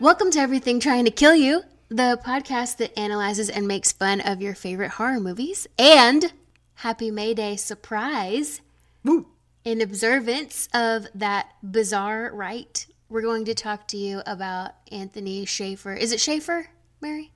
Welcome 0.00 0.30
to 0.30 0.38
Everything 0.38 0.80
Trying 0.80 1.04
to 1.04 1.10
Kill 1.10 1.34
You, 1.34 1.62
the 1.90 2.18
podcast 2.24 2.78
that 2.78 2.98
analyzes 2.98 3.50
and 3.50 3.68
makes 3.68 3.92
fun 3.92 4.22
of 4.22 4.40
your 4.40 4.54
favorite 4.54 4.92
horror 4.92 5.20
movies. 5.20 5.66
And 5.78 6.32
Happy 6.76 7.10
May 7.10 7.34
Day 7.34 7.56
surprise! 7.56 8.62
Woo. 9.04 9.26
In 9.62 9.82
observance 9.82 10.70
of 10.72 11.06
that 11.14 11.50
bizarre 11.62 12.30
rite, 12.32 12.86
we're 13.10 13.20
going 13.20 13.44
to 13.44 13.54
talk 13.54 13.86
to 13.88 13.98
you 13.98 14.22
about 14.24 14.70
Anthony 14.90 15.44
Schaefer. 15.44 15.92
Is 15.92 16.12
it 16.12 16.20
Schaefer, 16.20 16.68
Mary? 17.02 17.32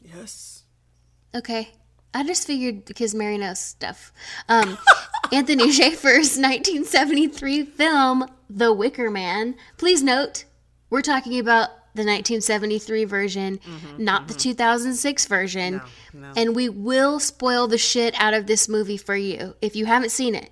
Yes. 0.00 0.62
Okay. 1.34 1.70
I 2.14 2.22
just 2.22 2.46
figured 2.46 2.84
because 2.84 3.12
Mary 3.12 3.38
knows 3.38 3.58
stuff. 3.58 4.12
Um, 4.48 4.78
Anthony 5.32 5.72
Schaefer's 5.72 6.38
1973 6.38 7.64
film, 7.64 8.24
The 8.48 8.72
Wicker 8.72 9.10
Man. 9.10 9.56
Please 9.78 10.00
note, 10.00 10.44
we're 10.90 11.02
talking 11.02 11.40
about 11.40 11.70
the 11.98 12.04
1973 12.04 13.04
version, 13.04 13.60
not 13.98 14.28
the 14.28 14.34
2006 14.34 15.26
version. 15.26 15.80
no. 16.14 16.32
And 16.36 16.56
we 16.56 16.68
will 16.68 17.20
spoil 17.20 17.66
the 17.66 17.78
shit 17.78 18.14
out 18.18 18.32
of 18.34 18.46
this 18.46 18.68
movie 18.68 18.96
for 18.96 19.16
you 19.16 19.54
if 19.60 19.76
you 19.76 19.86
haven't 19.86 20.10
seen 20.10 20.34
it. 20.34 20.50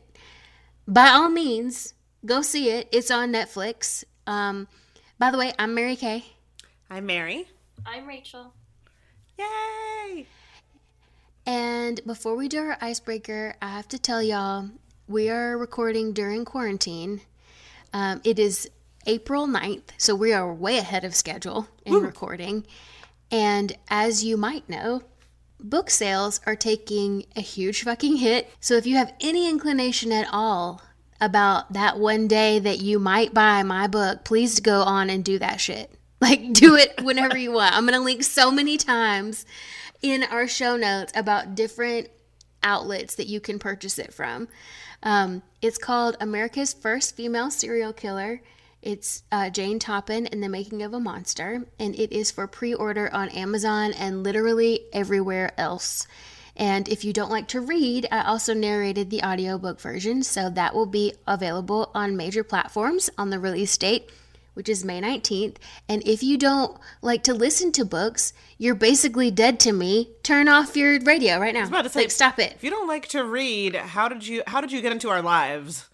By 0.87 1.09
all 1.09 1.29
means, 1.31 1.95
go 2.25 2.43
see 2.43 2.71
it. 2.71 2.89
It's 2.93 3.11
on 3.11 3.33
Netflix. 3.33 4.05
Um, 4.27 4.69
by 5.19 5.31
the 5.31 5.39
way, 5.39 5.53
I'm 5.59 5.75
Mary 5.75 5.97
Kay. 5.97 6.25
I'm 6.91 7.07
Mary. 7.07 7.49
I'm 7.85 8.07
Rachel. 8.07 8.53
Yay! 9.39 10.27
And 11.47 12.01
before 12.07 12.35
we 12.35 12.49
do 12.49 12.59
our 12.59 12.77
icebreaker, 12.81 13.55
I 13.63 13.69
have 13.69 13.89
to 13.89 13.99
tell 13.99 14.23
y'all 14.23 14.69
we 15.09 15.29
are 15.31 15.57
recording 15.57 16.13
during 16.13 16.45
quarantine. 16.45 17.21
Um, 17.93 18.21
it 18.25 18.39
is 18.39 18.69
April 19.07 19.47
9th, 19.47 19.91
so 19.97 20.15
we 20.15 20.33
are 20.33 20.53
way 20.53 20.79
ahead 20.79 21.05
of 21.05 21.15
schedule 21.15 21.69
in 21.85 21.95
recording. 21.95 22.67
And 23.31 23.77
as 23.89 24.25
you 24.25 24.37
might 24.37 24.69
know, 24.69 25.03
book 25.61 25.91
sales 25.91 26.41
are 26.47 26.57
taking 26.57 27.25
a 27.35 27.41
huge 27.41 27.83
fucking 27.83 28.17
hit. 28.17 28.53
So 28.61 28.75
if 28.75 28.87
you 28.87 28.97
have 28.97 29.15
any 29.21 29.49
inclination 29.49 30.13
at 30.13 30.29
all 30.31 30.83
about 31.21 31.73
that 31.73 31.99
one 31.99 32.29
day 32.29 32.59
that 32.59 32.81
you 32.81 32.99
might 32.99 33.33
buy 33.33 33.63
my 33.63 33.87
book, 33.87 34.25
please 34.25 34.61
go 34.61 34.83
on 34.83 35.11
and 35.11 35.25
do 35.25 35.39
that 35.39 35.61
shit. 35.61 35.93
Like, 36.19 36.55
do 36.55 36.77
it 36.77 37.03
whenever 37.03 37.37
you 37.37 37.53
want. 37.53 37.77
I'm 37.77 37.85
going 37.85 37.93
to 37.93 38.03
link 38.03 38.25
so 38.25 38.51
many 38.51 38.79
times 38.79 39.45
in 40.01 40.23
our 40.25 40.49
show 40.49 40.75
notes 40.75 41.13
about 41.15 41.55
different 41.55 42.09
outlets 42.63 43.17
that 43.17 43.27
you 43.27 43.39
can 43.39 43.59
purchase 43.59 43.99
it 43.99 44.15
from. 44.15 44.49
Um, 45.03 45.43
it's 45.61 45.77
called 45.77 46.17
America's 46.19 46.73
First 46.73 47.17
Female 47.17 47.51
Serial 47.51 47.93
Killer. 47.93 48.41
It's 48.87 49.25
uh, 49.33 49.51
Jane 49.51 49.81
Toppan 49.81 50.33
in 50.33 50.41
the 50.41 50.49
Making 50.49 50.85
of 50.85 50.95
a 50.95 51.01
Monster, 51.01 51.67
and 51.77 51.99
it 51.99 52.13
is 52.13 52.31
for 52.31 52.47
pre 52.47 52.73
order 52.73 53.13
on 53.13 53.31
Amazon 53.31 53.93
and 53.93 54.23
literally 54.23 54.83
everywhere 54.93 55.51
else. 55.59 56.07
And 56.55 56.89
if 56.89 57.05
you 57.05 57.13
don't 57.13 57.29
like 57.29 57.49
to 57.49 57.61
read, 57.61 58.07
I 58.13 58.23
also 58.23 58.55
narrated 58.55 59.11
the 59.11 59.25
audiobook 59.25 59.81
version, 59.81 60.23
so 60.23 60.49
that 60.51 60.73
will 60.73 60.87
be 60.87 61.15
available 61.27 61.91
on 61.97 62.17
major 62.17 62.45
platforms 62.45 63.11
on 63.19 63.31
the 63.31 63.41
release 63.41 63.77
date, 63.77 64.09
which 64.55 64.69
is 64.69 64.85
May 64.85 65.01
19th. 65.01 65.57
And 65.89 66.07
if 66.07 66.23
you 66.23 66.39
don't 66.39 66.79
like 67.03 67.25
to 67.25 67.35
listen 67.35 67.73
to 67.73 67.85
books, 67.85 68.33
you're 68.57 68.77
basically 68.77 69.33
dead 69.33 69.59
to 69.61 69.73
me. 69.73 70.11
Turn 70.23 70.47
off 70.47 70.77
your 70.77 71.01
radio 71.01 71.41
right 71.41 71.55
now. 71.55 71.67
about 71.67 71.83
to 71.83 71.89
say- 71.89 72.03
like, 72.03 72.13
stop 72.13 72.39
it. 72.39 72.53
If 72.53 72.63
you 72.63 72.71
don't 72.71 72.87
like 72.87 73.09
to 73.09 73.25
read, 73.25 73.75
how 73.75 74.09
did 74.09 74.25
you 74.25 74.45
how 74.47 74.61
did 74.61 74.71
you 74.71 74.81
get 74.81 74.93
into 74.93 75.09
our 75.09 75.23
lives? 75.23 75.89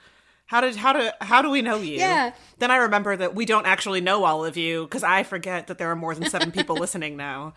How 0.52 0.60
did 0.60 0.76
how 0.76 0.92
do 0.92 1.08
how 1.22 1.40
do 1.40 1.48
we 1.48 1.62
know 1.62 1.78
you? 1.78 1.96
Yeah. 1.96 2.34
Then 2.58 2.70
I 2.70 2.76
remember 2.76 3.16
that 3.16 3.34
we 3.34 3.46
don't 3.46 3.64
actually 3.66 4.02
know 4.02 4.24
all 4.24 4.44
of 4.44 4.58
you 4.58 4.84
because 4.84 5.02
I 5.02 5.22
forget 5.22 5.66
that 5.68 5.78
there 5.78 5.90
are 5.90 5.96
more 5.96 6.14
than 6.14 6.28
seven 6.28 6.50
people 6.52 6.76
listening 6.84 7.16
now. 7.16 7.54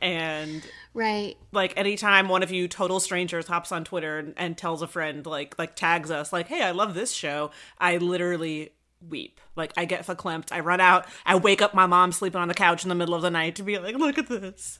And 0.00 0.62
Right. 0.94 1.36
like 1.50 1.72
anytime 1.76 2.28
one 2.28 2.44
of 2.44 2.52
you 2.52 2.68
total 2.68 3.00
strangers 3.00 3.48
hops 3.48 3.72
on 3.72 3.82
Twitter 3.82 4.18
and, 4.20 4.32
and 4.36 4.56
tells 4.56 4.80
a 4.80 4.86
friend 4.86 5.26
like 5.26 5.58
like 5.58 5.74
tags 5.74 6.08
us 6.12 6.32
like, 6.32 6.46
"Hey, 6.46 6.62
I 6.62 6.70
love 6.70 6.94
this 6.94 7.10
show," 7.12 7.50
I 7.80 7.96
literally 7.96 8.70
weep. 9.08 9.40
Like 9.56 9.72
I 9.76 9.84
get 9.84 10.06
verklempt. 10.06 10.52
I 10.52 10.60
run 10.60 10.80
out. 10.80 11.06
I 11.24 11.34
wake 11.34 11.60
up 11.60 11.74
my 11.74 11.86
mom 11.86 12.12
sleeping 12.12 12.40
on 12.40 12.46
the 12.46 12.54
couch 12.54 12.84
in 12.84 12.88
the 12.90 12.94
middle 12.94 13.16
of 13.16 13.22
the 13.22 13.30
night 13.30 13.56
to 13.56 13.64
be 13.64 13.76
like, 13.76 13.96
"Look 13.96 14.18
at 14.18 14.28
this." 14.28 14.78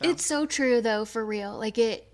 It's 0.00 0.24
so 0.24 0.46
true 0.46 0.80
though, 0.80 1.04
for 1.04 1.26
real. 1.26 1.58
Like 1.58 1.76
it 1.76 2.06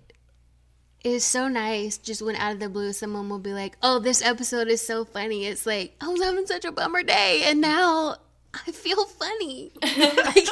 is 1.04 1.24
so 1.24 1.48
nice 1.48 1.96
just 1.98 2.22
when 2.22 2.36
out 2.36 2.52
of 2.52 2.60
the 2.60 2.68
blue 2.68 2.92
someone 2.92 3.28
will 3.28 3.38
be 3.38 3.52
like, 3.52 3.76
Oh, 3.82 3.98
this 3.98 4.22
episode 4.22 4.68
is 4.68 4.84
so 4.86 5.04
funny. 5.04 5.46
It's 5.46 5.64
like, 5.66 5.94
I 6.00 6.08
was 6.08 6.22
having 6.22 6.46
such 6.46 6.64
a 6.64 6.72
bummer 6.72 7.02
day 7.02 7.42
and 7.46 7.60
now 7.60 8.16
I 8.52 8.72
feel 8.72 9.04
funny. 9.06 9.70
Like- 9.82 10.48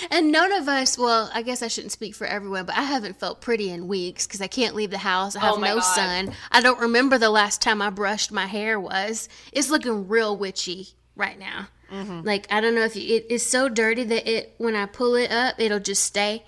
and 0.10 0.32
none 0.32 0.52
of 0.52 0.68
us, 0.68 0.96
well, 0.96 1.30
I 1.34 1.42
guess 1.42 1.62
I 1.62 1.68
shouldn't 1.68 1.92
speak 1.92 2.14
for 2.14 2.26
everyone, 2.26 2.64
but 2.64 2.76
I 2.76 2.82
haven't 2.82 3.18
felt 3.20 3.40
pretty 3.40 3.70
in 3.70 3.88
weeks 3.88 4.26
because 4.26 4.40
I 4.40 4.46
can't 4.46 4.74
leave 4.74 4.90
the 4.90 4.98
house. 4.98 5.36
I 5.36 5.40
have 5.40 5.54
Oh 5.54 5.60
no 5.60 5.74
God. 5.76 5.80
sun. 5.82 6.32
I 6.50 6.60
don't 6.60 6.80
remember 6.80 7.18
the 7.18 7.30
last 7.30 7.60
time 7.60 7.82
I 7.82 7.90
brushed 7.90 8.32
my 8.32 8.46
hair 8.46 8.80
was. 8.80 9.28
It's 9.52 9.70
looking 9.70 10.08
real 10.08 10.36
witchy 10.36 10.88
right 11.14 11.38
now. 11.38 11.68
Mm-hmm. 11.92 12.22
Like 12.26 12.46
I 12.50 12.60
don't 12.62 12.74
know 12.74 12.84
if 12.84 12.96
you, 12.96 13.16
it 13.16 13.26
is 13.30 13.44
so 13.44 13.68
dirty 13.68 14.04
that 14.04 14.26
it 14.26 14.54
when 14.56 14.74
I 14.74 14.86
pull 14.86 15.14
it 15.14 15.30
up, 15.30 15.56
it'll 15.58 15.78
just 15.78 16.02
stay. 16.04 16.42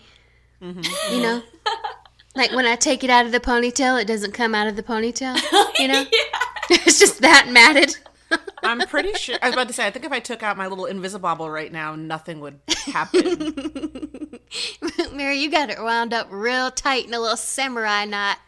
Mm-hmm. 0.63 1.15
You 1.15 1.21
know, 1.23 1.43
like 2.35 2.53
when 2.53 2.67
I 2.67 2.77
take 2.77 3.05
it 3.05 3.11
out 3.11 3.27
of 3.27 3.33
the 3.33 3.41
ponytail, 3.41 4.01
it 4.01 4.07
doesn't 4.07 4.33
come 4.33 4.55
out 4.55 4.67
of 4.67 4.77
the 4.77 4.83
ponytail. 4.83 5.41
You 5.79 5.89
know, 5.89 6.05
it's 6.71 7.01
just 7.01 7.21
that 7.21 7.49
matted. 7.51 7.97
I'm 8.63 8.79
pretty 8.87 9.13
sure. 9.15 9.37
I 9.43 9.49
was 9.49 9.55
about 9.55 9.67
to 9.67 9.75
say. 9.75 9.87
I 9.87 9.91
think 9.91 10.05
if 10.05 10.13
I 10.13 10.21
took 10.21 10.43
out 10.45 10.57
my 10.57 10.69
little 10.69 10.85
Invisibobble 10.85 11.53
right 11.53 11.71
now, 11.71 11.97
nothing 11.97 12.39
would 12.41 12.61
happen. 12.87 14.39
Mary, 15.13 15.39
you 15.41 15.51
got 15.51 15.71
it 15.71 15.79
wound 15.83 16.15
up 16.15 16.29
real 16.31 16.71
tight 16.71 17.07
in 17.07 17.13
a 17.13 17.19
little 17.19 17.37
samurai 17.37 18.05
knot. 18.05 18.39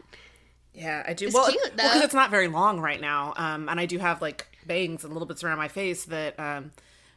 yeah, 0.73 1.03
I 1.05 1.13
do. 1.13 1.25
It's 1.27 1.35
well, 1.35 1.49
cute, 1.49 1.75
because 1.75 1.95
though. 1.95 1.99
it's 1.99 2.13
not 2.13 2.31
very 2.31 2.47
long 2.47 2.79
right 2.79 2.99
now, 3.01 3.33
um, 3.35 3.67
and 3.67 3.77
I 3.79 3.85
do 3.85 3.97
have 3.99 4.21
like 4.21 4.47
bangs 4.65 5.03
and 5.03 5.11
little 5.13 5.27
bits 5.27 5.43
around 5.43 5.57
my 5.57 5.67
face 5.67 6.05
that, 6.05 6.39
um, 6.39 6.71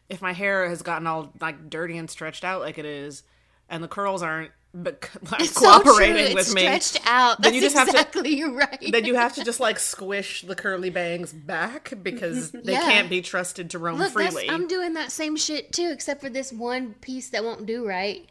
if 0.09 0.21
my 0.21 0.33
hair 0.33 0.69
has 0.69 0.83
gotten 0.83 1.07
all 1.07 1.33
like 1.41 1.71
dirty 1.71 1.97
and 1.97 2.11
stretched 2.11 2.45
out 2.45 2.61
like 2.61 2.79
it 2.79 2.85
is, 2.85 3.23
and 3.69 3.83
the 3.83 3.89
curls 3.89 4.23
aren't 4.23 4.51
but 4.73 5.09
It's 5.41 5.53
cooperating 5.53 6.17
so 6.17 6.25
true. 6.27 6.35
with 6.35 6.47
it's 6.47 6.55
me, 6.55 6.61
stretched 6.63 7.01
out. 7.07 7.41
Then 7.43 7.53
That's 7.53 7.55
you 7.57 7.61
just 7.61 7.77
have 7.77 7.89
to- 7.89 7.93
exactly 7.93 8.45
right. 8.51 8.89
then 8.93 9.05
you 9.05 9.15
have 9.17 9.35
to 9.35 9.45
just 9.45 9.61
like 9.61 9.79
squish 9.79 10.43
the 10.43 10.55
curly 10.55 10.91
bangs 10.91 11.33
back 11.33 11.93
because 12.03 12.51
they 12.53 12.73
Yeah. 12.73 12.81
can't 12.83 13.11
be 13.11 13.21
trusted 13.23 13.71
to 13.71 13.79
roam 13.79 13.99
Look, 13.99 14.13
freely. 14.13 14.49
I'm 14.49 14.67
doing 14.69 14.95
that 14.95 15.11
same 15.13 15.37
shit 15.37 15.73
too, 15.73 15.91
except 15.93 16.21
for 16.21 16.31
this 16.31 16.53
one 16.53 16.95
piece 17.01 17.31
that 17.31 17.43
won't 17.45 17.67
do 17.67 17.87
right. 17.87 18.27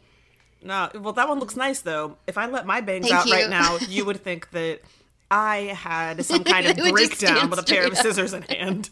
No, 0.62 0.90
well, 0.94 1.12
that 1.14 1.28
one 1.28 1.38
looks 1.40 1.56
nice 1.56 1.80
though. 1.80 2.16
If 2.26 2.36
I 2.36 2.46
let 2.46 2.66
my 2.66 2.80
bangs 2.80 3.08
Thank 3.08 3.20
out 3.20 3.26
you. 3.26 3.34
right 3.34 3.48
now, 3.50 3.78
you 3.88 4.04
would 4.04 4.22
think 4.22 4.50
that 4.50 4.80
I 5.30 5.56
had 5.76 6.24
some 6.24 6.44
kind 6.44 6.66
of 6.66 6.76
It 6.78 6.82
would 6.82 6.96
just 6.98 7.20
breakdown 7.20 7.48
with 7.50 7.58
a 7.58 7.62
pair 7.62 7.86
of 7.86 7.96
scissors 7.96 8.32
in 8.34 8.42
hand. 8.42 8.90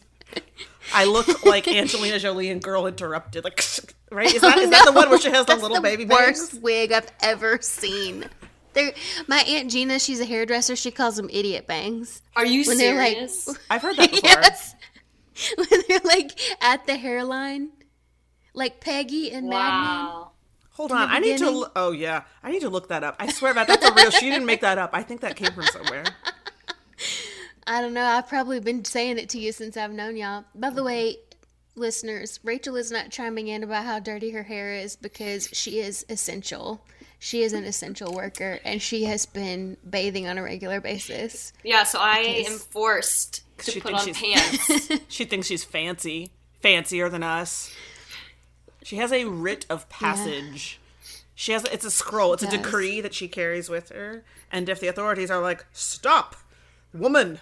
I 0.94 1.04
look 1.04 1.44
like 1.46 1.66
Angelina 1.68 2.18
Jolie 2.18 2.50
and 2.50 2.62
Girl 2.62 2.86
Interrupted, 2.86 3.44
like 3.44 3.64
right? 4.12 4.32
Is 4.34 4.40
that 4.42 4.58
is 4.58 4.70
that 4.70 4.84
the 4.86 4.92
one 4.92 5.10
where 5.10 5.18
she 5.20 5.30
has 5.30 5.46
the 5.46 5.56
little 5.56 5.76
the 5.76 5.80
baby 5.82 6.04
worst 6.04 6.52
bangs? 6.52 6.62
wig 6.62 6.92
I've 6.92 7.10
ever 7.22 7.58
seen. 7.60 8.24
They're, 8.74 8.92
my 9.26 9.38
aunt 9.48 9.70
Gina, 9.70 9.98
she's 9.98 10.20
a 10.20 10.24
hairdresser. 10.26 10.76
She 10.76 10.90
calls 10.90 11.16
them 11.16 11.28
idiot 11.32 11.66
bangs. 11.66 12.22
Are 12.36 12.44
you 12.46 12.64
When 12.66 12.78
they're 12.78 12.94
like- 12.96 13.12
serious? 13.14 13.58
I've 13.70 13.82
heard 13.82 13.96
that 13.96 14.10
before. 14.10 14.28
Yes, 14.30 14.74
when 15.56 15.66
they're 15.88 16.00
like 16.04 16.38
at 16.62 16.86
the 16.86 16.96
hairline, 16.96 17.70
like 18.54 18.80
Peggy 18.80 19.30
and 19.32 19.48
Mad 19.48 19.56
wow. 19.56 20.30
Hold 20.72 20.92
on, 20.92 21.10
I 21.10 21.18
need 21.18 21.38
to. 21.38 21.44
beginning. 21.44 21.64
Oh 21.74 21.90
yeah, 21.90 22.22
I 22.42 22.52
need 22.52 22.60
to 22.60 22.68
look 22.68 22.88
that 22.90 23.02
up. 23.02 23.16
I 23.18 23.32
swear 23.32 23.50
about 23.50 23.66
that's 23.66 23.84
a 23.84 23.92
real. 23.94 24.10
She 24.12 24.30
didn't 24.30 24.46
make 24.46 24.60
that 24.60 24.78
up. 24.78 24.90
I 24.92 25.02
think 25.02 25.22
that 25.22 25.34
came 25.34 25.50
from 25.50 25.64
somewhere. 25.64 26.04
Men. 27.68 27.76
I 27.76 27.80
don't 27.82 27.94
know. 27.94 28.04
I've 28.04 28.28
probably 28.28 28.60
been 28.60 28.84
saying 28.84 29.18
it 29.18 29.28
to 29.30 29.38
you 29.38 29.52
since 29.52 29.76
I've 29.76 29.92
known 29.92 30.16
y'all. 30.16 30.44
By 30.54 30.70
the 30.70 30.82
way, 30.84 31.18
listeners, 31.74 32.40
Rachel 32.42 32.76
is 32.76 32.90
not 32.90 33.10
chiming 33.10 33.48
in 33.48 33.62
about 33.62 33.84
how 33.84 33.98
dirty 34.00 34.30
her 34.30 34.42
hair 34.42 34.74
is 34.74 34.96
because 34.96 35.48
she 35.52 35.80
is 35.80 36.04
essential. 36.08 36.84
She 37.20 37.42
is 37.42 37.52
an 37.52 37.64
essential 37.64 38.12
worker, 38.12 38.60
and 38.64 38.80
she 38.80 39.04
has 39.04 39.26
been 39.26 39.76
bathing 39.88 40.28
on 40.28 40.38
a 40.38 40.42
regular 40.42 40.80
basis. 40.80 41.52
Yeah, 41.64 41.82
so 41.82 41.98
I 42.00 42.22
Because- 42.38 42.52
am 42.52 42.58
forced 42.60 43.42
to 43.64 43.70
She 43.72 43.80
put 43.80 43.90
thinks 43.96 44.06
on 44.06 44.14
she's- 44.14 44.66
pants. 44.88 45.02
She 45.08 45.24
thinks 45.24 45.46
she's 45.48 45.64
fancy, 45.64 46.30
fancier 46.60 47.08
than 47.08 47.24
us. 47.24 47.72
She 48.84 48.96
has 48.96 49.12
a 49.12 49.24
writ 49.24 49.66
of 49.68 49.88
passage. 49.88 50.78
She 51.34 51.52
has 51.52 51.64
it's 51.64 51.84
a 51.84 51.90
scroll. 51.90 52.32
It's 52.34 52.42
a 52.44 52.48
decree 52.50 53.00
that 53.00 53.14
she 53.14 53.26
carries 53.28 53.68
with 53.68 53.90
her. 53.90 54.24
And 54.50 54.68
if 54.68 54.80
the 54.80 54.86
authorities 54.88 55.30
are 55.30 55.40
like, 55.42 55.66
"Stop, 55.72 56.36
woman, 56.92 57.38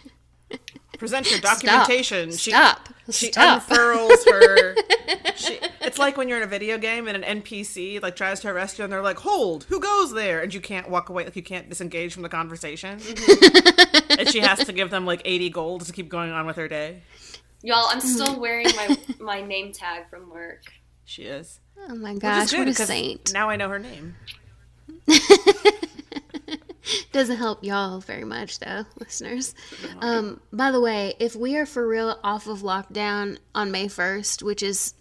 present 0.98 1.30
your 1.30 1.40
documentation," 1.40 2.30
she 2.32 2.50
Stop. 2.50 2.88
she 3.10 3.32
Stop. 3.32 3.68
unfurls 3.70 4.24
her. 4.26 4.74
she, 5.36 5.58
it's 5.80 5.98
like 5.98 6.16
when 6.16 6.28
you're 6.28 6.38
in 6.38 6.44
a 6.44 6.46
video 6.46 6.78
game 6.78 7.08
and 7.08 7.22
an 7.24 7.42
NPC 7.42 8.02
like 8.02 8.16
tries 8.16 8.40
to 8.40 8.48
arrest 8.48 8.78
you, 8.78 8.84
and 8.84 8.92
they're 8.92 9.02
like, 9.02 9.18
"Hold, 9.18 9.64
who 9.64 9.80
goes 9.80 10.12
there?" 10.12 10.40
And 10.40 10.52
you 10.52 10.60
can't 10.60 10.88
walk 10.90 11.08
away, 11.08 11.24
like 11.24 11.36
you 11.36 11.42
can't 11.42 11.68
disengage 11.68 12.12
from 12.12 12.22
the 12.22 12.28
conversation. 12.28 12.98
Mm-hmm. 12.98 14.20
and 14.20 14.28
she 14.28 14.40
has 14.40 14.64
to 14.64 14.72
give 14.72 14.90
them 14.90 15.06
like 15.06 15.22
80 15.24 15.50
gold 15.50 15.82
to 15.86 15.92
keep 15.92 16.08
going 16.08 16.30
on 16.30 16.46
with 16.46 16.56
her 16.56 16.68
day. 16.68 17.02
Y'all, 17.62 17.86
I'm 17.90 18.00
still 18.00 18.28
mm-hmm. 18.28 18.40
wearing 18.40 18.66
my 18.76 18.96
my 19.20 19.40
name 19.40 19.72
tag 19.72 20.08
from 20.08 20.30
work. 20.30 20.64
She 21.04 21.24
is. 21.24 21.60
Oh 21.88 21.94
my 21.94 22.10
Which 22.12 22.16
is 22.16 22.22
gosh, 22.22 22.50
good, 22.50 22.58
what 22.60 22.68
a 22.68 22.74
'cause 22.74 22.86
saint. 22.86 23.32
Now 23.32 23.48
I 23.50 23.56
know 23.56 23.68
her 23.68 23.78
name. 23.78 24.16
Doesn't 27.12 27.36
help 27.36 27.64
y'all 27.64 28.00
very 28.00 28.24
much 28.24 28.58
though, 28.58 28.84
listeners. 29.00 29.54
Um, 30.00 30.40
by 30.52 30.70
the 30.70 30.80
way, 30.80 31.14
if 31.18 31.34
we 31.36 31.56
are 31.56 31.66
for 31.66 31.86
real 31.86 32.18
off 32.22 32.46
of 32.46 32.60
lockdown 32.60 33.38
on 33.54 33.70
May 33.70 33.86
1st, 33.86 34.42
which 34.42 34.62
is 34.62 34.94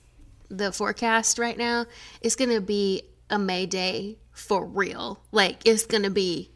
the 0.50 0.72
forecast 0.72 1.38
right 1.40 1.58
now, 1.58 1.86
it's 2.22 2.36
going 2.36 2.50
to 2.52 2.62
be 2.62 3.04
a 3.30 3.38
May 3.38 3.66
Day 3.66 4.18
for 4.32 4.66
real. 4.66 5.20
Like, 5.32 5.62
it's 5.66 5.86
going 5.86 6.04
to 6.04 6.10
be 6.10 6.50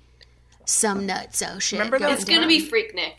some 0.65 1.07
nutso 1.07 1.61
shit. 1.61 1.79
Remember 1.79 1.99
going 1.99 2.11
those- 2.11 2.21
It's 2.21 2.29
gonna 2.29 2.41
down. 2.41 2.47
be 2.49 2.67
Freaknik. 2.69 3.13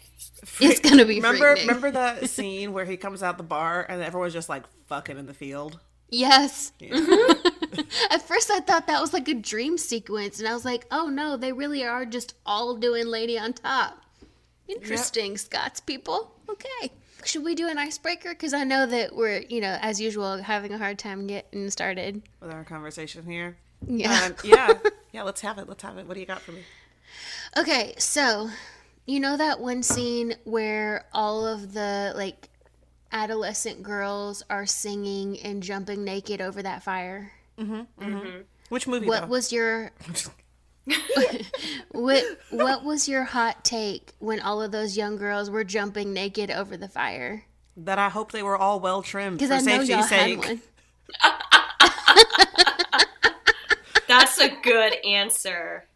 It's 0.60 0.80
gonna 0.80 1.04
be 1.04 1.16
Remember, 1.16 1.56
Freaknik. 1.56 1.60
remember 1.60 1.90
that 1.92 2.28
scene 2.30 2.72
where 2.72 2.84
he 2.84 2.96
comes 2.96 3.22
out 3.22 3.38
the 3.38 3.44
bar 3.44 3.84
and 3.88 4.02
everyone's 4.02 4.32
just 4.34 4.48
like 4.48 4.64
fucking 4.88 5.16
in 5.18 5.26
the 5.26 5.32
field. 5.34 5.78
Yes. 6.10 6.72
At 8.10 8.22
first, 8.22 8.50
I 8.50 8.60
thought 8.60 8.86
that 8.86 9.00
was 9.00 9.12
like 9.12 9.28
a 9.28 9.34
dream 9.34 9.78
sequence, 9.78 10.38
and 10.38 10.48
I 10.48 10.54
was 10.54 10.64
like, 10.64 10.86
"Oh 10.90 11.08
no, 11.08 11.36
they 11.36 11.52
really 11.52 11.84
are 11.84 12.04
just 12.04 12.34
all 12.46 12.76
doing 12.76 13.06
Lady 13.06 13.38
on 13.38 13.52
Top." 13.52 14.00
Interesting, 14.68 15.36
Scots 15.36 15.80
people. 15.80 16.32
Okay, 16.48 16.92
should 17.24 17.44
we 17.44 17.54
do 17.54 17.68
an 17.68 17.78
icebreaker? 17.78 18.30
Because 18.30 18.54
I 18.54 18.64
know 18.64 18.86
that 18.86 19.14
we're, 19.14 19.40
you 19.48 19.60
know, 19.60 19.78
as 19.80 20.00
usual, 20.00 20.38
having 20.38 20.72
a 20.72 20.78
hard 20.78 20.98
time 20.98 21.26
getting 21.26 21.68
started. 21.70 22.22
with 22.40 22.52
our 22.52 22.64
conversation 22.64 23.24
here. 23.26 23.56
Yeah. 23.86 24.26
Um, 24.26 24.34
yeah, 24.44 24.72
yeah. 25.12 25.22
Let's 25.22 25.40
have 25.40 25.58
it. 25.58 25.68
Let's 25.68 25.82
have 25.82 25.98
it. 25.98 26.06
What 26.06 26.14
do 26.14 26.20
you 26.20 26.26
got 26.26 26.40
for 26.40 26.52
me? 26.52 26.62
Okay, 27.56 27.94
so 27.98 28.50
you 29.06 29.20
know 29.20 29.36
that 29.36 29.60
one 29.60 29.82
scene 29.82 30.34
where 30.44 31.06
all 31.12 31.46
of 31.46 31.74
the 31.74 32.12
like 32.16 32.48
adolescent 33.14 33.82
girls 33.82 34.42
are 34.50 34.66
singing 34.66 35.38
and 35.40 35.62
jumping 35.62 36.04
naked 36.04 36.42
over 36.42 36.62
that 36.62 36.82
fire? 36.82 37.32
Mm-hmm, 37.58 37.72
mm-hmm. 37.74 38.04
Mm-hmm. 38.04 38.40
Which 38.68 38.86
movie? 38.86 39.06
What 39.06 39.22
though? 39.22 39.26
was 39.28 39.52
your 39.52 39.90
what 41.92 42.22
what 42.50 42.84
was 42.84 43.08
your 43.08 43.22
hot 43.24 43.64
take 43.64 44.12
when 44.18 44.40
all 44.40 44.60
of 44.60 44.72
those 44.72 44.96
young 44.96 45.16
girls 45.16 45.48
were 45.48 45.64
jumping 45.64 46.12
naked 46.12 46.50
over 46.50 46.76
the 46.76 46.88
fire? 46.88 47.44
that 47.76 47.98
I 47.98 48.08
hope 48.08 48.30
they 48.32 48.42
were 48.42 48.56
all 48.56 48.78
well 48.78 49.02
trimmed 49.02 49.40
for 49.40 49.48
Because 49.48 49.50
I 49.50 49.58
know 49.70 49.78
safety's 49.84 49.88
y'all 49.88 50.02
sake. 50.04 50.44
had 50.44 50.48
one. 50.48 50.62
That's 54.08 54.38
a 54.38 54.50
good 54.62 54.94
answer. 55.04 55.84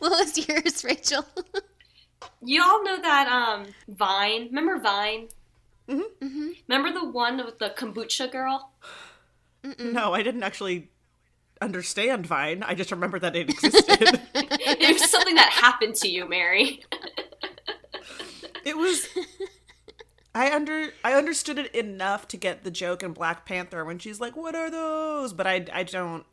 What 0.00 0.10
was 0.10 0.48
yours, 0.48 0.82
Rachel? 0.82 1.24
You 2.42 2.62
all 2.64 2.82
know 2.82 3.00
that 3.00 3.28
um 3.28 3.66
Vine. 3.88 4.46
Remember 4.46 4.78
Vine? 4.80 5.28
Mm-hmm. 5.88 6.48
Remember 6.68 6.92
the 6.92 7.08
one 7.08 7.44
with 7.44 7.58
the 7.58 7.70
kombucha 7.70 8.30
girl? 8.30 8.72
No, 9.78 10.12
I 10.14 10.22
didn't 10.22 10.42
actually 10.42 10.90
understand 11.60 12.26
Vine. 12.26 12.62
I 12.62 12.74
just 12.74 12.90
remember 12.90 13.18
that 13.18 13.34
it 13.36 13.50
existed. 13.50 14.20
It 14.34 14.92
was 15.00 15.10
something 15.10 15.34
that 15.34 15.50
happened 15.50 15.94
to 15.96 16.08
you, 16.08 16.28
Mary. 16.28 16.84
it 18.64 18.76
was. 18.76 19.08
I 20.34 20.54
under 20.54 20.90
I 21.02 21.14
understood 21.14 21.58
it 21.58 21.74
enough 21.74 22.28
to 22.28 22.36
get 22.36 22.62
the 22.62 22.70
joke 22.70 23.02
in 23.02 23.12
Black 23.12 23.44
Panther 23.44 23.84
when 23.84 23.98
she's 23.98 24.20
like, 24.20 24.36
"What 24.36 24.54
are 24.54 24.70
those?" 24.70 25.32
But 25.32 25.46
I 25.46 25.66
I 25.72 25.82
don't. 25.82 26.24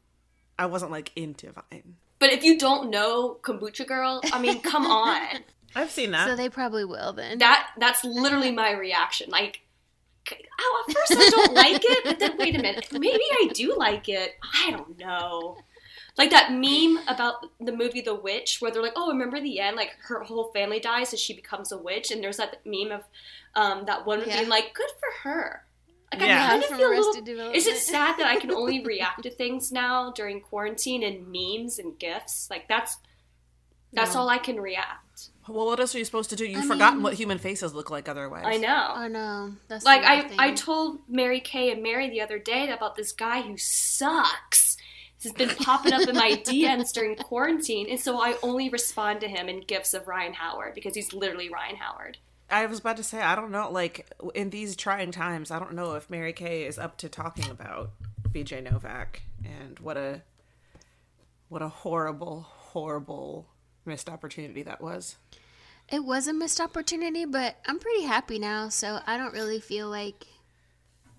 I 0.60 0.68
wasn't 0.68 0.92
like 0.92 1.12
into 1.16 1.52
Vine. 1.52 1.96
But 2.20 2.32
if 2.32 2.44
you 2.44 2.58
don't 2.58 2.90
know 2.90 3.40
kombucha 3.42 3.88
girl, 3.88 4.22
I 4.32 4.40
mean, 4.40 4.62
come 4.62 4.86
on. 4.86 5.40
I've 5.76 5.92
seen 5.92 6.12
that. 6.12 6.28
so 6.28 6.36
they 6.36 6.50
probably 6.50 6.86
will 6.86 7.14
then. 7.14 7.38
That 7.40 7.68
that's 7.78 8.04
literally 8.04 8.52
my 8.52 8.72
reaction. 8.72 9.30
Like, 9.30 9.60
oh, 10.32 10.86
at 10.88 10.96
first 10.96 11.12
I 11.22 11.30
don't 11.30 11.54
like 11.54 11.82
it, 11.84 12.04
but 12.06 12.20
then 12.20 12.38
wait 12.38 12.56
a 12.56 12.62
minute, 12.62 12.88
maybe 12.92 13.24
I 13.32 13.50
do 13.54 13.76
like 13.78 14.08
it. 14.10 14.32
I 14.64 14.72
don't 14.72 14.98
know. 14.98 15.58
Like 16.18 16.30
that 16.32 16.52
meme 16.54 17.00
about 17.10 17.36
the 17.60 17.74
movie 17.74 18.00
The 18.00 18.16
Witch, 18.16 18.60
where 18.62 18.72
they're 18.72 18.82
like, 18.82 18.94
"Oh, 18.96 19.10
remember 19.12 19.42
the 19.42 19.60
end? 19.60 19.76
Like 19.76 19.92
her 20.04 20.24
whole 20.24 20.50
family 20.54 20.80
dies 20.80 21.12
and 21.12 21.20
she 21.20 21.34
becomes 21.34 21.74
a 21.74 21.78
witch." 21.78 22.10
And 22.10 22.24
there's 22.24 22.38
that 22.38 22.62
meme 22.66 22.92
of 22.94 23.02
um, 23.56 23.86
that 23.86 24.06
one 24.06 24.24
Yeah. 24.26 24.38
being 24.38 24.50
like, 24.50 24.74
"Good 24.74 24.90
for 24.98 25.30
her." 25.30 25.66
Like 26.14 26.22
Yeah. 26.22 26.46
I 26.46 26.48
kind 26.48 26.64
of 26.64 26.70
feel 26.70 26.88
a 26.90 26.96
little. 26.96 27.52
Is 27.52 27.68
it 27.68 27.78
sad 27.80 28.18
that 28.18 28.28
I 28.28 28.38
can 28.40 28.52
only 28.52 28.82
react 28.82 29.24
to 29.24 29.30
things 29.30 29.74
now 29.74 30.12
during 30.14 30.40
quarantine 30.40 31.04
and 31.04 31.28
memes 31.28 31.80
and 31.80 32.00
gifs? 32.00 32.48
Like 32.50 32.70
that's 32.70 32.96
that's 33.92 34.14
No. 34.14 34.22
all 34.22 34.30
I 34.30 34.38
can 34.38 34.62
react. 34.62 35.05
Well, 35.48 35.66
what 35.68 35.80
else 35.80 35.94
are 35.96 35.98
you 36.00 36.06
supposed 36.06 36.30
to 36.32 36.36
do? 36.36 36.46
You've 36.46 36.64
I 36.64 36.68
forgotten 36.68 36.98
mean- 36.98 37.04
what 37.04 37.14
human 37.16 37.38
faces 37.38 37.74
look 37.74 37.90
like 37.90 38.08
otherwise. 38.10 38.46
I 38.48 38.58
know. 38.58 38.92
I 38.96 39.08
know. 39.08 39.54
that's 39.68 39.86
like 39.86 40.04
I, 40.04 40.22
other 40.26 40.36
I 40.40 40.54
told 40.54 41.00
Mary 41.08 41.40
Kay 41.40 41.72
and 41.72 41.84
Mary 41.84 42.10
the 42.10 42.22
other 42.22 42.40
day 42.40 42.70
about 42.70 42.96
this 42.96 43.12
guy 43.12 43.42
who 43.42 43.58
sucks. 43.58 44.78
This 45.22 45.32
has 45.32 45.34
been 45.34 45.56
popping 45.56 45.94
up 45.94 46.08
in 46.08 46.16
my 46.16 46.32
DMs 46.46 46.92
during 46.92 47.16
quarantine, 47.16 47.88
and 47.90 48.00
so 48.00 48.20
I 48.22 48.36
only 48.44 48.70
respond 48.70 49.22
to 49.22 49.28
him 49.28 49.48
in 49.50 49.62
gifts 49.62 49.94
of 49.94 50.08
Ryan 50.08 50.34
Howard 50.34 50.76
because 50.76 50.94
he's 50.96 51.14
literally 51.14 51.50
Ryan 51.50 51.78
Howard. 51.78 52.18
I 52.50 52.66
was 52.68 52.80
about 52.80 52.98
to 52.98 53.04
say, 53.04 53.22
I 53.22 53.36
don't 53.36 53.50
know. 53.52 53.72
Like 53.72 54.08
in 54.36 54.50
these 54.52 54.76
trying 54.76 55.12
times, 55.12 55.52
I 55.52 55.58
don't 55.60 55.74
know 55.74 55.94
if 55.96 56.10
Mary 56.10 56.34
Kay 56.34 56.66
is 56.66 56.78
up 56.78 56.98
to 56.98 57.10
talking 57.10 57.50
about 57.50 57.92
BJ 58.30 58.62
Novak 58.70 59.22
and 59.44 59.80
what 59.80 59.98
a 59.98 60.22
what 61.50 61.62
a 61.62 61.70
horrible, 61.70 62.42
horrible 62.50 63.48
missed 63.86 64.10
opportunity 64.10 64.64
that 64.64 64.82
was. 64.82 65.18
It 65.90 66.04
was 66.04 66.28
a 66.28 66.34
missed 66.34 66.60
opportunity, 66.60 67.26
but 67.26 67.58
I'm 67.68 67.80
pretty 67.80 68.04
happy 68.04 68.40
now, 68.40 68.70
so 68.70 69.00
I 69.06 69.18
don't 69.18 69.34
really 69.34 69.60
feel 69.60 69.88
like 69.90 70.26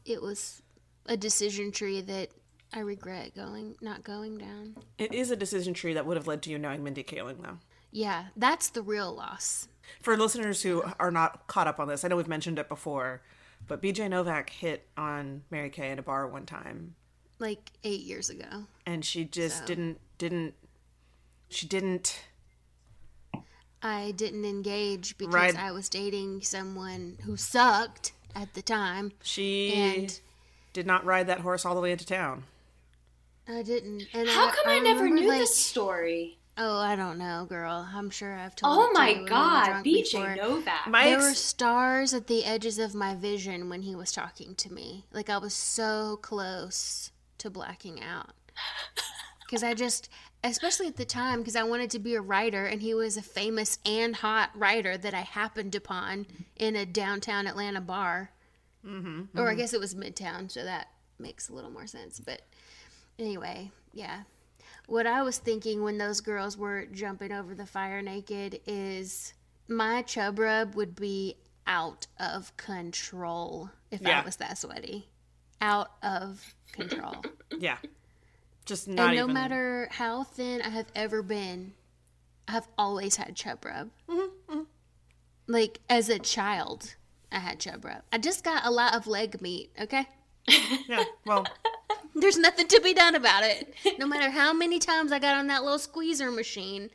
it 0.04 0.20
was 0.22 0.62
a 1.06 1.16
decision 1.16 1.70
tree 1.70 2.00
that 2.00 2.30
I 2.72 2.80
regret 2.80 3.34
going 3.36 3.76
not 3.80 4.02
going 4.02 4.38
down. 4.38 4.76
It 4.98 5.14
is 5.14 5.30
a 5.30 5.36
decision 5.36 5.72
tree 5.72 5.94
that 5.94 6.04
would 6.04 6.16
have 6.16 6.26
led 6.26 6.42
to 6.42 6.50
you 6.50 6.58
knowing 6.58 6.82
Mindy 6.82 7.04
Kaling, 7.04 7.42
though. 7.42 7.58
Yeah, 7.92 8.26
that's 8.36 8.68
the 8.70 8.82
real 8.82 9.14
loss. 9.14 9.68
For 10.02 10.16
listeners 10.16 10.62
who 10.62 10.82
are 10.98 11.12
not 11.12 11.46
caught 11.46 11.68
up 11.68 11.78
on 11.78 11.86
this, 11.86 12.04
I 12.04 12.08
know 12.08 12.16
we've 12.16 12.26
mentioned 12.26 12.58
it 12.58 12.68
before, 12.68 13.22
but 13.68 13.80
BJ 13.80 14.10
Novak 14.10 14.50
hit 14.50 14.88
on 14.96 15.42
Mary 15.50 15.70
Kay 15.70 15.90
in 15.92 15.98
a 16.00 16.02
bar 16.02 16.26
one 16.26 16.44
time, 16.44 16.96
Like 17.38 17.70
eight 17.84 18.00
years 18.00 18.28
ago. 18.30 18.64
and 18.84 19.04
she 19.04 19.24
just 19.24 19.58
So. 19.60 19.66
didn't 19.66 20.00
didn't 20.18 20.54
she 21.48 21.66
didn't 21.68 22.20
I 23.86 24.10
didn't 24.12 24.44
engage 24.44 25.16
because 25.18 25.34
Right. 25.34 25.56
I 25.56 25.72
was 25.72 25.88
dating 25.88 26.42
someone 26.42 27.18
who 27.24 27.36
sucked 27.36 28.12
at 28.34 28.52
the 28.54 28.62
time, 28.62 29.12
she 29.22 29.72
and 29.74 30.20
did 30.72 30.86
not 30.86 31.04
ride 31.04 31.26
that 31.28 31.40
horse 31.40 31.64
all 31.64 31.74
the 31.74 31.80
way 31.80 31.92
into 31.92 32.04
town. 32.06 32.44
I 33.48 33.62
didn't. 33.62 34.02
And 34.12 34.28
How 34.28 34.50
come 34.50 34.64
I, 34.66 34.78
never 34.80 35.08
knew 35.08 35.28
like, 35.28 35.38
this 35.38 35.56
story? 35.56 36.36
Oh, 36.58 36.78
I 36.78 36.96
don't 36.96 37.18
know, 37.18 37.46
girl. 37.48 37.86
I'm 37.94 38.10
sure 38.10 38.34
I've 38.34 38.56
told. 38.56 38.74
You. 38.76 38.82
Oh 38.82 38.84
it 38.86 38.92
to 38.94 38.98
my 38.98 39.08
you 39.08 39.14
when 39.14 39.24
we 39.24 39.28
god, 39.28 39.84
BJ 39.84 40.12
before. 40.12 40.36
Novak. 40.36 40.86
My 40.88 41.04
There 41.04 41.16
ex- 41.18 41.24
were 41.28 41.34
stars 41.34 42.14
at 42.14 42.26
the 42.26 42.44
edges 42.44 42.78
of 42.78 42.94
my 42.94 43.14
vision 43.14 43.68
when 43.68 43.82
he 43.82 43.94
was 43.94 44.10
talking 44.10 44.54
to 44.56 44.72
me. 44.72 45.04
Like 45.12 45.30
I 45.30 45.38
was 45.38 45.54
so 45.54 46.18
close 46.22 47.12
to 47.38 47.50
blacking 47.50 48.02
out. 48.02 48.30
Because 49.46 49.62
I 49.62 49.74
just, 49.74 50.08
especially 50.44 50.86
at 50.86 50.96
the 50.96 51.04
time, 51.04 51.38
because 51.40 51.56
I 51.56 51.62
wanted 51.64 51.90
to 51.90 51.98
be 51.98 52.14
a 52.14 52.20
writer, 52.20 52.66
and 52.66 52.80
he 52.82 52.94
was 52.94 53.16
a 53.16 53.22
famous 53.22 53.78
and 53.84 54.16
hot 54.16 54.50
writer 54.54 54.96
that 54.96 55.14
I 55.14 55.20
happened 55.22 55.74
upon 55.74 56.26
in 56.56 56.76
a 56.76 56.86
downtown 56.86 57.46
Atlanta 57.46 57.80
bar. 57.80 58.30
Mm-hmm, 58.86 59.38
or 59.38 59.50
I 59.50 59.54
guess 59.54 59.74
it 59.74 59.80
was 59.80 59.94
Midtown, 59.94 60.50
so 60.50 60.62
that 60.62 60.88
makes 61.18 61.48
a 61.48 61.52
little 61.54 61.70
more 61.70 61.86
sense. 61.88 62.20
But 62.20 62.42
anyway, 63.18 63.70
yeah. 63.92 64.22
What 64.86 65.06
I 65.08 65.22
was 65.22 65.38
thinking 65.38 65.82
when 65.82 65.98
those 65.98 66.20
girls 66.20 66.56
were 66.56 66.86
jumping 66.86 67.32
over 67.32 67.54
the 67.56 67.66
fire 67.66 68.00
naked 68.02 68.60
is 68.66 69.34
my 69.66 70.02
chub 70.02 70.38
rub 70.38 70.76
would 70.76 70.94
be 70.94 71.36
out 71.66 72.06
of 72.20 72.56
control 72.56 73.70
if 73.90 74.00
Yeah. 74.00 74.20
I 74.20 74.24
was 74.24 74.36
that 74.36 74.56
sweaty. 74.58 75.08
Out 75.60 75.90
of 76.04 76.54
control. 76.70 77.24
yeah, 77.58 77.78
just 78.66 78.86
not 78.88 79.08
and 79.08 79.16
no 79.16 79.22
even. 79.24 79.34
matter 79.34 79.88
how 79.92 80.24
thin 80.24 80.60
I 80.60 80.68
have 80.68 80.86
ever 80.94 81.22
been, 81.22 81.72
I 82.48 82.52
have 82.52 82.68
always 82.76 83.16
had 83.16 83.34
chub 83.34 83.64
rub. 83.64 83.90
Mm-hmm, 84.08 84.60
Like 85.46 85.80
as 85.88 86.08
a 86.08 86.18
child, 86.18 86.96
I 87.32 87.38
had 87.38 87.58
chub 87.60 87.84
rub. 87.84 88.02
I 88.12 88.18
just 88.18 88.44
got 88.44 88.64
a 88.66 88.70
lot 88.70 88.94
of 88.94 89.06
leg 89.06 89.40
meat, 89.40 89.70
okay? 89.80 90.06
Yeah, 90.88 91.04
well, 91.24 91.46
There's 92.14 92.38
nothing 92.38 92.66
to 92.68 92.80
be 92.80 92.94
done 92.94 93.14
about 93.14 93.42
it. 93.44 93.74
No 93.98 94.06
matter 94.06 94.30
how 94.30 94.52
many 94.54 94.78
times 94.78 95.12
I 95.12 95.18
got 95.18 95.34
on 95.36 95.48
that 95.48 95.62
little 95.64 95.78
squeezer 95.78 96.30
machine 96.30 96.88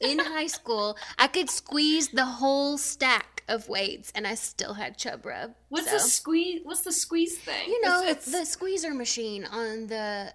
in 0.00 0.18
high 0.18 0.46
school, 0.46 0.96
I 1.18 1.26
could 1.26 1.50
squeeze 1.50 2.08
the 2.08 2.24
whole 2.24 2.78
stack 2.78 3.42
of 3.48 3.68
weights 3.68 4.12
and 4.14 4.26
I 4.26 4.34
still 4.34 4.72
had 4.74 4.96
chub 4.96 5.26
rub. 5.26 5.52
What's 5.68 5.86
So, 5.90 5.92
the 5.94 6.00
squeeze? 6.00 6.60
What's 6.64 6.80
the 6.82 6.92
squeeze 6.92 7.36
thing? 7.38 7.68
You 7.68 7.82
know, 7.82 8.00
It's- 8.02 8.28
it's- 8.28 8.40
the 8.40 8.46
squeezer 8.46 8.94
machine 8.94 9.44
on 9.44 9.88
the. 9.88 10.32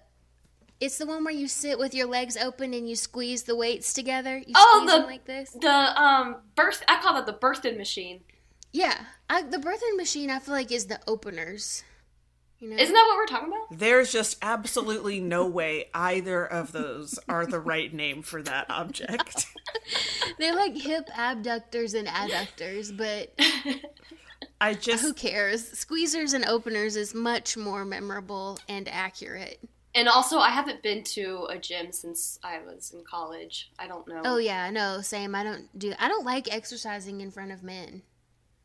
It's 0.80 0.98
the 0.98 1.06
one 1.08 1.24
where 1.24 1.34
you 1.34 1.48
sit 1.48 1.80
with 1.80 1.94
your 1.96 2.08
legs 2.08 2.38
open 2.38 2.74
and 2.74 2.88
you 2.88 2.96
squeeze 2.96 3.44
the 3.44 3.56
weights 3.56 3.94
together. 3.94 4.38
You 4.38 4.54
Oh, 4.56 4.80
squeeze 4.84 4.92
the- 4.94 5.00
them 5.00 5.10
like 5.10 5.26
this. 5.26 5.50
the 5.52 6.02
um 6.02 6.38
birth. 6.56 6.84
I 6.88 7.02
call 7.02 7.14
that 7.16 7.26
the 7.26 7.34
birthing 7.34 7.78
machine. 7.78 8.22
Yeah, 8.74 9.06
I, 9.30 9.42
the 9.44 9.58
birthing 9.58 9.96
machine. 9.98 10.30
I 10.30 10.40
feel 10.40 10.54
like 10.54 10.72
is 10.72 10.86
the 10.86 11.00
openers. 11.08 11.84
You 12.60 12.72
know, 12.72 12.76
Isn't 12.78 12.94
that 12.94 13.06
what 13.08 13.18
we're 13.18 13.26
talking 13.28 13.48
about? 13.50 13.78
There's 13.80 14.12
just 14.12 14.38
absolutely 14.42 15.20
no 15.20 15.46
way 15.46 15.90
either 15.94 16.44
of 16.46 16.72
those 16.72 17.20
are 17.30 17.46
the 17.46 17.60
right 17.60 17.94
name 17.94 18.24
for 18.24 18.42
that 18.44 18.66
object. 18.70 19.46
they're 20.40 20.56
like 20.56 20.76
hip 20.76 21.08
abductors 21.16 21.94
and 21.94 22.08
adductors, 22.08 22.96
but 22.96 23.32
I 24.62 24.74
just 24.74 25.04
who 25.04 25.14
cares? 25.14 25.70
Squeezers 25.72 26.34
and 26.34 26.46
openers 26.46 26.96
is 26.96 27.14
much 27.14 27.56
more 27.58 27.86
memorable 27.86 28.58
and 28.68 28.88
accurate. 28.90 29.60
And 29.98 30.08
also, 30.08 30.38
I 30.38 30.52
haven't 30.52 30.84
been 30.84 31.04
to 31.16 31.48
a 31.50 31.58
gym 31.58 31.92
since 31.92 32.38
I 32.44 32.60
was 32.60 32.92
in 32.92 33.04
college. 33.04 33.72
I 33.80 33.88
don't 33.88 34.08
know. 34.08 34.22
Oh 34.24 34.38
yeah, 34.38 34.70
no, 34.70 35.02
same. 35.02 35.34
I 35.34 35.44
don't 35.44 35.68
do. 35.78 35.92
I 35.98 36.08
don't 36.08 36.24
like 36.24 36.54
exercising 36.54 37.20
in 37.20 37.32
front 37.32 37.52
of 37.52 37.64
men. 37.64 38.04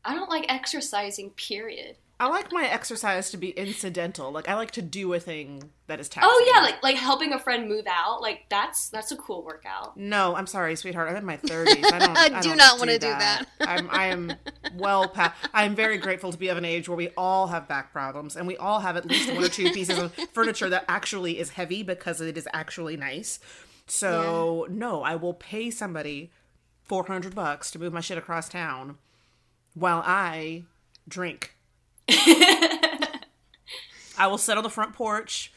I 0.05 0.13
don't 0.13 0.29
like 0.29 0.45
exercising. 0.47 1.31
Period. 1.31 1.95
I 2.19 2.27
like 2.27 2.51
my 2.51 2.65
exercise 2.65 3.31
to 3.31 3.37
be 3.37 3.49
incidental. 3.49 4.31
Like 4.31 4.47
I 4.47 4.53
like 4.53 4.71
to 4.71 4.81
do 4.81 5.11
a 5.13 5.19
thing 5.19 5.71
that 5.87 5.99
is 5.99 6.07
taxing. 6.07 6.29
Oh 6.31 6.53
yeah, 6.53 6.61
like 6.61 6.81
like 6.83 6.95
helping 6.95 7.33
a 7.33 7.39
friend 7.39 7.67
move 7.67 7.85
out. 7.87 8.21
Like 8.21 8.45
that's 8.49 8.89
that's 8.89 9.11
a 9.11 9.17
cool 9.17 9.43
workout. 9.43 9.97
No, 9.97 10.35
I'm 10.35 10.47
sorry, 10.47 10.75
sweetheart. 10.75 11.09
I'm 11.09 11.15
in 11.15 11.25
my 11.25 11.37
30s. 11.37 11.91
I 11.91 11.99
don't. 11.99 12.17
I 12.17 12.23
I 12.37 12.41
do 12.41 12.49
don't 12.49 12.57
not 12.57 12.79
wanna 12.79 12.99
do 12.99 13.09
that. 13.09 13.45
I'm. 13.61 13.89
I 13.91 14.05
am 14.05 14.33
well 14.75 15.07
past. 15.07 15.35
I 15.53 15.63
am 15.65 15.75
very 15.75 15.97
grateful 15.97 16.31
to 16.31 16.37
be 16.37 16.49
of 16.49 16.57
an 16.57 16.65
age 16.65 16.87
where 16.87 16.95
we 16.95 17.09
all 17.17 17.47
have 17.47 17.67
back 17.67 17.91
problems 17.91 18.35
and 18.35 18.47
we 18.47 18.57
all 18.57 18.79
have 18.79 18.95
at 18.95 19.05
least 19.05 19.33
one 19.33 19.43
or 19.43 19.49
two 19.49 19.71
pieces 19.71 19.97
of 19.97 20.13
furniture 20.33 20.69
that 20.69 20.85
actually 20.87 21.39
is 21.39 21.49
heavy 21.49 21.83
because 21.83 22.21
it 22.21 22.37
is 22.37 22.47
actually 22.53 22.95
nice. 22.95 23.39
So 23.87 24.67
no, 24.69 25.03
I 25.03 25.15
will 25.15 25.33
pay 25.33 25.71
somebody 25.71 26.31
400 26.83 27.33
bucks 27.33 27.71
to 27.71 27.79
move 27.79 27.91
my 27.91 28.01
shit 28.01 28.17
across 28.17 28.47
town 28.47 28.97
while 29.73 30.03
I 30.05 30.63
drink. 31.07 31.55
I 34.17 34.27
will 34.27 34.37
sit 34.37 34.57
on 34.57 34.63
the 34.63 34.69
front 34.69 34.93
porch 34.93 35.51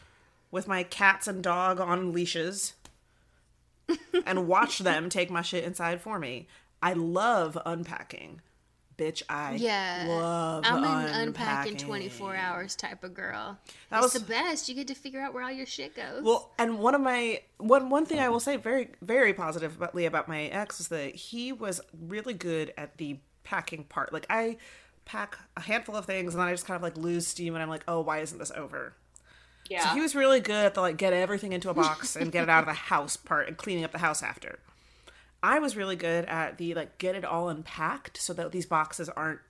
with 0.51 0.67
my 0.69 0.83
cats 0.83 1.27
and 1.29 1.43
dog 1.43 1.81
on 1.81 2.13
leashes 2.13 2.75
and 4.25 4.49
watch 4.49 4.79
them 4.81 5.09
take 5.09 5.31
my 5.31 5.43
shit 5.43 5.65
inside 5.65 6.01
for 6.01 6.19
me. 6.19 6.49
I 6.83 6.95
love 6.95 7.59
unpacking. 7.67 8.41
Bitch, 8.97 9.23
I 9.29 9.57
Yeah, 9.57 10.07
love 10.09 10.65
I'm 10.67 10.83
an 10.83 10.85
unpacking. 10.85 11.29
unpacking 11.29 11.77
24 11.77 12.35
hours 12.35 12.75
type 12.75 13.05
of 13.05 13.13
girl. 13.13 13.59
That 13.91 14.03
it's 14.03 14.15
was- 14.15 14.23
the 14.23 14.27
best. 14.29 14.71
You 14.71 14.75
get 14.75 14.89
to 14.89 14.95
figure 14.95 15.21
out 15.21 15.35
where 15.35 15.43
all 15.43 15.53
your 15.53 15.67
shit 15.67 15.95
goes. 15.95 16.23
Well, 16.23 16.51
and 16.59 16.79
one 16.79 16.95
of 16.95 17.03
my 17.03 17.43
one 17.59 17.91
one 17.91 18.07
thing 18.07 18.21
I 18.21 18.31
will 18.31 18.41
say 18.41 18.57
very 18.57 18.89
very 19.03 19.35
positively 19.35 20.07
about 20.07 20.29
my 20.29 20.45
ex 20.45 20.81
is 20.81 20.89
that 20.89 21.15
he 21.15 21.53
was 21.53 21.83
really 22.09 22.33
good 22.33 22.73
at 22.79 22.97
the 22.97 23.19
packing 23.45 23.85
part. 23.85 24.15
Like 24.15 24.25
I 24.31 24.57
pack 25.07 25.39
a 25.57 25.63
handful 25.63 25.97
of 25.97 26.05
things 26.05 26.35
and 26.35 26.41
then 26.41 26.49
I 26.49 26.53
just 26.53 26.67
kind 26.67 26.77
of 26.77 26.83
like 26.83 26.99
lose 26.99 27.27
steam 27.27 27.55
and 27.55 27.63
I'm 27.63 27.71
like, 27.71 27.85
"Oh, 27.89 28.01
why 28.01 28.19
isn't 28.19 28.39
this 28.39 28.53
over?" 28.55 28.95
Yeah. 29.71 29.89
So 29.89 29.95
he 29.95 30.01
was 30.01 30.15
really 30.15 30.41
good 30.41 30.67
at 30.67 30.75
the 30.75 30.81
like 30.81 30.97
get 30.99 31.13
everything 31.13 31.53
into 31.53 31.71
a 31.71 31.75
box 31.75 32.17
and 32.21 32.31
get 32.31 32.43
it 32.43 32.51
out 32.51 32.61
of 32.61 32.67
the 32.67 32.75
house 32.75 33.17
part 33.17 33.49
and 33.49 33.57
cleaning 33.57 33.85
up 33.85 33.93
the 33.93 33.99
house 33.99 34.23
after. 34.23 34.59
I 35.43 35.59
was 35.59 35.77
really 35.77 35.97
good 35.97 36.25
at 36.27 36.59
the 36.59 36.75
like 36.75 36.99
get 36.99 37.15
it 37.15 37.25
all 37.25 37.49
unpacked 37.49 38.19
so 38.21 38.33
that 38.35 38.53
these 38.53 38.67
boxes 38.67 39.09
aren't 39.09 39.41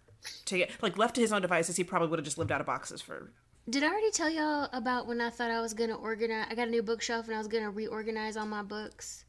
to 0.46 0.58
get 0.58 0.70
like 0.82 0.98
left 0.98 1.14
to 1.16 1.20
his 1.20 1.32
own 1.32 1.42
devices. 1.42 1.76
He 1.76 1.84
probably 1.84 2.08
would 2.08 2.18
have 2.18 2.24
just 2.24 2.38
lived 2.38 2.52
out 2.52 2.60
of 2.60 2.66
boxes 2.66 3.02
for. 3.02 3.32
Did 3.68 3.82
I 3.82 3.88
already 3.88 4.12
tell 4.12 4.30
y'all 4.30 4.68
about 4.72 5.08
when 5.08 5.20
I 5.20 5.30
thought 5.30 5.50
I 5.50 5.60
was 5.60 5.74
gonna 5.74 5.96
organize? 5.96 6.46
I 6.50 6.54
got 6.54 6.68
a 6.68 6.70
new 6.70 6.82
bookshelf 6.82 7.26
and 7.26 7.34
I 7.34 7.38
was 7.38 7.48
gonna 7.48 7.70
reorganize 7.70 8.36
all 8.36 8.46
my 8.46 8.62
books. 8.62 9.24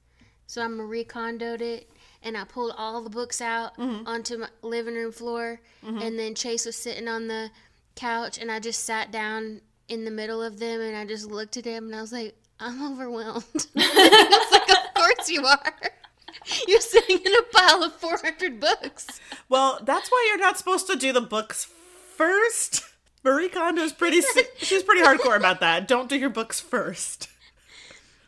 So 0.46 0.62
I'm 0.62 0.77
recondoed 0.77 1.62
it 1.62 1.89
and 2.24 2.38
I 2.38 2.43
pulled 2.43 2.74
all 2.77 3.01
the 3.01 3.09
books 3.09 3.41
out 3.41 3.77
mm-hmm. 3.77 4.07
onto 4.07 4.38
my 4.38 4.50
living 4.62 4.95
room 4.95 5.12
floor. 5.12 5.59
Mm-hmm. 5.86 6.00
And 6.00 6.19
then 6.19 6.36
Chase 6.36 6.65
was 6.65 6.75
sitting 6.75 7.07
on 7.07 7.27
the 7.27 7.50
couch 7.95 8.38
and 8.38 8.51
I 8.51 8.59
just 8.59 8.83
sat 8.83 9.12
down 9.12 9.62
in 9.88 10.05
the 10.05 10.12
middle 10.12 10.41
of 10.41 10.59
them 10.59 10.81
and 10.81 10.95
I 10.95 11.05
just 11.05 11.29
looked 11.29 11.57
at 11.57 11.65
him 11.65 11.86
and 11.86 11.95
I 11.95 12.01
was 12.01 12.12
like, 12.12 12.36
I'm 12.59 12.91
overwhelmed. 12.93 13.67
I 13.77 14.50
was 14.50 14.51
like, 14.51 14.69
Of 14.69 14.93
course 14.93 15.29
you 15.29 15.45
are. 15.45 15.74
You're 16.67 16.81
sitting 16.81 17.19
in 17.25 17.33
a 17.33 17.43
pile 17.53 17.83
of 17.83 17.93
400 17.93 18.59
books. 18.59 19.19
Well, 19.50 19.79
that's 19.83 20.09
why 20.09 20.25
you're 20.29 20.39
not 20.39 20.57
supposed 20.57 20.88
to 20.88 20.95
do 20.95 21.12
the 21.12 21.21
books 21.21 21.69
first. 22.15 22.83
Marie 23.24 23.50
Kondo's 23.50 23.91
pretty. 23.91 24.21
She's 24.57 24.83
pretty 24.83 25.01
hardcore 25.01 25.36
about 25.36 25.59
that. 25.59 25.88
Don't 25.89 26.07
do 26.07 26.17
your 26.17 26.29
books 26.29 26.62
first. 26.62 27.27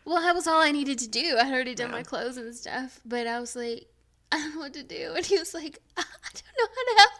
Well, 0.06 0.22
that 0.22 0.34
was 0.36 0.48
all 0.48 0.60
I 0.62 0.72
needed 0.72 0.98
to 1.00 1.08
do. 1.08 1.38
I 1.40 1.46
had 1.46 1.54
already 1.54 1.76
done 1.76 1.90
Yeah. 1.90 1.98
my 1.98 2.04
clothes 2.04 2.38
and 2.38 2.56
stuff, 2.56 3.00
but 3.06 3.28
I 3.28 3.40
was 3.40 3.56
like, 3.56 3.86
I 4.32 4.38
don't 4.38 4.56
know 4.56 4.62
what 4.62 4.74
to 4.74 4.84
do. 4.84 5.14
And 5.16 5.26
he 5.26 5.38
was 5.38 5.54
like, 5.54 5.80
I 5.98 6.04
don't 6.34 6.58
know 6.58 6.68
how 6.76 6.84
to 6.94 7.00
help. 7.00 7.12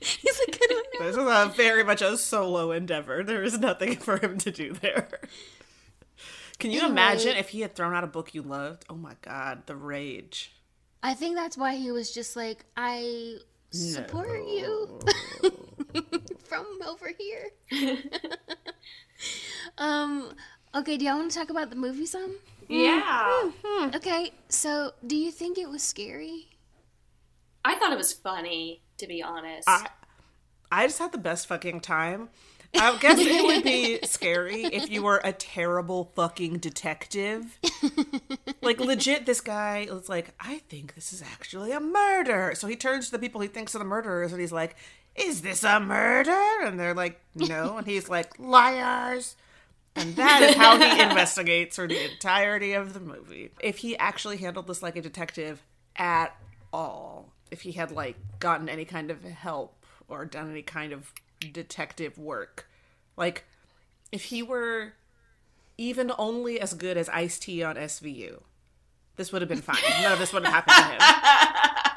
He's 0.00 0.40
like, 0.46 0.58
I 0.62 0.66
don't 0.68 0.86
know. 0.94 1.06
This 1.06 1.16
is 1.16 1.52
a 1.52 1.52
very 1.56 1.84
much 1.84 2.00
a 2.02 2.16
solo 2.16 2.72
endeavor. 2.72 3.22
There 3.22 3.42
is 3.42 3.58
nothing 3.58 3.96
for 3.98 4.16
him 4.18 4.38
to 4.38 4.50
do 4.50 4.72
there. 4.72 5.08
Can 6.58 6.70
you 6.72 6.78
Anyway. 6.80 6.92
imagine 6.92 7.36
if 7.36 7.50
he 7.50 7.60
had 7.60 7.74
thrown 7.74 7.94
out 7.94 8.02
a 8.04 8.08
book 8.08 8.34
you 8.34 8.42
loved? 8.42 8.84
Oh 8.88 8.94
my 8.96 9.14
god, 9.22 9.66
the 9.66 9.76
rage. 9.76 10.52
I 11.02 11.14
think 11.14 11.36
that's 11.36 11.56
why 11.56 11.76
he 11.76 11.92
was 11.92 12.10
just 12.12 12.34
like, 12.34 12.64
I 12.76 13.36
support 13.70 14.44
you 14.48 14.98
from 16.44 16.66
over 16.84 17.10
here. 17.16 17.50
um, 19.78 20.32
okay, 20.74 20.96
do 20.96 21.04
y'all 21.04 21.18
want 21.18 21.30
to 21.30 21.38
talk 21.38 21.50
about 21.50 21.70
the 21.70 21.76
movie 21.76 22.06
some? 22.06 22.36
yeah. 22.68 23.50
Hmm. 23.64 23.94
Okay, 23.94 24.32
so 24.48 24.92
do 25.06 25.16
you 25.16 25.30
think 25.30 25.58
it 25.58 25.68
was 25.68 25.82
scary? 25.82 26.48
I 27.64 27.74
thought 27.76 27.92
it 27.92 27.98
was 27.98 28.12
funny, 28.12 28.82
to 28.98 29.06
be 29.06 29.22
honest. 29.22 29.68
I 29.68 29.88
I 30.70 30.86
just 30.86 30.98
had 30.98 31.12
the 31.12 31.18
best 31.18 31.46
fucking 31.46 31.80
time. 31.80 32.28
I 32.78 32.98
guess 32.98 33.18
it 33.18 33.44
would 33.46 33.64
be 33.64 33.98
scary 34.04 34.64
if 34.64 34.90
you 34.90 35.02
were 35.02 35.22
a 35.24 35.32
terrible 35.32 36.12
fucking 36.14 36.58
detective. 36.58 37.58
Like 38.60 38.80
legit, 38.80 39.24
this 39.24 39.40
guy 39.40 39.86
was 39.90 40.10
like, 40.10 40.34
I 40.38 40.58
think 40.68 40.94
this 40.94 41.12
is 41.12 41.22
actually 41.22 41.72
a 41.72 41.80
murder. 41.80 42.52
So 42.54 42.66
he 42.66 42.76
turns 42.76 43.06
to 43.06 43.12
the 43.12 43.18
people 43.18 43.40
he 43.40 43.48
thinks 43.48 43.74
are 43.74 43.78
the 43.78 43.84
murderers 43.84 44.32
and 44.32 44.40
he's 44.40 44.52
like, 44.52 44.76
Is 45.14 45.40
this 45.40 45.64
a 45.64 45.80
murder? 45.80 46.38
And 46.62 46.78
they're 46.78 46.92
like, 46.92 47.18
No. 47.34 47.78
And 47.78 47.86
he's 47.86 48.10
like, 48.10 48.38
Liars. 48.38 49.36
And 49.96 50.16
that 50.16 50.42
is 50.42 50.54
how 50.54 50.78
he 50.78 51.02
investigates 51.10 51.76
for 51.76 51.86
the 51.86 52.10
entirety 52.12 52.72
of 52.72 52.94
the 52.94 53.00
movie. 53.00 53.50
If 53.60 53.78
he 53.78 53.96
actually 53.96 54.36
handled 54.36 54.66
this 54.66 54.82
like 54.82 54.96
a 54.96 55.02
detective 55.02 55.62
at 55.96 56.36
all, 56.72 57.32
if 57.50 57.62
he 57.62 57.72
had 57.72 57.90
like 57.90 58.16
gotten 58.38 58.68
any 58.68 58.84
kind 58.84 59.10
of 59.10 59.24
help 59.24 59.84
or 60.08 60.24
done 60.24 60.50
any 60.50 60.62
kind 60.62 60.92
of 60.92 61.12
detective 61.52 62.18
work, 62.18 62.68
like 63.16 63.44
if 64.12 64.24
he 64.24 64.42
were 64.42 64.92
even 65.76 66.12
only 66.18 66.60
as 66.60 66.74
good 66.74 66.96
as 66.96 67.08
Ice 67.08 67.38
T 67.38 67.62
on 67.62 67.76
SVU, 67.76 68.42
this 69.16 69.32
would 69.32 69.42
have 69.42 69.48
been 69.48 69.62
fine. 69.62 69.76
None 70.02 70.12
of 70.12 70.18
this 70.18 70.32
would 70.32 70.44
have 70.44 70.52
happened 70.52 70.76
to 70.76 71.04
him. 71.04 71.54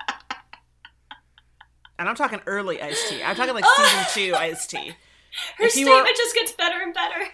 And 2.02 2.10
I'm 2.10 2.16
talking 2.16 2.42
early 2.48 2.82
Ice 2.82 3.12
T. 3.12 3.22
I'm 3.22 3.36
talking 3.36 3.54
like 3.54 3.64
oh. 3.64 4.06
season 4.10 4.32
two 4.32 4.36
Ice 4.36 4.66
T. 4.66 4.96
Her 5.60 5.66
if 5.66 5.72
statement 5.74 6.02
were- 6.02 6.08
just 6.18 6.34
gets 6.34 6.52
better 6.52 6.82
and 6.82 6.96
better. 6.96 7.28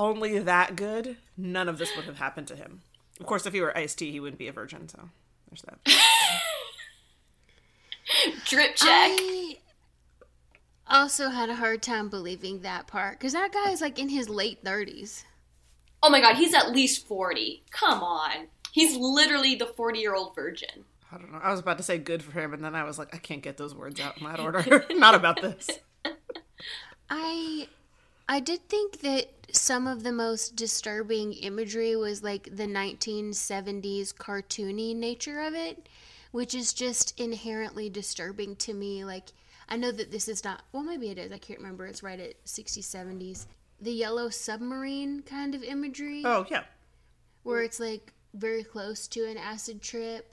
Only 0.00 0.38
that 0.38 0.76
good, 0.76 1.18
none 1.36 1.68
of 1.68 1.76
this 1.76 1.94
would 1.94 2.06
have 2.06 2.16
happened 2.16 2.48
to 2.48 2.56
him. 2.56 2.80
Of 3.20 3.26
course, 3.26 3.44
if 3.44 3.52
he 3.52 3.60
were 3.60 3.76
Ice 3.76 3.94
T, 3.94 4.10
he 4.10 4.18
wouldn't 4.18 4.38
be 4.38 4.48
a 4.48 4.52
virgin. 4.52 4.88
So 4.88 5.10
there's 5.50 5.60
that. 5.60 5.78
Drip 8.46 8.76
check. 8.76 8.88
I 8.88 9.58
also 10.88 11.28
had 11.28 11.50
a 11.50 11.54
hard 11.54 11.82
time 11.82 12.08
believing 12.08 12.62
that 12.62 12.86
part 12.86 13.18
because 13.18 13.34
that 13.34 13.52
guy 13.52 13.72
is 13.72 13.82
like 13.82 13.98
in 13.98 14.08
his 14.08 14.30
late 14.30 14.64
30s. 14.64 15.24
Oh 16.02 16.08
my 16.08 16.22
god, 16.22 16.36
he's 16.36 16.54
at 16.54 16.72
least 16.72 17.06
40. 17.06 17.64
Come 17.70 18.02
on. 18.02 18.46
He's 18.72 18.96
literally 18.96 19.54
the 19.54 19.66
40 19.66 19.98
year 19.98 20.14
old 20.14 20.34
virgin. 20.34 20.86
I 21.12 21.18
don't 21.18 21.30
know. 21.30 21.40
I 21.42 21.50
was 21.50 21.60
about 21.60 21.76
to 21.76 21.84
say 21.84 21.98
good 21.98 22.22
for 22.22 22.40
him, 22.40 22.54
and 22.54 22.64
then 22.64 22.74
I 22.74 22.84
was 22.84 22.98
like, 22.98 23.14
I 23.14 23.18
can't 23.18 23.42
get 23.42 23.58
those 23.58 23.74
words 23.74 24.00
out 24.00 24.16
in 24.16 24.24
that 24.24 24.40
order. 24.40 24.86
Not 24.92 25.14
about 25.14 25.42
this. 25.42 25.68
I 27.10 27.68
I 28.30 28.38
did 28.38 28.68
think 28.68 29.00
that 29.00 29.26
some 29.50 29.88
of 29.88 30.04
the 30.04 30.12
most 30.12 30.54
disturbing 30.54 31.32
imagery 31.32 31.96
was 31.96 32.22
like 32.22 32.44
the 32.44 32.66
1970s 32.66 34.14
cartoony 34.14 34.94
nature 34.94 35.40
of 35.40 35.54
it, 35.54 35.88
which 36.30 36.54
is 36.54 36.72
just 36.72 37.18
inherently 37.18 37.90
disturbing 37.90 38.54
to 38.56 38.72
me. 38.72 39.04
Like 39.04 39.32
I 39.68 39.76
know 39.76 39.90
that 39.90 40.12
this 40.12 40.28
is 40.28 40.44
not 40.44 40.62
well 40.70 40.84
maybe 40.84 41.10
it 41.10 41.18
is. 41.18 41.32
I 41.32 41.38
can't 41.38 41.58
remember. 41.58 41.88
It's 41.88 42.04
right 42.04 42.20
at 42.20 42.44
60s 42.44 42.84
70s. 42.84 43.46
The 43.80 43.90
yellow 43.90 44.28
submarine 44.28 45.22
kind 45.22 45.52
of 45.52 45.64
imagery 45.64 46.22
Oh 46.24 46.46
yeah. 46.48 46.62
where 47.42 47.62
it's 47.62 47.80
like 47.80 48.12
very 48.32 48.62
close 48.62 49.08
to 49.08 49.28
an 49.28 49.38
acid 49.38 49.82
trip. 49.82 50.32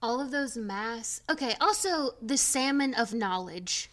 All 0.00 0.20
of 0.20 0.30
those 0.30 0.56
masks. 0.56 1.22
Okay, 1.28 1.56
also 1.60 2.12
the 2.22 2.36
salmon 2.36 2.94
of 2.94 3.12
knowledge. 3.12 3.90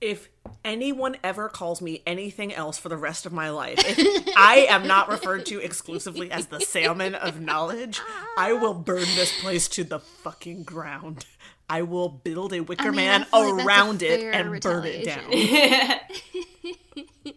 If 0.00 0.28
anyone 0.64 1.16
ever 1.24 1.48
calls 1.48 1.80
me 1.80 2.02
anything 2.06 2.52
else 2.52 2.78
for 2.78 2.88
the 2.88 2.96
rest 2.96 3.24
of 3.24 3.32
my 3.32 3.50
life, 3.50 3.78
if 3.78 4.28
I 4.36 4.66
am 4.68 4.86
not 4.86 5.08
referred 5.08 5.46
to 5.46 5.60
exclusively 5.60 6.30
as 6.30 6.46
the 6.46 6.60
salmon 6.60 7.14
of 7.14 7.40
knowledge, 7.40 8.00
I 8.36 8.52
will 8.52 8.74
burn 8.74 9.06
this 9.14 9.40
place 9.40 9.68
to 9.68 9.84
the 9.84 9.98
fucking 9.98 10.64
ground. 10.64 11.24
I 11.68 11.82
will 11.82 12.08
build 12.08 12.52
a 12.52 12.60
wicker 12.60 12.88
I 12.88 12.90
mean, 12.90 12.96
man 12.96 13.26
like 13.32 13.66
around 13.66 14.02
it 14.02 14.22
and 14.22 14.60
burn 14.60 14.84
it 14.86 15.04
down. 15.04 15.24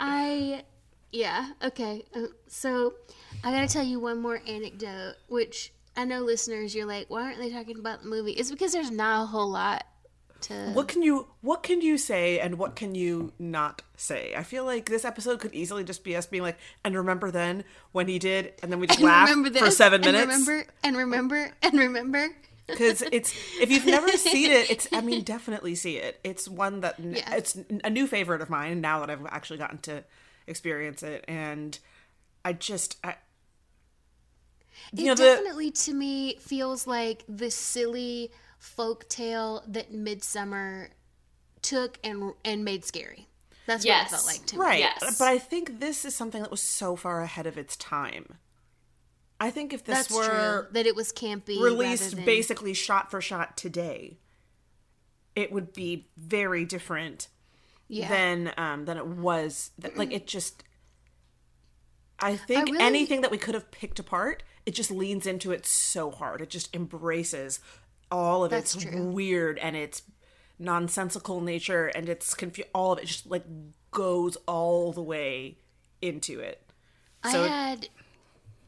I, 0.00 0.64
yeah, 1.12 1.50
okay. 1.62 2.02
Uh, 2.14 2.28
so 2.46 2.94
I 3.44 3.50
gotta 3.50 3.68
tell 3.68 3.82
you 3.82 4.00
one 4.00 4.22
more 4.22 4.40
anecdote, 4.46 5.16
which 5.28 5.72
I 5.96 6.04
know 6.04 6.20
listeners, 6.20 6.74
you're 6.74 6.86
like, 6.86 7.10
why 7.10 7.24
aren't 7.24 7.38
they 7.38 7.50
talking 7.50 7.78
about 7.78 8.02
the 8.02 8.08
movie? 8.08 8.32
It's 8.32 8.50
because 8.50 8.72
there's 8.72 8.90
not 8.90 9.24
a 9.24 9.26
whole 9.26 9.50
lot 9.50 9.84
to. 10.42 10.70
What 10.72 10.88
can 10.88 11.02
you 11.02 11.28
what 11.40 11.62
can 11.62 11.80
you 11.80 11.98
say 11.98 12.38
and 12.40 12.58
what 12.58 12.76
can 12.76 12.94
you 12.94 13.32
not 13.38 13.82
say? 13.96 14.34
I 14.36 14.42
feel 14.42 14.64
like 14.64 14.86
this 14.88 15.04
episode 15.04 15.40
could 15.40 15.54
easily 15.54 15.84
just 15.84 16.04
be 16.04 16.16
us 16.16 16.26
being 16.26 16.42
like, 16.42 16.58
and 16.84 16.96
remember 16.96 17.30
then 17.30 17.64
when 17.92 18.08
he 18.08 18.18
did, 18.18 18.54
and 18.62 18.70
then 18.72 18.80
we 18.80 18.86
just 18.86 18.98
and 19.00 19.06
laugh 19.08 19.28
remember 19.28 19.50
this, 19.50 19.62
for 19.62 19.70
seven 19.70 20.02
and 20.04 20.12
minutes. 20.12 20.26
remember, 20.46 20.66
and 20.82 20.96
remember, 20.96 21.52
and 21.62 21.78
remember. 21.78 22.28
because 22.68 23.00
it's 23.12 23.32
if 23.60 23.70
you've 23.70 23.86
never 23.86 24.08
seen 24.18 24.50
it 24.50 24.70
it's 24.70 24.86
i 24.92 25.00
mean 25.00 25.22
definitely 25.24 25.74
see 25.74 25.96
it 25.96 26.20
it's 26.22 26.46
one 26.46 26.80
that 26.80 26.96
Yeah. 27.00 27.34
it's 27.34 27.56
a 27.82 27.88
new 27.88 28.06
favorite 28.06 28.42
of 28.42 28.50
mine 28.50 28.82
now 28.82 29.00
that 29.00 29.08
i've 29.08 29.24
actually 29.24 29.56
gotten 29.56 29.78
to 29.78 30.04
experience 30.46 31.02
it 31.02 31.24
and 31.26 31.78
i 32.44 32.52
just 32.52 32.98
I, 33.02 33.14
It 34.92 35.00
know 35.04 35.14
the 35.14 35.22
definitely 35.22 35.70
to 35.70 35.94
me 35.94 36.36
feels 36.40 36.86
like 36.86 37.24
the 37.26 37.50
silly 37.50 38.30
folk 38.58 39.08
tale 39.08 39.62
that 39.68 39.92
Midsummer 39.92 40.90
took 41.62 41.98
and 42.04 42.34
and 42.44 42.64
made 42.64 42.84
scary. 42.84 43.26
That's 43.66 43.84
what 43.84 43.88
Yes. 43.88 44.08
it 44.08 44.10
felt 44.14 44.26
like 44.26 44.46
to 44.46 44.56
me. 44.56 44.60
right 44.64 44.78
Yes. 44.80 45.18
but 45.18 45.28
i 45.28 45.36
think 45.38 45.78
this 45.80 46.04
is 46.06 46.14
something 46.14 46.40
that 46.40 46.50
was 46.50 46.62
so 46.62 46.96
far 46.96 47.20
ahead 47.20 47.46
of 47.46 47.58
its 47.58 47.76
time 47.76 48.38
i 49.38 49.50
think 49.50 49.74
if 49.74 49.84
this 49.84 50.06
That's 50.06 50.10
were 50.10 50.24
true. 50.64 50.72
That 50.72 50.86
it 50.86 50.96
was 50.96 51.12
campy. 51.12 51.60
released 51.60 52.16
than- 52.16 52.24
basically 52.24 52.72
shot 52.72 53.10
for 53.10 53.20
shot 53.20 53.58
today 53.58 54.16
it 55.36 55.52
would 55.52 55.74
be 55.74 56.08
very 56.16 56.64
different 56.64 57.28
yeah. 57.88 58.08
than 58.08 58.54
um 58.56 58.86
than 58.86 58.96
it 58.96 59.06
was 59.06 59.70
That- 59.78 59.98
like 59.98 60.12
it 60.12 60.26
just 60.26 60.64
i 62.20 62.36
think 62.36 62.70
really- 62.70 62.82
anything 62.82 63.20
that 63.20 63.30
we 63.30 63.36
could 63.38 63.54
have 63.54 63.70
picked 63.70 63.98
apart 63.98 64.42
it 64.64 64.70
just 64.74 64.90
leans 64.90 65.26
into 65.26 65.52
it 65.52 65.66
so 65.66 66.10
hard 66.10 66.40
it 66.40 66.48
just 66.48 66.74
embraces 66.74 67.60
all 68.10 68.44
of 68.44 68.50
That's 68.50 68.74
its 68.74 68.84
true. 68.84 69.02
weird 69.04 69.58
and 69.58 69.76
its 69.76 70.02
nonsensical 70.58 71.40
nature 71.40 71.86
and 71.88 72.08
its 72.08 72.34
confu- 72.34 72.64
all 72.74 72.92
of 72.92 72.98
it 72.98 73.06
just 73.06 73.26
like 73.26 73.44
goes 73.90 74.36
all 74.46 74.92
the 74.92 75.02
way 75.02 75.56
into 76.02 76.40
it 76.40 76.62
so 77.30 77.44
I 77.44 77.46
had 77.48 77.88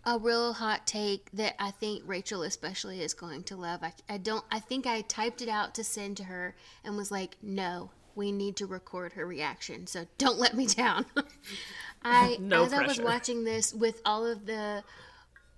a 0.04 0.18
real 0.18 0.52
hot 0.54 0.86
take 0.86 1.30
that 1.32 1.54
I 1.58 1.70
think 1.72 2.02
Rachel 2.06 2.42
especially 2.42 3.02
is 3.02 3.12
going 3.14 3.42
to 3.44 3.56
love. 3.56 3.80
I, 3.82 3.92
I 4.08 4.16
don't. 4.16 4.42
I 4.50 4.58
think 4.58 4.86
I 4.86 5.02
typed 5.02 5.42
it 5.42 5.48
out 5.48 5.74
to 5.74 5.84
send 5.84 6.16
to 6.16 6.24
her 6.24 6.56
and 6.82 6.96
was 6.96 7.10
like, 7.12 7.36
"No, 7.42 7.90
we 8.16 8.32
need 8.32 8.56
to 8.56 8.66
record 8.66 9.12
her 9.12 9.26
reaction. 9.26 9.86
So 9.86 10.06
don't 10.16 10.38
let 10.38 10.56
me 10.56 10.66
down." 10.66 11.04
I 12.02 12.38
No 12.40 12.64
as 12.64 12.72
I 12.72 12.86
was 12.86 12.98
watching 12.98 13.44
this 13.44 13.74
with 13.74 14.00
all 14.06 14.26
of 14.26 14.46
the 14.46 14.82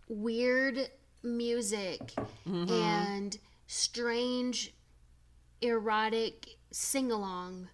weird 0.08 0.90
music 1.22 2.12
Mm-hmm. 2.46 2.68
and 2.72 3.38
strange 3.72 4.74
erotic 5.62 6.56
sing-along 6.70 7.68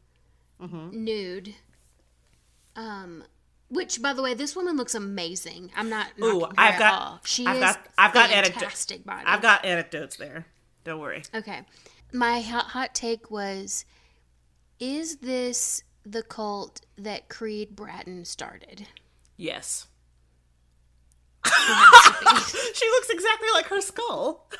Mm-hmm. 0.60 1.04
nude. 1.04 1.54
Um 2.74 3.22
which 3.70 4.00
by 4.02 4.12
the 4.12 4.22
way 4.22 4.34
this 4.34 4.56
woman 4.56 4.76
looks 4.76 4.94
amazing. 4.94 5.70
I'm 5.76 5.88
not 5.88 6.08
Ooh, 6.22 6.46
I've 6.56 6.74
at 6.74 6.78
got- 6.78 6.92
all. 7.02 7.20
she 7.24 7.46
I've 7.46 7.56
is 7.56 7.60
got- 7.62 7.86
I've 7.98 8.14
got 8.14 8.30
anecdo- 8.30 8.52
fantastic 8.54 9.04
body 9.04 9.24
i've 9.26 9.42
got 9.42 9.64
anecdotes 9.64 10.16
there. 10.16 10.46
Don't 10.84 10.98
worry. 11.00 11.22
Okay. 11.34 11.62
My 12.12 12.40
hot, 12.40 12.64
hot 12.66 12.94
take 12.94 13.30
was 13.30 13.84
is 14.80 15.16
this 15.18 15.82
the 16.04 16.22
cult 16.22 16.80
that 16.96 17.28
creed 17.28 17.76
bratton 17.76 18.24
started? 18.24 18.86
Yes 19.36 19.86
It 19.86 19.90
has 20.98 21.12
to 21.12 21.16
be. 21.18 21.27
she 22.74 22.86
looks 22.90 23.10
exactly 23.10 23.48
like 23.54 23.66
her 23.66 23.80
skull 23.80 24.46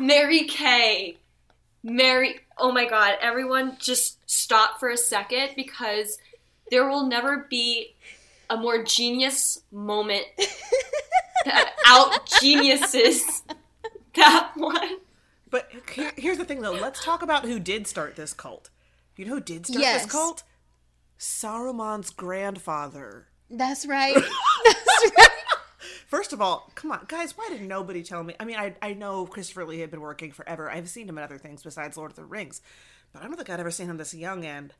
Mary 0.00 0.44
Kay. 0.44 1.16
Mary, 1.82 2.40
oh 2.58 2.72
my 2.72 2.86
god, 2.86 3.14
everyone 3.22 3.76
just 3.78 4.18
stop 4.30 4.78
for 4.78 4.90
a 4.90 4.96
second 4.96 5.50
because 5.56 6.18
there 6.70 6.86
will 6.88 7.06
never 7.06 7.46
be 7.48 7.94
a 8.50 8.56
more 8.56 8.84
genius 8.84 9.62
moment 9.72 10.24
that 11.46 11.72
out 11.86 12.26
geniuses 12.40 13.42
that 14.14 14.52
one. 14.56 14.98
But 15.48 15.70
here, 15.92 16.12
here's 16.16 16.38
the 16.38 16.44
thing, 16.44 16.60
though. 16.60 16.72
Let's 16.72 17.02
talk 17.02 17.22
about 17.22 17.44
who 17.44 17.58
did 17.58 17.86
start 17.86 18.16
this 18.16 18.32
cult. 18.32 18.68
You 19.16 19.24
know 19.26 19.34
who 19.34 19.40
did 19.40 19.66
start 19.66 19.82
Yes. 19.82 20.02
this 20.02 20.12
cult? 20.12 20.42
Saruman's 21.18 22.10
grandfather. 22.10 23.26
That's 23.50 23.86
right 23.86 24.14
that's 24.64 25.12
right 25.18 25.28
First 26.06 26.32
of 26.32 26.40
all, 26.40 26.72
come 26.74 26.90
on, 26.90 27.04
guys. 27.06 27.38
Why 27.38 27.46
did 27.50 27.62
nobody 27.62 28.02
tell 28.02 28.24
me? 28.24 28.34
I 28.40 28.44
mean, 28.44 28.56
I 28.56 28.74
I 28.82 28.94
know 28.94 29.26
Christopher 29.26 29.64
Lee 29.64 29.78
had 29.78 29.92
been 29.92 30.00
working 30.00 30.32
forever. 30.32 30.68
I've 30.68 30.88
seen 30.88 31.08
him 31.08 31.16
in 31.18 31.22
other 31.22 31.38
things 31.38 31.62
besides 31.62 31.96
Lord 31.96 32.10
of 32.10 32.16
the 32.16 32.24
Rings, 32.24 32.60
but 33.12 33.22
I 33.22 33.26
don't 33.26 33.36
think 33.36 33.48
I'd 33.48 33.60
ever 33.60 33.70
seen 33.70 33.88
him 33.88 33.96
this 33.96 34.12
young 34.12 34.44
and 34.44 34.74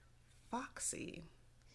foxy. 0.50 1.22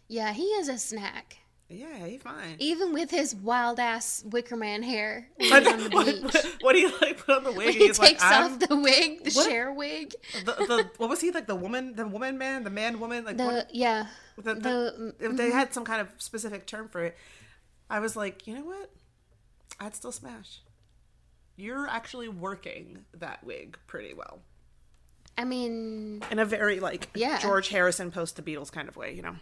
yeah 0.10 0.34
he 0.34 0.44
is 0.44 0.68
a 0.68 0.78
snack 0.78 1.38
Yeah, 1.68 2.06
he's 2.06 2.22
fine. 2.22 2.58
even 2.60 2.94
with 2.94 3.10
his 3.10 3.34
wild 3.36 3.80
ass 3.80 4.24
wickerman 4.28 4.84
hair 4.84 5.28
What, 5.38 5.66
on 5.68 5.78
the 5.80 5.90
what, 5.90 6.22
what, 6.24 6.56
what 6.62 6.74
do 6.74 6.80
you 6.80 6.92
like 7.02 7.18
put 7.26 7.38
on 7.38 7.44
the 7.44 7.52
wig? 7.52 7.66
when 7.68 7.74
he 7.74 7.88
He's 7.88 7.98
like, 7.98 8.10
takes 8.10 8.24
I'm 8.24 8.54
off 8.54 8.60
the 8.60 8.76
wig 8.76 9.24
the 9.24 9.32
What- 9.34 9.48
share 9.50 9.74
wig 9.74 10.14
the, 10.46 10.52
the 10.54 10.90
what 10.98 11.10
was 11.10 11.22
he 11.22 11.32
like 11.32 11.48
the 11.48 11.56
woman 11.56 11.96
the 11.96 12.08
woman 12.08 12.38
man 12.38 12.64
the 12.64 12.70
man 12.70 13.00
woman 13.00 13.26
like 13.26 13.38
the 13.38 13.46
what, 13.46 13.74
yeah 13.74 14.08
the, 14.38 14.54
the, 14.54 14.60
the- 14.62 15.16
mm-hmm. 15.22 15.36
they 15.38 15.50
had 15.50 15.74
some 15.74 15.86
kind 15.86 16.02
of 16.02 16.10
specific 16.18 16.68
term 16.68 16.88
for 16.90 17.04
it. 17.04 17.18
I 17.90 18.00
was 18.00 18.16
like, 18.16 18.46
you 18.48 18.54
know 18.56 18.64
what? 18.66 18.92
I'd 19.80 19.96
still 19.96 20.12
smash. 20.12 20.62
You're 21.56 21.88
actually 21.88 22.28
working 22.28 23.06
that 23.14 23.44
wig 23.44 23.78
pretty 23.88 24.14
well 24.14 24.40
i 25.38 25.44
mean 25.46 26.22
in 26.32 26.40
a 26.40 26.46
very 26.46 26.80
like 26.80 27.10
Yeah. 27.16 27.40
George 27.40 27.70
Harrison 27.70 28.12
post 28.12 28.36
the 28.36 28.42
Beatles 28.42 28.72
kind 28.72 28.88
of 28.88 28.96
way, 28.98 29.14
you 29.14 29.22
know. 29.22 29.36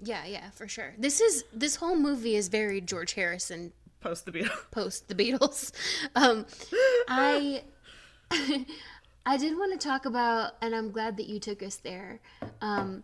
Yeah, 0.00 0.24
yeah, 0.26 0.50
for 0.50 0.68
sure. 0.68 0.94
This 0.98 1.20
is 1.20 1.44
this 1.52 1.76
whole 1.76 1.96
movie 1.96 2.36
is 2.36 2.48
very 2.48 2.80
George 2.80 3.14
Harrison 3.14 3.72
Post 4.00 4.26
the 4.26 4.32
Beatles. 4.32 4.50
post 4.70 5.08
the 5.08 5.14
Beatles. 5.14 5.72
Um, 6.14 6.46
I 7.08 7.62
I 9.26 9.36
did 9.36 9.56
want 9.56 9.78
to 9.78 9.88
talk 9.88 10.06
about, 10.06 10.52
and 10.62 10.74
I'm 10.74 10.90
glad 10.90 11.16
that 11.16 11.26
you 11.26 11.40
took 11.40 11.62
us 11.62 11.76
there. 11.76 12.20
Um, 12.60 13.02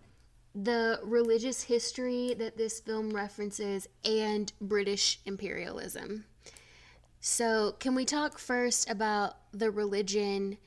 the 0.54 1.00
religious 1.02 1.62
history 1.62 2.34
that 2.38 2.56
this 2.56 2.78
film 2.78 3.10
references 3.10 3.88
and 4.04 4.52
British 4.60 5.18
imperialism. 5.24 6.24
So, 7.20 7.72
can 7.78 7.94
we 7.94 8.04
talk 8.04 8.38
first 8.38 8.90
about 8.90 9.36
the 9.52 9.70
religion? 9.70 10.58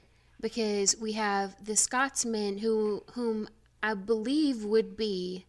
Because 0.42 0.98
we 1.00 1.14
have 1.14 1.64
the 1.64 1.76
Scotsman 1.76 2.58
who, 2.58 3.04
whom 3.14 3.48
I 3.82 3.94
believe 3.94 4.64
would 4.66 4.98
be 4.98 5.46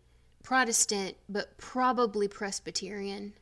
Protestant, 0.51 1.17
but 1.29 1.59
probably 1.59 2.29
Presbyterian. 2.29 3.33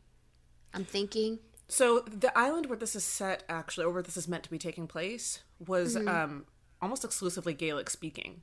I'm 0.73 0.87
thinking. 0.87 1.39
So 1.69 2.01
the 2.01 2.37
island 2.37 2.65
where 2.67 2.79
this 2.79 2.97
is 2.97 3.05
set, 3.05 3.43
actually, 3.47 3.85
or 3.85 3.91
where 3.93 4.03
this 4.03 4.17
is 4.17 4.27
meant 4.27 4.43
to 4.45 4.51
be 4.51 4.57
taking 4.57 4.87
place, 4.87 5.41
was 5.59 5.97
Mm-hmm. 5.97 6.09
um, 6.09 6.47
almost 6.81 7.05
exclusively 7.05 7.53
Gaelic 7.53 7.91
speaking 7.91 8.41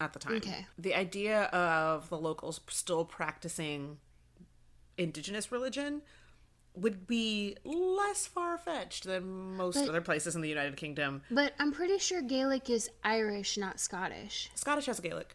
at 0.00 0.12
the 0.12 0.20
time. 0.20 0.36
Okay. 0.36 0.66
The 0.78 0.94
idea 0.94 1.44
of 1.46 2.08
the 2.08 2.18
locals 2.18 2.60
still 2.68 3.04
practicing 3.04 3.98
indigenous 4.96 5.50
religion 5.50 6.02
would 6.76 7.08
be 7.08 7.56
less 7.64 8.28
far 8.28 8.58
fetched 8.58 9.04
than 9.04 9.56
most 9.56 9.74
But- 9.74 9.88
other 9.88 10.00
places 10.00 10.36
in 10.36 10.40
the 10.40 10.48
United 10.48 10.76
Kingdom. 10.76 11.22
But 11.32 11.52
I'm 11.58 11.72
pretty 11.72 11.98
sure 11.98 12.22
Gaelic 12.22 12.70
is 12.70 12.90
Irish, 13.02 13.58
not 13.58 13.80
Scottish. 13.80 14.50
Scottish 14.54 14.86
has 14.86 15.00
Gaelic. 15.00 15.34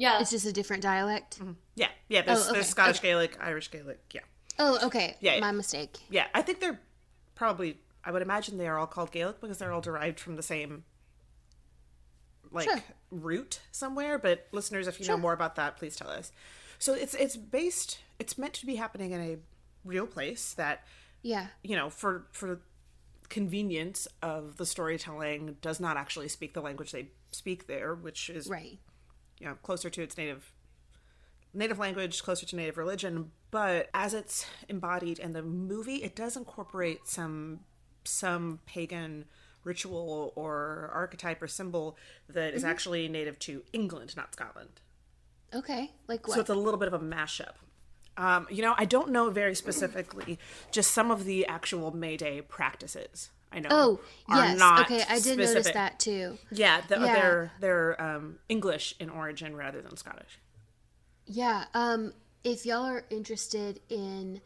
Yeah. 0.00 0.20
It's 0.20 0.30
just 0.30 0.46
a 0.46 0.52
different 0.52 0.82
dialect. 0.82 1.38
Mm-hmm. 1.40 1.52
Yeah, 1.76 1.88
yeah. 2.08 2.22
There's, 2.22 2.38
Oh, 2.38 2.42
okay, 2.44 2.52
there's 2.54 2.68
Scottish 2.68 2.98
okay. 2.98 3.08
Gaelic, 3.08 3.36
Irish 3.40 3.70
Gaelic. 3.70 4.00
Yeah, 4.12 4.20
Oh, 4.58 4.78
okay. 4.86 5.16
Yeah. 5.20 5.38
My 5.40 5.52
mistake. 5.52 5.98
yeah. 6.10 6.26
I 6.34 6.42
think 6.42 6.60
they're 6.60 6.80
probably. 7.34 7.78
I 8.02 8.10
would 8.10 8.22
imagine 8.22 8.56
they 8.56 8.66
are 8.66 8.78
all 8.78 8.86
called 8.86 9.12
Gaelic 9.12 9.40
because 9.42 9.58
they're 9.58 9.72
all 9.72 9.82
derived 9.82 10.18
from 10.18 10.36
the 10.36 10.42
same 10.42 10.84
like 12.50 12.68
Sure. 12.68 12.82
root 13.10 13.60
somewhere. 13.72 14.18
But 14.18 14.46
listeners, 14.52 14.88
if 14.88 14.98
you 15.00 15.06
know 15.06 15.18
more 15.18 15.32
about 15.34 15.56
that, 15.56 15.76
please 15.76 15.96
tell 15.96 16.08
us. 16.08 16.32
So 16.78 16.94
it's 16.94 17.14
it's 17.14 17.36
based. 17.36 17.98
It's 18.18 18.38
meant 18.38 18.54
to 18.54 18.66
be 18.66 18.76
happening 18.76 19.10
in 19.12 19.20
a 19.20 19.36
real 19.84 20.06
place 20.06 20.54
that 20.54 20.84
Yeah. 21.22 21.48
you 21.62 21.76
know 21.76 21.90
for 21.90 22.26
for 22.32 22.60
convenience 23.28 24.08
of 24.22 24.56
the 24.56 24.66
storytelling 24.66 25.56
does 25.60 25.78
not 25.78 25.96
actually 25.96 26.28
speak 26.28 26.54
the 26.54 26.60
language 26.62 26.90
they 26.92 27.10
speak 27.30 27.66
there, 27.66 27.94
which 27.94 28.28
is 28.30 28.48
Right. 28.48 28.78
You 29.40 29.46
know 29.46 29.54
closer 29.62 29.90
to 29.90 30.02
its 30.02 30.16
native 30.16 30.52
native 31.52 31.78
language 31.78 32.22
closer 32.22 32.46
to 32.46 32.54
native 32.54 32.76
religion 32.76 33.32
but 33.50 33.88
as 33.92 34.14
it's 34.14 34.46
embodied 34.68 35.18
in 35.18 35.32
the 35.32 35.42
movie 35.42 35.96
it 35.96 36.14
does 36.14 36.36
incorporate 36.36 37.08
some 37.08 37.60
some 38.04 38.60
pagan 38.66 39.24
ritual 39.64 40.32
or 40.36 40.90
archetype 40.94 41.42
or 41.42 41.48
symbol 41.48 41.96
that 42.28 42.54
is 42.54 42.64
actually 42.64 43.08
native 43.08 43.38
to 43.40 43.62
England, 43.72 44.16
not 44.16 44.32
Scotland. 44.32 44.80
Okay, 45.54 45.90
like 46.08 46.26
what? 46.26 46.34
So 46.34 46.40
it's 46.40 46.50
a 46.50 46.54
little 46.54 46.78
bit 46.78 46.88
of 46.88 46.94
a 46.94 46.98
mashup. 46.98 47.54
Um, 48.16 48.46
you 48.50 48.62
know, 48.62 48.74
I 48.76 48.84
don't 48.84 49.10
know 49.10 49.30
very 49.30 49.54
specifically, 49.54 50.38
just 50.70 50.92
some 50.92 51.10
of 51.10 51.24
the 51.24 51.46
actual 51.46 51.94
May 51.94 52.16
Day 52.16 52.40
practices. 52.42 53.30
I 53.52 53.58
know. 53.60 53.68
oh, 53.70 54.00
yes. 54.28 54.58
not 54.58 54.82
Okay, 54.90 55.02
I 55.08 55.18
did 55.20 55.38
notice 55.38 55.70
that 55.72 55.98
too. 55.98 56.38
Yeah, 56.52 56.82
the, 56.88 56.96
Yeah. 57.00 57.14
they're 57.14 57.52
they're 57.60 58.02
um, 58.02 58.38
English 58.48 58.94
in 59.00 59.10
origin 59.10 59.56
rather 59.56 59.80
than 59.82 59.96
Scottish. 59.96 60.38
Yeah. 61.26 61.64
Um, 61.74 62.12
if 62.44 62.64
y'all 62.64 62.86
are 62.86 63.04
interested 63.10 63.80
in 63.88 64.40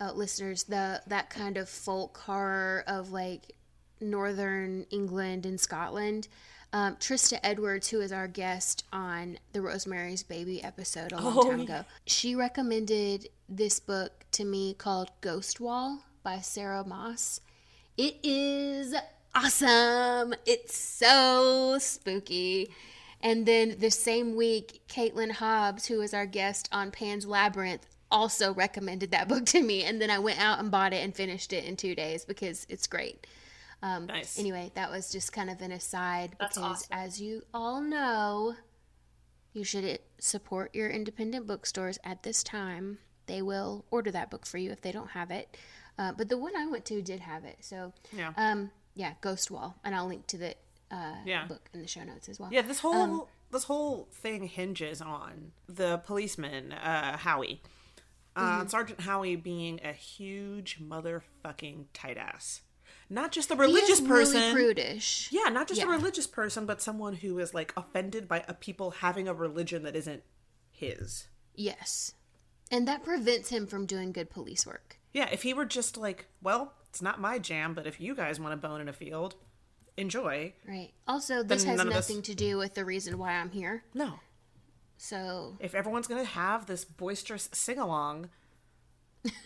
uh, 0.00 0.12
listeners, 0.12 0.64
the 0.64 1.02
that 1.06 1.30
kind 1.30 1.56
of 1.56 1.68
folk 1.68 2.16
horror 2.18 2.84
of 2.86 3.10
like 3.10 3.52
northern 4.00 4.86
England 4.90 5.44
and 5.46 5.58
Scotland, 5.60 6.28
um, 6.72 6.96
Trista 6.96 7.38
Edwards, 7.42 7.88
who 7.88 8.00
is 8.00 8.12
our 8.12 8.28
guest 8.28 8.84
on 8.92 9.38
the 9.52 9.60
Rosemary's 9.60 10.22
Baby 10.22 10.62
episode 10.62 11.12
a 11.12 11.20
long 11.20 11.38
Oh, 11.38 11.50
time 11.50 11.58
yeah. 11.58 11.64
ago, 11.64 11.84
she 12.06 12.34
recommended 12.34 13.28
this 13.48 13.80
book 13.80 14.24
to 14.32 14.44
me 14.44 14.74
called 14.74 15.10
Ghost 15.20 15.58
Wall 15.60 16.04
by 16.22 16.38
Sarah 16.40 16.84
Moss. 16.86 17.40
It 17.96 18.16
is 18.22 18.94
awesome. 19.34 20.34
It's 20.46 20.76
so 20.76 21.76
spooky. 21.78 22.70
And 23.22 23.44
then 23.44 23.76
the 23.78 23.90
same 23.90 24.34
week, 24.34 24.82
Caitlin 24.88 25.32
Hobbs, 25.32 25.86
who 25.86 25.98
was 25.98 26.14
our 26.14 26.26
guest 26.26 26.68
on 26.72 26.90
Pan's 26.90 27.26
Labyrinth, 27.26 27.86
also 28.10 28.54
recommended 28.54 29.10
that 29.10 29.28
book 29.28 29.44
to 29.46 29.62
me. 29.62 29.84
And 29.84 30.00
then 30.00 30.10
I 30.10 30.18
went 30.18 30.40
out 30.40 30.58
and 30.58 30.70
bought 30.70 30.92
it 30.92 31.04
and 31.04 31.14
finished 31.14 31.52
it 31.52 31.64
in 31.64 31.76
two 31.76 31.94
days 31.94 32.24
because 32.24 32.66
it's 32.68 32.86
great. 32.86 33.26
Um, 33.82 34.06
Nice. 34.06 34.38
Anyway, 34.38 34.72
that 34.74 34.90
was 34.90 35.10
just 35.10 35.32
kind 35.32 35.48
of 35.50 35.60
an 35.62 35.72
aside 35.72 36.36
That's 36.38 36.56
because, 36.56 36.82
awesome. 36.84 36.88
as 36.92 37.20
you 37.20 37.42
all 37.54 37.80
know, 37.80 38.54
you 39.52 39.64
should 39.64 39.98
support 40.18 40.74
your 40.74 40.88
independent 40.90 41.46
bookstores 41.46 41.98
at 42.04 42.22
this 42.22 42.42
time. 42.42 42.98
They 43.26 43.42
will 43.42 43.84
order 43.90 44.10
that 44.10 44.30
book 44.30 44.44
for 44.46 44.58
you 44.58 44.70
if 44.70 44.80
they 44.82 44.92
don't 44.92 45.10
have 45.10 45.30
it. 45.30 45.56
Uh, 45.98 46.12
but 46.12 46.28
the 46.28 46.38
one 46.38 46.56
I 46.56 46.66
went 46.66 46.84
to 46.86 47.02
did 47.02 47.20
have 47.20 47.44
it. 47.44 47.58
So, 47.60 47.92
Yeah. 48.12 48.32
um, 48.36 48.70
yeah, 48.94 49.14
Ghost 49.20 49.50
Wall, 49.50 49.76
and 49.84 49.94
I'll 49.94 50.06
link 50.06 50.26
to 50.28 50.38
the 50.38 50.54
uh, 50.90 51.16
Yeah. 51.24 51.46
book 51.46 51.68
in 51.72 51.82
the 51.82 51.86
show 51.86 52.02
notes 52.02 52.28
as 52.28 52.40
well. 52.40 52.50
Yeah, 52.52 52.62
this 52.62 52.80
whole 52.80 52.94
Um, 52.94 53.22
this 53.52 53.64
whole 53.64 54.08
thing 54.12 54.44
hinges 54.48 55.00
on 55.00 55.52
the 55.68 55.98
policeman 55.98 56.72
uh, 56.72 57.16
Howie, 57.18 57.62
uh, 58.36 58.60
Mm-hmm. 58.60 58.68
Sergeant 58.68 59.00
Howie 59.00 59.36
being 59.36 59.80
a 59.84 59.92
huge 59.92 60.78
motherfucking 60.80 61.86
tight 61.92 62.16
ass. 62.16 62.62
Not 63.08 63.32
just 63.32 63.50
a 63.50 63.56
religious 63.56 64.00
person. 64.00 64.54
really 64.54 64.72
prudish. 64.74 65.28
Yeah, 65.32 65.48
not 65.50 65.66
just 65.68 65.82
a 65.82 65.86
religious 65.86 66.26
person, 66.28 66.64
but 66.66 66.80
someone 66.80 67.14
who 67.14 67.38
is 67.40 67.52
like 67.54 67.72
offended 67.76 68.28
by 68.28 68.44
a 68.46 68.54
people 68.54 68.92
having 68.92 69.26
a 69.28 69.34
religion 69.34 69.82
that 69.82 69.96
isn't 69.96 70.22
his. 70.70 71.26
Yes, 71.56 72.14
and 72.70 72.86
that 72.86 73.02
prevents 73.02 73.48
him 73.50 73.66
from 73.66 73.84
doing 73.86 74.12
good 74.12 74.30
police 74.30 74.64
work. 74.64 74.98
Yeah, 75.12 75.28
if 75.30 75.42
he 75.42 75.54
were 75.54 75.64
just 75.64 75.96
like, 75.96 76.26
well, 76.42 76.72
it's 76.88 77.02
not 77.02 77.20
my 77.20 77.38
jam, 77.38 77.74
but 77.74 77.86
if 77.86 78.00
you 78.00 78.14
guys 78.14 78.38
want 78.40 78.52
to 78.52 78.56
bone 78.68 78.80
in 78.80 78.88
a 78.88 78.92
field, 78.92 79.34
enjoy. 79.96 80.52
Right. 80.66 80.90
Also, 81.08 81.42
this 81.42 81.64
has 81.64 81.76
none 81.78 81.88
of 81.88 81.94
us- 81.94 82.08
nothing 82.08 82.22
to 82.22 82.34
do 82.34 82.56
with 82.58 82.74
the 82.74 82.84
reason 82.84 83.18
why 83.18 83.32
I'm 83.32 83.50
here. 83.50 83.82
No. 83.94 84.20
So, 84.96 85.56
If 85.60 85.74
everyone's 85.74 86.06
going 86.06 86.22
to 86.22 86.30
have 86.30 86.66
this 86.66 86.84
boisterous 86.84 87.48
sing 87.52 87.78
along 87.78 88.28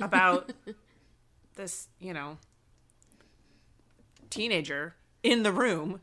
about 0.00 0.53
this, 1.55 1.88
you 2.00 2.12
know, 2.12 2.38
teenager 4.31 4.94
in 5.22 5.42
the 5.44 5.53
room, 5.53 6.00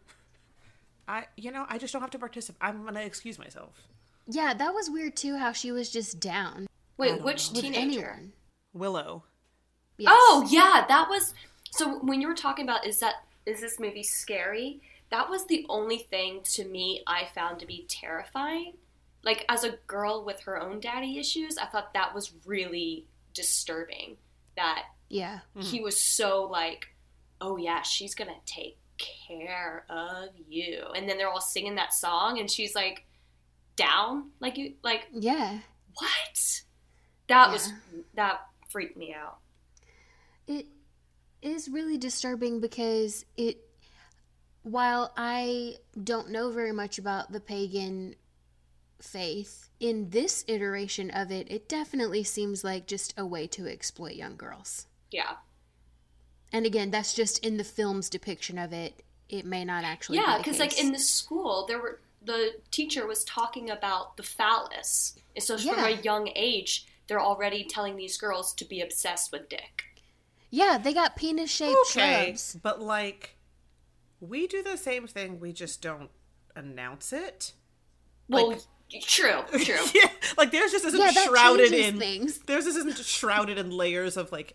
I, 1.08 1.26
you 1.36 1.52
know, 1.52 1.66
I 1.68 1.78
just 1.78 1.92
don't 1.94 2.02
have 2.02 2.12
to 2.12 2.20
participate. 2.20 2.58
I'm 2.62 2.84
going 2.84 2.94
to 2.96 3.04
excuse 3.04 3.38
myself. 3.38 3.88
yeah, 4.28 4.54
that 4.54 4.74
was 4.74 4.90
weird 4.90 5.16
too. 5.16 5.38
How 5.38 5.52
she 5.52 5.72
was 5.72 5.90
just 5.92 6.20
down 6.20 6.68
Wait, 6.98 7.22
which 7.22 7.50
with 7.52 7.62
teenager? 7.62 8.22
Willow. 8.74 9.24
Yes. 10.02 10.12
Oh 10.16 10.48
yeah, 10.50 10.86
that 10.88 11.08
was. 11.10 11.34
So 11.72 12.00
when 12.00 12.22
you 12.22 12.28
were 12.28 12.36
talking 12.36 12.66
about 12.66 12.86
is 12.86 13.00
that 13.00 13.16
is 13.46 13.62
this 13.62 13.80
movie 13.80 14.04
scary? 14.04 14.82
That 15.10 15.30
was 15.30 15.46
the 15.48 15.66
only 15.70 15.98
thing 15.98 16.42
to 16.54 16.66
me 16.66 17.04
I 17.08 17.28
found 17.36 17.60
to 17.60 17.66
be 17.66 17.86
terrifying. 17.90 18.74
Like 19.24 19.46
as 19.50 19.64
a 19.64 19.78
girl 19.88 20.24
with 20.24 20.42
her 20.42 20.60
own 20.62 20.80
daddy 20.80 21.18
issues, 21.20 21.58
I 21.58 21.66
thought 21.66 21.94
that 21.94 22.14
was 22.16 22.34
really 22.46 23.06
disturbing. 23.34 24.18
That 24.56 24.84
yeah. 25.10 25.40
Hmm. 25.54 25.62
he 25.62 25.80
was 25.82 26.00
so 26.00 26.44
like, 26.44 26.88
oh 27.40 27.58
yeah, 27.58 27.82
she's 27.82 28.16
gonna 28.16 28.40
take 28.46 28.78
care 28.98 29.86
of 29.90 30.30
you, 30.48 30.84
and 30.96 31.08
then 31.10 31.18
they're 31.18 31.30
all 31.30 31.42
singing 31.42 31.76
that 31.76 31.94
song, 31.94 32.40
and 32.40 32.50
she's 32.50 32.76
like 32.76 33.06
down, 33.76 34.32
like 34.40 34.58
you 34.58 34.74
like 34.84 35.08
Yeah. 35.14 35.60
what? 35.96 36.62
That 37.28 37.48
Yeah. 37.48 37.52
was 37.52 37.74
that 38.16 38.42
freaked 38.70 38.96
me 38.98 39.14
out. 39.14 39.40
It 40.52 40.68
is 41.42 41.70
really 41.70 41.98
disturbing 41.98 42.60
because 42.60 43.26
it, 43.38 43.58
while 44.64 45.12
I 45.18 45.76
don't 46.02 46.30
know 46.30 46.52
very 46.52 46.72
much 46.72 46.98
about 47.00 47.32
the 47.32 47.40
pagan 47.40 48.16
faith, 49.00 49.70
in 49.80 50.10
this 50.10 50.46
iteration 50.48 51.10
of 51.10 51.32
it, 51.32 51.50
it 51.50 51.68
definitely 51.68 52.24
seems 52.24 52.64
like 52.64 52.86
just 52.86 53.14
a 53.18 53.26
way 53.26 53.48
to 53.48 53.68
exploit 53.68 54.14
young 54.14 54.36
girls. 54.36 54.88
Yeah. 55.10 55.38
And 56.54 56.66
again, 56.66 56.92
that's 56.92 57.14
just 57.14 57.44
in 57.46 57.58
the 57.58 57.64
film's 57.64 58.10
depiction 58.10 58.58
of 58.58 58.74
it. 58.74 59.04
It 59.30 59.46
may 59.46 59.64
not 59.64 59.84
actually. 59.86 60.18
Yeah, 60.18 60.38
be 60.38 60.44
because 60.44 60.60
like 60.60 60.78
in 60.80 60.92
the 60.92 61.00
school, 61.00 61.66
there 61.66 61.80
were 61.80 62.02
the 62.22 62.56
teacher 62.70 63.08
was 63.08 63.24
talking 63.24 63.70
about 63.72 64.18
the 64.18 64.24
phallus, 64.24 65.16
and 65.36 65.44
so 65.44 65.58
from 65.58 65.78
Yeah. 65.78 65.88
a 65.88 66.02
young 66.02 66.30
age, 66.36 66.86
they're 67.08 67.22
already 67.22 67.64
telling 67.64 67.96
these 67.96 68.18
girls 68.18 68.54
to 68.56 68.66
be 68.66 68.82
obsessed 68.82 69.32
with 69.32 69.50
dick. 69.50 69.86
Yeah, 70.52 70.78
they 70.78 70.94
got 70.94 71.16
penis-shaped 71.16 71.76
Okay, 71.90 72.26
shrubs. 72.28 72.58
but 72.62 72.80
like, 72.82 73.38
we 74.20 74.46
do 74.48 74.62
the 74.62 74.78
same 74.78 75.08
thing, 75.08 75.40
we 75.40 75.52
just 75.54 75.82
don't 75.82 76.12
announce 76.56 77.12
it. 77.12 77.54
Well, 78.30 78.50
Like- 78.50 78.60
true, 79.02 79.42
true. 79.60 79.76
yeah, 79.96 80.10
like 80.38 80.52
theirs 80.52 80.72
just 80.72 80.86
isn't 80.86 81.00
Yeah, 81.00 81.12
that 81.12 81.26
shrouded 81.30 81.72
in 81.74 81.98
things. 81.98 82.40
Theirs 82.40 82.66
just 82.66 82.78
isn't 82.78 82.98
shrouded 82.98 83.58
in 83.58 83.72
layers 83.72 84.18
of 84.18 84.32
like 84.32 84.54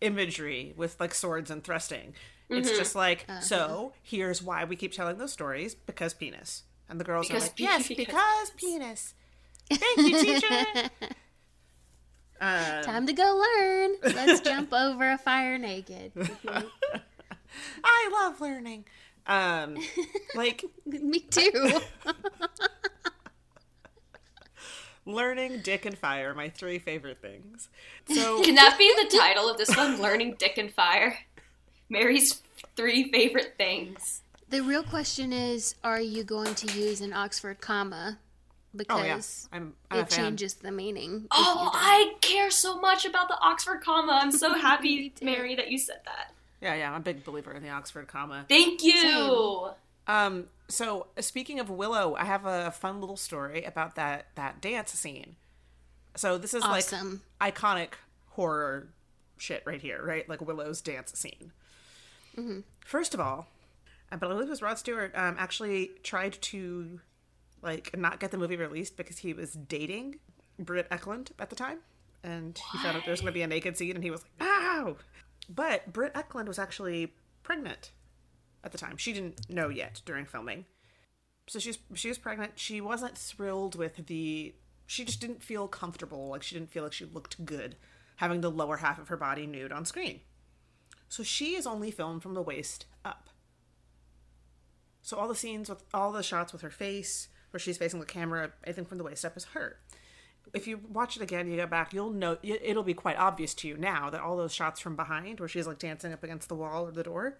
imagery 0.00 0.72
with 0.76 0.98
like 1.00 1.14
swords 1.14 1.50
and 1.50 1.64
thrusting. 1.64 2.14
It's 2.48 2.68
Mm-hmm. 2.68 2.78
just 2.78 2.94
like 2.94 3.24
Uh-huh. 3.28 3.40
so. 3.40 3.92
Here's 4.02 4.42
why 4.42 4.64
we 4.64 4.76
keep 4.76 4.92
telling 4.92 5.18
those 5.18 5.32
stories 5.32 5.74
because 5.74 6.14
penis, 6.14 6.64
and 6.88 6.98
the 7.00 7.04
girls 7.04 7.28
Because 7.28 7.44
are 7.44 7.46
like, 7.46 7.56
pe- 7.56 7.62
yes, 7.64 7.88
because 7.88 8.06
because 8.06 8.50
penis. 8.56 9.14
Thank 9.70 9.98
you, 9.98 10.18
teacher. 10.20 10.90
um, 12.40 12.82
Time 12.82 13.06
to 13.06 13.12
go 13.12 13.42
learn. 13.58 13.96
Let's 14.14 14.40
jump 14.48 14.72
over 14.72 15.10
a 15.10 15.18
fire 15.18 15.58
naked. 15.58 16.12
I 17.84 18.10
love 18.12 18.40
learning. 18.40 18.84
Um, 19.26 19.76
like 20.34 20.64
Me 20.86 21.20
too. 21.20 21.80
learning, 25.04 25.60
dick, 25.62 25.84
and 25.84 25.96
fire, 25.98 26.34
my 26.34 26.48
three 26.48 26.78
favorite 26.78 27.20
things. 27.20 27.68
So 28.08 28.42
Can 28.42 28.54
that 28.54 28.76
be 28.78 28.92
the 29.02 29.16
title 29.16 29.48
of 29.48 29.58
this 29.58 29.76
one? 29.76 30.00
Learning 30.00 30.34
dick 30.38 30.58
and 30.58 30.72
fire. 30.72 31.18
Mary's 31.88 32.42
three 32.76 33.10
favorite 33.10 33.54
things. 33.58 34.22
The 34.48 34.62
real 34.62 34.82
question 34.82 35.32
is 35.32 35.74
are 35.84 36.00
you 36.00 36.24
going 36.24 36.54
to 36.56 36.78
use 36.78 37.00
an 37.00 37.12
Oxford 37.12 37.60
comma? 37.60 38.18
Oh 38.88 38.98
yeah, 38.98 39.14
Because 39.14 39.48
I'm, 39.52 39.74
I'm 39.90 39.98
a 39.98 40.00
it 40.02 40.10
fan. 40.12 40.24
changes 40.24 40.54
the 40.54 40.70
meaning. 40.70 41.26
Oh. 41.30 41.70
I 41.72 42.14
care 42.20 42.50
so 42.50 42.80
much 42.80 43.04
about 43.04 43.28
the 43.28 43.38
Oxford 43.40 43.80
comma. 43.82 44.18
I'm 44.22 44.32
so 44.32 44.54
happy. 44.58 45.12
Mary, 45.22 45.54
that 45.56 45.70
you 45.70 45.78
said 45.78 46.00
that. 46.04 46.32
Yeah, 46.60 46.74
yeah, 46.74 46.90
I'm 46.90 46.96
a 46.96 47.00
big 47.04 47.24
believer 47.24 47.52
in 47.52 47.62
the 47.62 47.70
Oxford 47.70 48.06
comma. 48.08 48.44
Thank 48.48 48.82
you. 48.84 49.70
Um, 50.06 50.46
so 50.68 51.06
speaking 51.20 51.58
of 51.60 51.70
Willow, 51.70 52.14
I 52.16 52.24
have 52.24 52.44
a 52.46 52.70
fun 52.70 53.00
little 53.00 53.16
story 53.16 53.64
about 53.64 53.94
that 53.96 54.26
that 54.34 54.60
dance 54.60 54.92
scene. 54.92 55.36
So 56.16 56.36
this 56.38 56.52
is 56.54 56.62
Awesome. 56.64 57.22
like 57.40 57.54
iconic 57.54 57.92
horror 58.30 58.88
shit 59.38 59.62
right 59.64 59.80
here, 59.80 60.04
right? 60.04 60.28
Like 60.28 60.40
Willow's 60.40 60.80
dance 60.80 61.12
scene. 61.18 61.52
First 62.84 63.12
of 63.14 63.20
all, 63.20 63.46
I 64.10 64.16
believe 64.16 64.40
it 64.40 64.48
was 64.48 64.62
Rod 64.62 64.78
Stewart 64.78 65.12
um, 65.14 65.36
actually 65.38 65.90
tried 66.02 66.32
to 66.42 67.00
like 67.62 67.96
not 67.96 68.20
get 68.20 68.30
the 68.30 68.38
movie 68.38 68.56
released 68.56 68.96
because 68.96 69.18
he 69.18 69.32
was 69.32 69.52
dating 69.52 70.16
Britt 70.58 70.88
Ekland 70.90 71.30
at 71.38 71.50
the 71.50 71.56
time, 71.56 71.78
and 72.22 72.60
he 72.72 72.78
found 72.78 72.96
out 72.96 73.04
there 73.04 73.12
was 73.12 73.20
going 73.20 73.32
to 73.32 73.38
be 73.38 73.42
a 73.42 73.46
naked 73.46 73.76
scene, 73.76 73.94
and 73.94 74.04
he 74.04 74.10
was 74.10 74.22
like, 74.22 74.48
"Ow!" 74.48 74.96
But 75.48 75.92
Britt 75.92 76.14
Ekland 76.14 76.46
was 76.46 76.58
actually 76.58 77.14
pregnant 77.42 77.92
at 78.62 78.72
the 78.72 78.78
time. 78.78 78.96
She 78.96 79.12
didn't 79.12 79.50
know 79.50 79.68
yet 79.68 80.02
during 80.04 80.26
filming. 80.26 80.66
So 81.48 81.58
she 81.58 81.70
was 81.70 81.78
she 81.94 82.08
was 82.08 82.18
pregnant. 82.18 82.52
She 82.56 82.80
wasn't 82.80 83.18
thrilled 83.18 83.74
with 83.74 84.06
the 84.06 84.54
she 84.86 85.04
just 85.04 85.20
didn't 85.20 85.42
feel 85.42 85.68
comfortable, 85.68 86.28
like 86.28 86.42
she 86.42 86.54
didn't 86.54 86.70
feel 86.70 86.84
like 86.84 86.92
she 86.92 87.04
looked 87.04 87.44
good 87.44 87.76
having 88.16 88.42
the 88.42 88.50
lower 88.50 88.76
half 88.76 88.98
of 88.98 89.08
her 89.08 89.16
body 89.16 89.46
nude 89.46 89.72
on 89.72 89.84
screen. 89.84 90.20
So 91.08 91.22
she 91.22 91.54
is 91.54 91.66
only 91.66 91.90
filmed 91.90 92.22
from 92.22 92.34
the 92.34 92.42
waist 92.42 92.84
up. 93.04 93.30
So 95.00 95.16
all 95.16 95.26
the 95.26 95.34
scenes 95.34 95.70
with 95.70 95.82
all 95.94 96.12
the 96.12 96.22
shots 96.22 96.52
with 96.52 96.62
her 96.62 96.70
face, 96.70 97.28
where 97.50 97.60
she's 97.60 97.78
facing 97.78 98.00
the 98.00 98.06
camera, 98.06 98.52
anything 98.64 98.84
from 98.84 98.98
the 98.98 99.04
waist 99.04 99.24
up 99.24 99.36
is 99.36 99.44
her. 99.46 99.78
If 100.52 100.66
you 100.66 100.80
watch 100.88 101.16
it 101.16 101.22
again, 101.22 101.48
you 101.50 101.56
go 101.56 101.66
back, 101.66 101.92
you'll 101.92 102.10
know 102.10 102.38
it'll 102.42 102.82
be 102.82 102.94
quite 102.94 103.16
obvious 103.16 103.54
to 103.54 103.68
you 103.68 103.76
now 103.76 104.10
that 104.10 104.20
all 104.20 104.36
those 104.36 104.54
shots 104.54 104.80
from 104.80 104.96
behind, 104.96 105.38
where 105.38 105.48
she's 105.48 105.66
like 105.66 105.78
dancing 105.78 106.12
up 106.12 106.24
against 106.24 106.48
the 106.48 106.56
wall 106.56 106.86
or 106.86 106.90
the 106.90 107.02
door, 107.02 107.38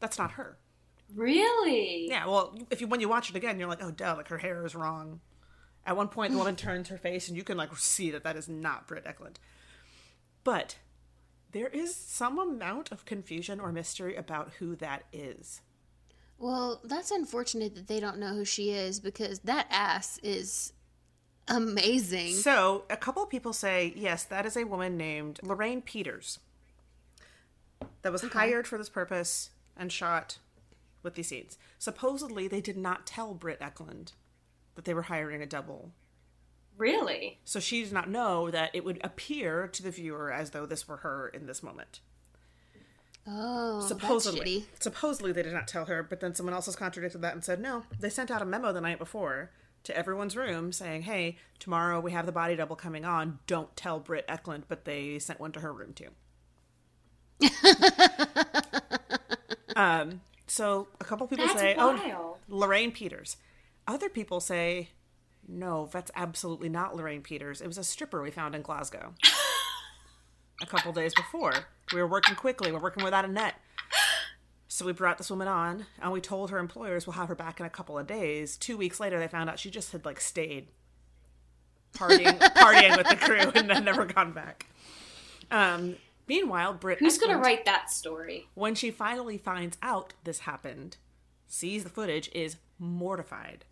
that's 0.00 0.18
not 0.18 0.32
her. 0.32 0.58
Really? 1.14 2.08
Yeah. 2.08 2.26
Well, 2.26 2.58
if 2.70 2.80
you 2.80 2.86
when 2.86 3.00
you 3.00 3.08
watch 3.08 3.30
it 3.30 3.36
again, 3.36 3.58
you're 3.58 3.68
like, 3.68 3.82
oh, 3.82 3.90
duh, 3.90 4.14
like 4.16 4.28
her 4.28 4.38
hair 4.38 4.64
is 4.66 4.74
wrong. 4.74 5.20
At 5.86 5.96
one 5.96 6.08
point, 6.08 6.32
the 6.32 6.38
woman 6.38 6.56
turns 6.56 6.88
her 6.88 6.96
face, 6.96 7.28
and 7.28 7.36
you 7.36 7.44
can 7.44 7.56
like 7.56 7.74
see 7.76 8.10
that 8.10 8.24
that 8.24 8.36
is 8.36 8.48
not 8.48 8.86
Britt 8.86 9.04
Ekland. 9.04 9.36
But 10.42 10.78
there 11.52 11.68
is 11.68 11.94
some 11.94 12.38
amount 12.38 12.90
of 12.90 13.04
confusion 13.04 13.60
or 13.60 13.70
mystery 13.70 14.16
about 14.16 14.52
who 14.58 14.76
that 14.76 15.04
is. 15.12 15.60
Well, 16.44 16.78
that's 16.84 17.10
unfortunate 17.10 17.74
that 17.74 17.86
they 17.86 18.00
don't 18.00 18.18
know 18.18 18.34
who 18.34 18.44
she 18.44 18.68
is 18.68 19.00
because 19.00 19.38
that 19.44 19.66
ass 19.70 20.20
is 20.22 20.74
amazing. 21.48 22.34
So, 22.34 22.84
a 22.90 22.98
couple 22.98 23.22
of 23.22 23.30
people 23.30 23.54
say, 23.54 23.94
yes, 23.96 24.24
that 24.24 24.44
is 24.44 24.54
a 24.54 24.64
woman 24.64 24.98
named 24.98 25.40
Lorraine 25.42 25.80
Peters 25.80 26.40
that 28.02 28.12
was 28.12 28.22
okay. 28.22 28.38
hired 28.40 28.66
for 28.66 28.76
this 28.76 28.90
purpose 28.90 29.52
and 29.74 29.90
shot 29.90 30.36
with 31.02 31.14
these 31.14 31.28
scenes. 31.28 31.56
Supposedly, 31.78 32.46
they 32.46 32.60
did 32.60 32.76
not 32.76 33.06
tell 33.06 33.32
Britt 33.32 33.60
Ekland 33.60 34.12
that 34.74 34.84
they 34.84 34.92
were 34.92 35.00
hiring 35.00 35.40
a 35.40 35.46
double. 35.46 35.92
Really? 36.76 37.38
So 37.46 37.58
she 37.58 37.84
did 37.84 37.92
not 37.94 38.10
know 38.10 38.50
that 38.50 38.70
it 38.74 38.84
would 38.84 39.00
appear 39.02 39.66
to 39.68 39.82
the 39.82 39.90
viewer 39.90 40.30
as 40.30 40.50
though 40.50 40.66
this 40.66 40.86
were 40.86 40.98
her 40.98 41.26
in 41.26 41.46
this 41.46 41.62
moment. 41.62 42.00
Oh, 43.26 43.80
supposedly, 43.80 44.66
supposedly 44.80 45.32
they 45.32 45.42
did 45.42 45.54
not 45.54 45.66
tell 45.66 45.86
her, 45.86 46.02
but 46.02 46.20
then 46.20 46.34
someone 46.34 46.54
else 46.54 46.66
has 46.66 46.76
contradicted 46.76 47.22
that 47.22 47.32
and 47.32 47.42
said 47.42 47.60
no. 47.60 47.84
They 47.98 48.10
sent 48.10 48.30
out 48.30 48.42
a 48.42 48.44
memo 48.44 48.72
the 48.72 48.82
night 48.82 48.98
before 48.98 49.50
to 49.84 49.96
everyone's 49.96 50.36
room 50.36 50.72
saying, 50.72 51.02
"Hey, 51.02 51.38
tomorrow 51.58 52.00
we 52.00 52.12
have 52.12 52.26
the 52.26 52.32
body 52.32 52.54
double 52.54 52.76
coming 52.76 53.04
on. 53.04 53.38
Don't 53.46 53.74
tell 53.76 53.98
Britt 53.98 54.28
Ekland." 54.28 54.64
But 54.68 54.84
they 54.84 55.18
sent 55.18 55.40
one 55.40 55.52
to 55.52 55.60
her 55.60 55.72
room 55.72 55.94
too. 55.94 56.10
um. 59.76 60.20
So 60.46 60.88
a 61.00 61.04
couple 61.04 61.26
people 61.26 61.46
That's 61.46 61.58
say, 61.58 61.74
wild. 61.76 62.00
"Oh, 62.04 62.36
Lorraine 62.48 62.92
Peters." 62.92 63.38
Other 63.86 64.10
people 64.10 64.40
say, 64.40 64.90
"No, 65.48 65.88
that's 65.90 66.10
absolutely 66.14 66.68
not 66.68 66.94
Lorraine 66.94 67.22
Peters. 67.22 67.62
It 67.62 67.66
was 67.66 67.78
a 67.78 67.84
stripper 67.84 68.22
we 68.22 68.30
found 68.30 68.54
in 68.54 68.60
Glasgow." 68.60 69.14
a 70.64 70.66
couple 70.70 70.92
days 70.92 71.14
before. 71.14 71.52
We 71.92 72.00
were 72.00 72.06
working 72.06 72.34
quickly. 72.34 72.72
We're 72.72 72.80
working 72.80 73.04
without 73.04 73.24
a 73.24 73.28
net. 73.28 73.54
So 74.66 74.84
we 74.84 74.92
brought 74.92 75.18
this 75.18 75.30
woman 75.30 75.46
on, 75.46 75.86
and 76.02 76.10
we 76.10 76.20
told 76.20 76.50
her 76.50 76.58
employers 76.58 77.06
we'll 77.06 77.14
have 77.14 77.28
her 77.28 77.36
back 77.36 77.60
in 77.60 77.66
a 77.66 77.70
couple 77.70 77.96
of 77.96 78.08
days. 78.08 78.56
Two 78.56 78.76
weeks 78.76 78.98
later, 78.98 79.20
they 79.20 79.28
found 79.28 79.48
out 79.48 79.60
she 79.60 79.70
just 79.70 79.92
had 79.92 80.04
like 80.04 80.20
stayed 80.20 80.66
partying, 81.94 82.38
partying 82.56 82.96
with 82.96 83.08
the 83.08 83.14
crew, 83.14 83.52
and 83.54 83.70
then 83.70 83.84
never 83.84 84.04
gone 84.04 84.32
back. 84.32 84.66
Um, 85.50 85.96
meanwhile, 86.26 86.74
Britt, 86.74 86.98
who's 86.98 87.18
going 87.18 87.30
to 87.30 87.40
write 87.40 87.64
that 87.66 87.90
story? 87.90 88.48
When 88.54 88.74
she 88.74 88.90
finally 88.90 89.38
finds 89.38 89.78
out 89.80 90.14
this 90.24 90.40
happened, 90.40 90.96
sees 91.46 91.84
the 91.84 91.90
footage, 91.90 92.28
is 92.34 92.56
mortified 92.78 93.64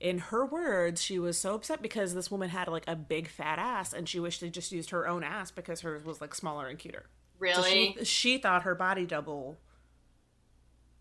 in 0.00 0.18
her 0.18 0.46
words, 0.46 1.02
she 1.02 1.18
was 1.18 1.36
so 1.38 1.54
upset 1.54 1.82
because 1.82 2.14
this 2.14 2.30
woman 2.30 2.48
had 2.48 2.68
like 2.68 2.84
a 2.88 2.96
big 2.96 3.28
fat 3.28 3.58
ass 3.58 3.92
and 3.92 4.08
she 4.08 4.18
wished 4.18 4.40
they 4.40 4.48
just 4.48 4.72
used 4.72 4.90
her 4.90 5.06
own 5.06 5.22
ass 5.22 5.50
because 5.50 5.82
hers 5.82 6.04
was 6.04 6.22
like 6.22 6.34
smaller 6.34 6.68
and 6.68 6.78
cuter. 6.78 7.06
Really? 7.38 7.54
So 7.54 7.62
she, 7.62 8.04
she 8.04 8.38
thought 8.38 8.62
her 8.62 8.74
body 8.74 9.04
double 9.04 9.58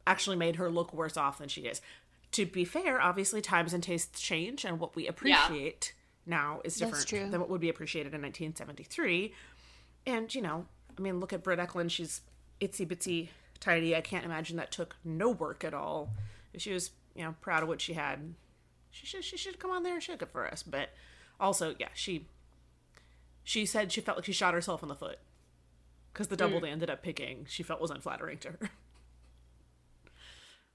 actually 0.06 0.36
made 0.36 0.58
her 0.58 0.70
look 0.70 0.94
worse 0.94 1.16
off 1.16 1.38
than 1.38 1.48
she 1.48 1.62
is. 1.62 1.82
To 2.34 2.46
be 2.46 2.66
fair, 2.66 3.02
obviously 3.02 3.42
times 3.42 3.74
and 3.74 3.82
tastes 3.82 4.20
change 4.20 4.66
and 4.66 4.80
what 4.80 4.96
we 4.96 5.08
appreciate 5.08 5.94
yeah. 6.28 6.36
now 6.36 6.62
is 6.66 6.76
different 6.76 7.32
than 7.32 7.40
what 7.40 7.50
would 7.50 7.62
be 7.62 7.70
appreciated 7.70 8.14
in 8.14 8.22
1973. 8.22 9.34
And, 10.06 10.34
you 10.36 10.42
know, 10.42 10.66
I 10.98 11.02
mean, 11.02 11.22
look 11.22 11.32
at 11.32 11.42
Britt 11.42 11.60
Ekland. 11.60 11.92
She's 11.92 12.22
itsy 12.60 12.86
bitsy 12.86 13.30
tidy. 13.62 13.96
I 13.96 14.02
can't 14.02 14.26
imagine 14.26 14.58
that 14.58 14.72
took 14.72 14.98
no 15.06 15.30
work 15.30 15.64
at 15.64 15.74
all. 15.74 16.10
She 16.58 16.74
was, 16.74 16.92
you 17.16 17.24
know, 17.24 17.36
proud 17.42 17.64
of 17.64 17.70
what 17.70 17.80
she 17.80 17.94
had 17.94 18.34
she 18.92 19.06
should 19.06 19.24
she 19.24 19.38
should 19.38 19.60
come 19.60 19.72
on 19.72 19.84
there 19.84 19.94
and 19.94 20.04
shake 20.04 20.22
it 20.22 20.30
for 20.30 20.48
us. 20.48 20.64
But 20.64 20.90
also, 21.40 21.76
yeah, 21.80 21.90
she 21.94 22.28
she 23.44 23.66
said 23.66 23.92
she 23.92 24.02
felt 24.02 24.18
like 24.18 24.26
she 24.26 24.34
shot 24.34 24.54
herself 24.54 24.84
in 24.84 24.90
the 24.90 24.96
foot 24.96 25.20
because 26.14 26.28
the 26.28 26.38
double 26.38 26.60
mm. 26.60 26.64
they 26.64 26.70
ended 26.70 26.90
up 26.90 27.02
picking 27.02 27.46
she 27.48 27.64
felt 27.64 27.82
was 27.82 27.92
unflattering 27.92 28.38
to 28.40 28.50
her. 28.50 28.60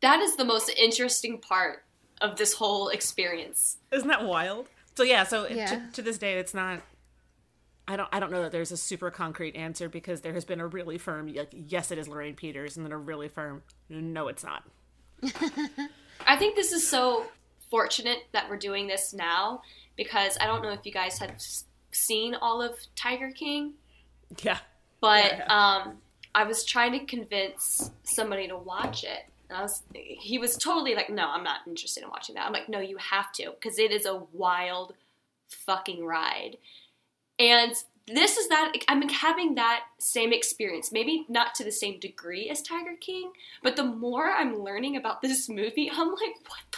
That 0.01 0.21
is 0.21 0.37
the 0.37 0.45
most 0.45 0.69
interesting 0.69 1.39
part 1.39 1.83
of 2.21 2.37
this 2.37 2.53
whole 2.53 2.89
experience. 2.89 3.79
Isn't 3.91 4.09
that 4.09 4.25
wild? 4.27 4.69
So 4.97 5.03
yeah, 5.03 5.25
so 5.25 5.49
yeah. 5.49 5.67
To, 5.67 5.83
to 5.95 6.03
this 6.03 6.19
day, 6.19 6.35
it's 6.35 6.53
not. 6.53 6.83
I 7.89 7.97
don't. 7.97 8.09
I 8.13 8.21
don't 8.21 8.31
know 8.31 8.43
that 8.43 8.53
there's 8.53 8.71
a 8.71 8.77
super 8.77 9.11
concrete 9.11 9.57
answer 9.57 9.89
because 9.89 10.21
there 10.21 10.35
has 10.35 10.45
been 10.45 10.61
a 10.61 10.67
really 10.67 10.99
firm 10.99 11.33
like 11.33 11.49
yes, 11.53 11.91
it 11.91 11.97
is 11.97 12.07
Lorraine 12.07 12.35
Peters, 12.35 12.77
and 12.77 12.85
then 12.85 12.93
a 12.93 12.99
really 12.99 13.29
firm 13.29 13.63
no, 13.89 14.29
it's 14.29 14.45
not. 14.45 14.65
I 16.27 16.37
think 16.37 16.55
this 16.55 16.73
is 16.73 16.87
so 16.87 17.25
fortunate 17.75 18.21
that 18.31 18.49
we're 18.49 18.57
doing 18.57 18.87
this 18.87 19.13
now 19.13 19.61
because 19.97 20.39
I 20.41 20.47
don't 20.47 20.63
know 20.63 20.71
if 20.71 20.87
you 20.87 20.93
guys 20.93 21.19
have 21.19 21.35
seen 21.91 22.37
all 22.37 22.63
of 22.63 22.79
Tiger 22.95 23.33
King. 23.33 23.73
Yeah. 24.45 24.59
But 25.01 25.25
yeah, 25.25 25.45
yeah. 25.49 25.79
Um, 25.89 25.97
I 26.37 26.45
was 26.45 26.65
trying 26.65 26.93
to 26.93 27.05
convince 27.05 27.91
somebody 28.05 28.47
to 28.47 28.57
watch 28.57 29.03
it. 29.03 29.25
And 29.49 29.59
I 29.59 29.63
was, 29.63 29.83
he 29.93 30.39
was 30.39 30.57
totally 30.57 30.95
like, 30.95 31.11
no, 31.11 31.29
I'm 31.29 31.43
not 31.43 31.63
interested 31.67 32.05
in 32.05 32.11
watching 32.11 32.37
that. 32.37 32.47
I'm 32.47 32.53
like, 32.53 32.69
no, 32.69 32.79
you 32.79 32.97
have 32.99 33.33
to 33.33 33.51
because 33.61 33.81
it 33.81 33.91
is 33.91 34.07
a 34.07 34.23
wild 34.33 34.95
fucking 35.49 36.07
ride. 36.07 36.59
And 37.41 37.75
this 38.07 38.37
is 38.37 38.49
that 38.51 38.73
I'm 38.87 39.09
having 39.09 39.57
that 39.57 39.85
same 39.99 40.33
experience. 40.33 40.93
Maybe 40.93 41.27
not 41.29 41.57
to 41.57 41.65
the 41.65 41.73
same 41.73 41.99
degree 41.99 42.51
as 42.51 42.63
Tiger 42.63 42.95
King, 43.01 43.33
but 43.65 43.75
the 43.75 43.85
more 43.85 44.31
I'm 44.31 44.61
learning 44.61 44.97
about 44.97 45.23
this 45.23 45.49
movie, 45.49 45.91
I'm 45.91 46.11
like, 46.11 46.37
what 46.47 46.61
the 46.71 46.74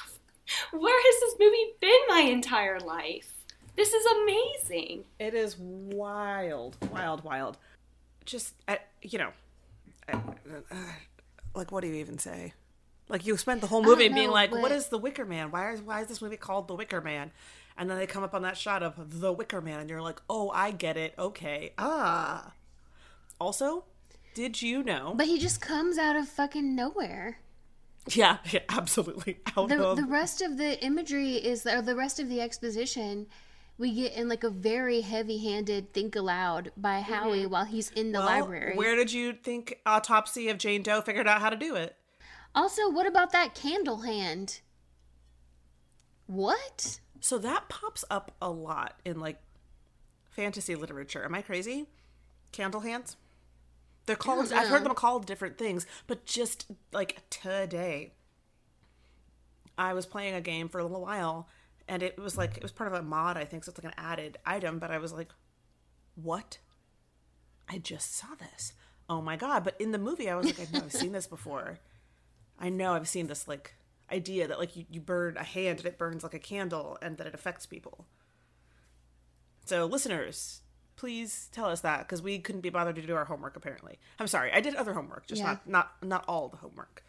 where 0.80 1.02
has 1.02 1.20
this 1.20 1.36
movie 1.38 1.74
been 1.80 2.00
my 2.08 2.20
entire 2.20 2.80
life? 2.80 3.32
This 3.76 3.92
is 3.92 4.06
amazing. 4.22 5.04
It 5.18 5.34
is 5.34 5.58
wild, 5.58 6.76
wild, 6.90 7.24
wild. 7.24 7.58
Just, 8.24 8.54
uh, 8.66 8.76
you 9.02 9.18
know, 9.18 9.30
uh, 10.12 10.18
uh, 10.70 10.76
like, 11.54 11.70
what 11.70 11.82
do 11.82 11.88
you 11.88 11.94
even 11.94 12.18
say? 12.18 12.54
Like, 13.08 13.26
you 13.26 13.36
spent 13.36 13.60
the 13.60 13.66
whole 13.66 13.82
movie 13.82 14.08
being 14.08 14.30
like, 14.30 14.50
but... 14.50 14.62
what 14.62 14.72
is 14.72 14.88
The 14.88 14.98
Wicker 14.98 15.24
Man? 15.24 15.50
Why 15.50 15.72
is, 15.72 15.80
why 15.80 16.00
is 16.00 16.08
this 16.08 16.22
movie 16.22 16.36
called 16.36 16.68
The 16.68 16.74
Wicker 16.74 17.00
Man? 17.00 17.30
And 17.78 17.90
then 17.90 17.98
they 17.98 18.06
come 18.06 18.22
up 18.22 18.34
on 18.34 18.42
that 18.42 18.56
shot 18.56 18.82
of 18.82 19.20
The 19.20 19.32
Wicker 19.32 19.60
Man, 19.60 19.80
and 19.80 19.90
you're 19.90 20.02
like, 20.02 20.20
oh, 20.30 20.50
I 20.50 20.70
get 20.70 20.96
it. 20.96 21.14
Okay. 21.18 21.72
Ah. 21.76 22.52
Also, 23.38 23.84
did 24.34 24.62
you 24.62 24.82
know? 24.82 25.12
But 25.14 25.26
he 25.26 25.38
just 25.38 25.60
comes 25.60 25.98
out 25.98 26.16
of 26.16 26.28
fucking 26.28 26.74
nowhere. 26.74 27.38
Yeah, 28.14 28.38
yeah 28.52 28.60
absolutely. 28.68 29.40
The, 29.56 29.94
the 29.96 30.06
rest 30.08 30.42
of 30.42 30.58
the 30.58 30.82
imagery 30.84 31.34
is, 31.34 31.66
or 31.66 31.82
the 31.82 31.96
rest 31.96 32.20
of 32.20 32.28
the 32.28 32.40
exposition, 32.40 33.26
we 33.78 33.94
get 33.94 34.12
in 34.12 34.28
like 34.28 34.44
a 34.44 34.50
very 34.50 35.00
heavy-handed 35.00 35.92
think 35.92 36.14
aloud 36.14 36.72
by 36.76 37.00
Howie 37.00 37.42
mm-hmm. 37.42 37.50
while 37.50 37.64
he's 37.64 37.90
in 37.90 38.12
the 38.12 38.20
well, 38.20 38.28
library. 38.28 38.76
Where 38.76 38.96
did 38.96 39.12
you 39.12 39.32
think 39.32 39.80
autopsy 39.84 40.48
of 40.48 40.58
Jane 40.58 40.82
Doe 40.82 41.00
figured 41.00 41.26
out 41.26 41.40
how 41.40 41.50
to 41.50 41.56
do 41.56 41.74
it? 41.74 41.96
Also, 42.54 42.90
what 42.90 43.06
about 43.06 43.32
that 43.32 43.54
candle 43.54 44.02
hand? 44.02 44.60
What? 46.26 47.00
So 47.20 47.38
that 47.38 47.68
pops 47.68 48.04
up 48.10 48.32
a 48.40 48.50
lot 48.50 49.00
in 49.04 49.20
like 49.20 49.40
fantasy 50.30 50.74
literature. 50.74 51.24
Am 51.24 51.34
I 51.34 51.42
crazy? 51.42 51.86
Candle 52.52 52.80
hands? 52.80 53.16
They're 54.06 54.16
called. 54.16 54.52
I've 54.52 54.68
heard 54.68 54.84
them 54.84 54.94
called 54.94 55.26
different 55.26 55.58
things, 55.58 55.86
but 56.06 56.24
just 56.24 56.66
like 56.92 57.28
today, 57.28 58.12
I 59.76 59.92
was 59.92 60.06
playing 60.06 60.34
a 60.34 60.40
game 60.40 60.68
for 60.68 60.78
a 60.78 60.84
little 60.84 61.02
while, 61.02 61.48
and 61.88 62.02
it 62.02 62.16
was 62.16 62.38
like 62.38 62.56
it 62.56 62.62
was 62.62 62.72
part 62.72 62.92
of 62.92 62.98
a 62.98 63.02
mod, 63.02 63.36
I 63.36 63.44
think, 63.44 63.64
so 63.64 63.70
it's 63.70 63.82
like 63.82 63.92
an 63.92 63.98
added 64.02 64.38
item. 64.46 64.78
But 64.78 64.92
I 64.92 64.98
was 64.98 65.12
like, 65.12 65.30
"What? 66.14 66.58
I 67.68 67.78
just 67.78 68.14
saw 68.14 68.28
this! 68.38 68.72
Oh 69.08 69.20
my 69.20 69.36
god!" 69.36 69.64
But 69.64 69.80
in 69.80 69.90
the 69.90 69.98
movie, 69.98 70.30
I 70.30 70.36
was 70.36 70.46
like, 70.46 70.60
"I 70.60 70.72
know 70.72 70.84
I've 70.84 70.92
seen 70.92 71.12
this 71.12 71.26
before. 71.26 71.80
I 72.60 72.68
know 72.68 72.92
I've 72.92 73.08
seen 73.08 73.26
this 73.26 73.48
like 73.48 73.74
idea 74.10 74.46
that 74.46 74.60
like 74.60 74.76
you, 74.76 74.86
you 74.88 75.00
burn 75.00 75.36
a 75.36 75.42
hand 75.42 75.78
and 75.78 75.86
it 75.86 75.98
burns 75.98 76.22
like 76.22 76.34
a 76.34 76.38
candle, 76.38 76.96
and 77.02 77.18
that 77.18 77.26
it 77.26 77.34
affects 77.34 77.66
people." 77.66 78.06
So, 79.64 79.84
listeners, 79.84 80.60
please 80.96 81.48
tell 81.52 81.66
us 81.66 81.82
that 81.82 82.00
because 82.00 82.22
we 82.22 82.38
couldn't 82.38 82.62
be 82.62 82.70
bothered 82.70 82.96
to 82.96 83.02
do 83.02 83.14
our 83.14 83.24
homework 83.24 83.56
apparently. 83.56 83.98
I'm 84.18 84.26
sorry 84.26 84.52
i 84.52 84.60
did 84.60 84.74
other 84.74 84.94
homework 84.94 85.26
just 85.26 85.40
yeah. 85.40 85.46
not 85.46 85.68
not 85.68 85.92
not 86.02 86.24
all 86.28 86.48
the 86.48 86.58
homework. 86.58 87.02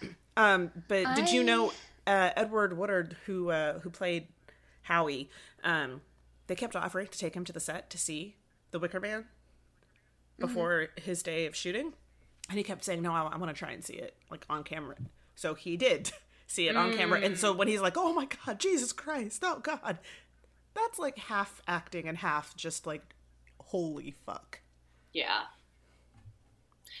Um 0.36 0.70
but 0.86 1.04
I... 1.04 1.14
did 1.16 1.30
you 1.30 1.42
know 1.42 1.72
uh, 2.06 2.30
edward 2.36 2.78
woodward 2.78 3.16
who 3.26 3.50
uh, 3.50 3.80
who 3.80 3.90
played 3.90 4.28
howie 4.82 5.28
um 5.64 6.00
they 6.46 6.54
kept 6.54 6.76
offering 6.76 7.08
to 7.08 7.18
take 7.18 7.34
him 7.34 7.44
to 7.44 7.52
the 7.52 7.60
set 7.60 7.90
to 7.90 7.98
see 7.98 8.36
the 8.70 8.78
wicker 8.78 9.00
man 9.00 9.26
before 10.38 10.88
his 10.96 11.22
day 11.22 11.46
of 11.46 11.54
shooting, 11.54 11.92
and 12.48 12.58
he 12.58 12.64
kept 12.64 12.84
saying, 12.84 13.02
"No, 13.02 13.12
I, 13.12 13.22
I 13.22 13.36
want 13.36 13.54
to 13.54 13.58
try 13.58 13.72
and 13.72 13.84
see 13.84 13.94
it 13.94 14.16
like 14.30 14.44
on 14.48 14.64
camera." 14.64 14.96
So 15.34 15.54
he 15.54 15.76
did 15.76 16.12
see 16.46 16.68
it 16.68 16.76
on 16.76 16.96
camera, 16.96 17.20
and 17.20 17.38
so 17.38 17.52
when 17.52 17.68
he's 17.68 17.80
like, 17.80 17.96
"Oh 17.96 18.12
my 18.12 18.28
God, 18.46 18.58
Jesus 18.58 18.92
Christ, 18.92 19.42
oh 19.44 19.60
God," 19.60 19.98
that's 20.82 20.98
like 20.98 21.18
half 21.18 21.60
acting 21.66 22.08
and 22.08 22.18
half 22.18 22.56
just 22.56 22.86
like, 22.86 23.02
"Holy 23.60 24.14
fuck." 24.24 24.60
Yeah. 25.12 25.42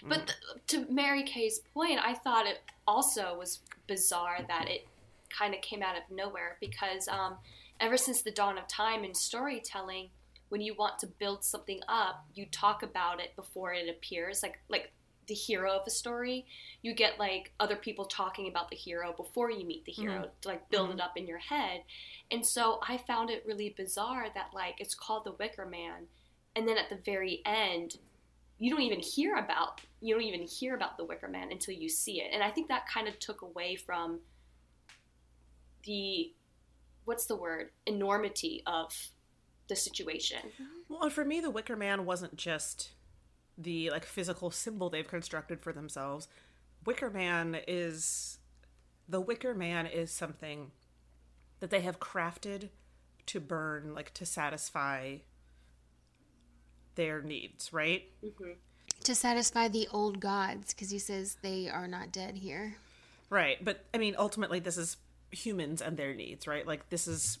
But 0.06 0.26
th- 0.28 0.66
to 0.68 0.92
Mary 0.92 1.24
Kay's 1.24 1.60
point, 1.74 1.98
I 2.02 2.14
thought 2.14 2.46
it 2.46 2.60
also 2.86 3.36
was 3.36 3.60
bizarre 3.86 4.38
that 4.46 4.68
it 4.68 4.86
kind 5.36 5.54
of 5.54 5.60
came 5.60 5.82
out 5.82 5.96
of 5.96 6.02
nowhere 6.10 6.56
because 6.60 7.08
um, 7.08 7.36
ever 7.80 7.96
since 7.96 8.22
the 8.22 8.30
dawn 8.30 8.58
of 8.58 8.68
time 8.68 9.04
in 9.04 9.14
storytelling, 9.14 10.10
when 10.50 10.60
you 10.60 10.74
want 10.74 10.98
to 11.00 11.06
build 11.06 11.44
something 11.44 11.80
up, 11.88 12.24
you 12.34 12.46
talk 12.46 12.82
about 12.82 13.20
it 13.20 13.34
before 13.36 13.72
it 13.72 13.88
appears. 13.88 14.42
Like 14.42 14.60
like 14.68 14.92
the 15.28 15.34
hero 15.34 15.72
of 15.72 15.86
a 15.86 15.90
story, 15.90 16.46
you 16.82 16.94
get 16.94 17.18
like 17.18 17.52
other 17.60 17.76
people 17.76 18.06
talking 18.06 18.48
about 18.48 18.70
the 18.70 18.76
hero 18.76 19.14
before 19.16 19.50
you 19.50 19.64
meet 19.64 19.84
the 19.84 19.92
mm-hmm. 19.92 20.02
hero 20.02 20.28
to 20.40 20.48
like 20.48 20.68
build 20.70 20.88
it 20.88 20.92
mm-hmm. 20.92 21.00
up 21.02 21.16
in 21.16 21.26
your 21.26 21.38
head. 21.38 21.82
And 22.30 22.44
so 22.44 22.80
I 22.86 22.98
found 22.98 23.30
it 23.30 23.44
really 23.46 23.74
bizarre 23.76 24.26
that 24.34 24.50
like 24.52 24.80
it's 24.80 24.94
called 24.94 25.24
The 25.24 25.32
Wicker 25.32 25.66
Man, 25.66 26.06
and 26.56 26.66
then 26.66 26.76
at 26.76 26.88
the 26.88 26.98
very 27.04 27.42
end, 27.46 27.96
you 28.58 28.70
don't 28.70 28.82
even 28.82 29.00
hear 29.00 29.36
about 29.36 29.80
you 30.00 30.14
don't 30.14 30.24
even 30.24 30.42
hear 30.42 30.74
about 30.74 30.96
the 30.96 31.04
Wicker 31.04 31.28
Man 31.28 31.52
until 31.52 31.74
you 31.74 31.88
see 31.88 32.20
it. 32.20 32.30
And 32.32 32.42
I 32.42 32.50
think 32.50 32.68
that 32.68 32.88
kind 32.88 33.06
of 33.06 33.18
took 33.18 33.42
away 33.42 33.76
from 33.76 34.20
the 35.84 36.32
what's 37.04 37.26
the 37.26 37.36
word 37.36 37.70
enormity 37.86 38.62
of 38.66 38.92
the 39.68 39.76
situation. 39.76 40.38
Well, 40.88 41.02
and 41.02 41.12
for 41.12 41.24
me, 41.24 41.40
the 41.40 41.50
Wicker 41.50 41.76
Man 41.76 42.04
wasn't 42.04 42.36
just 42.36 42.92
the 43.58 43.90
like 43.90 44.04
physical 44.04 44.50
symbol 44.50 44.88
they've 44.88 45.06
constructed 45.06 45.60
for 45.60 45.72
themselves. 45.72 46.28
Wicker 46.84 47.10
Man 47.10 47.58
is 47.66 48.38
the 49.08 49.20
Wicker 49.20 49.54
Man 49.54 49.86
is 49.86 50.10
something 50.10 50.70
that 51.60 51.70
they 51.70 51.80
have 51.80 51.98
crafted 51.98 52.68
to 53.26 53.40
burn, 53.40 53.94
like 53.94 54.14
to 54.14 54.24
satisfy 54.24 55.16
their 56.94 57.20
needs, 57.22 57.72
right? 57.72 58.04
Mm-hmm. 58.24 58.52
To 59.04 59.14
satisfy 59.14 59.68
the 59.68 59.88
old 59.92 60.20
gods, 60.20 60.74
because 60.74 60.90
he 60.90 60.98
says 60.98 61.36
they 61.42 61.68
are 61.68 61.86
not 61.86 62.12
dead 62.12 62.36
here. 62.36 62.76
Right. 63.30 63.62
But 63.64 63.84
I 63.94 63.98
mean, 63.98 64.14
ultimately, 64.18 64.58
this 64.58 64.76
is 64.76 64.96
humans 65.30 65.82
and 65.82 65.96
their 65.96 66.14
needs, 66.14 66.46
right? 66.46 66.66
Like, 66.66 66.88
this 66.90 67.06
is. 67.06 67.38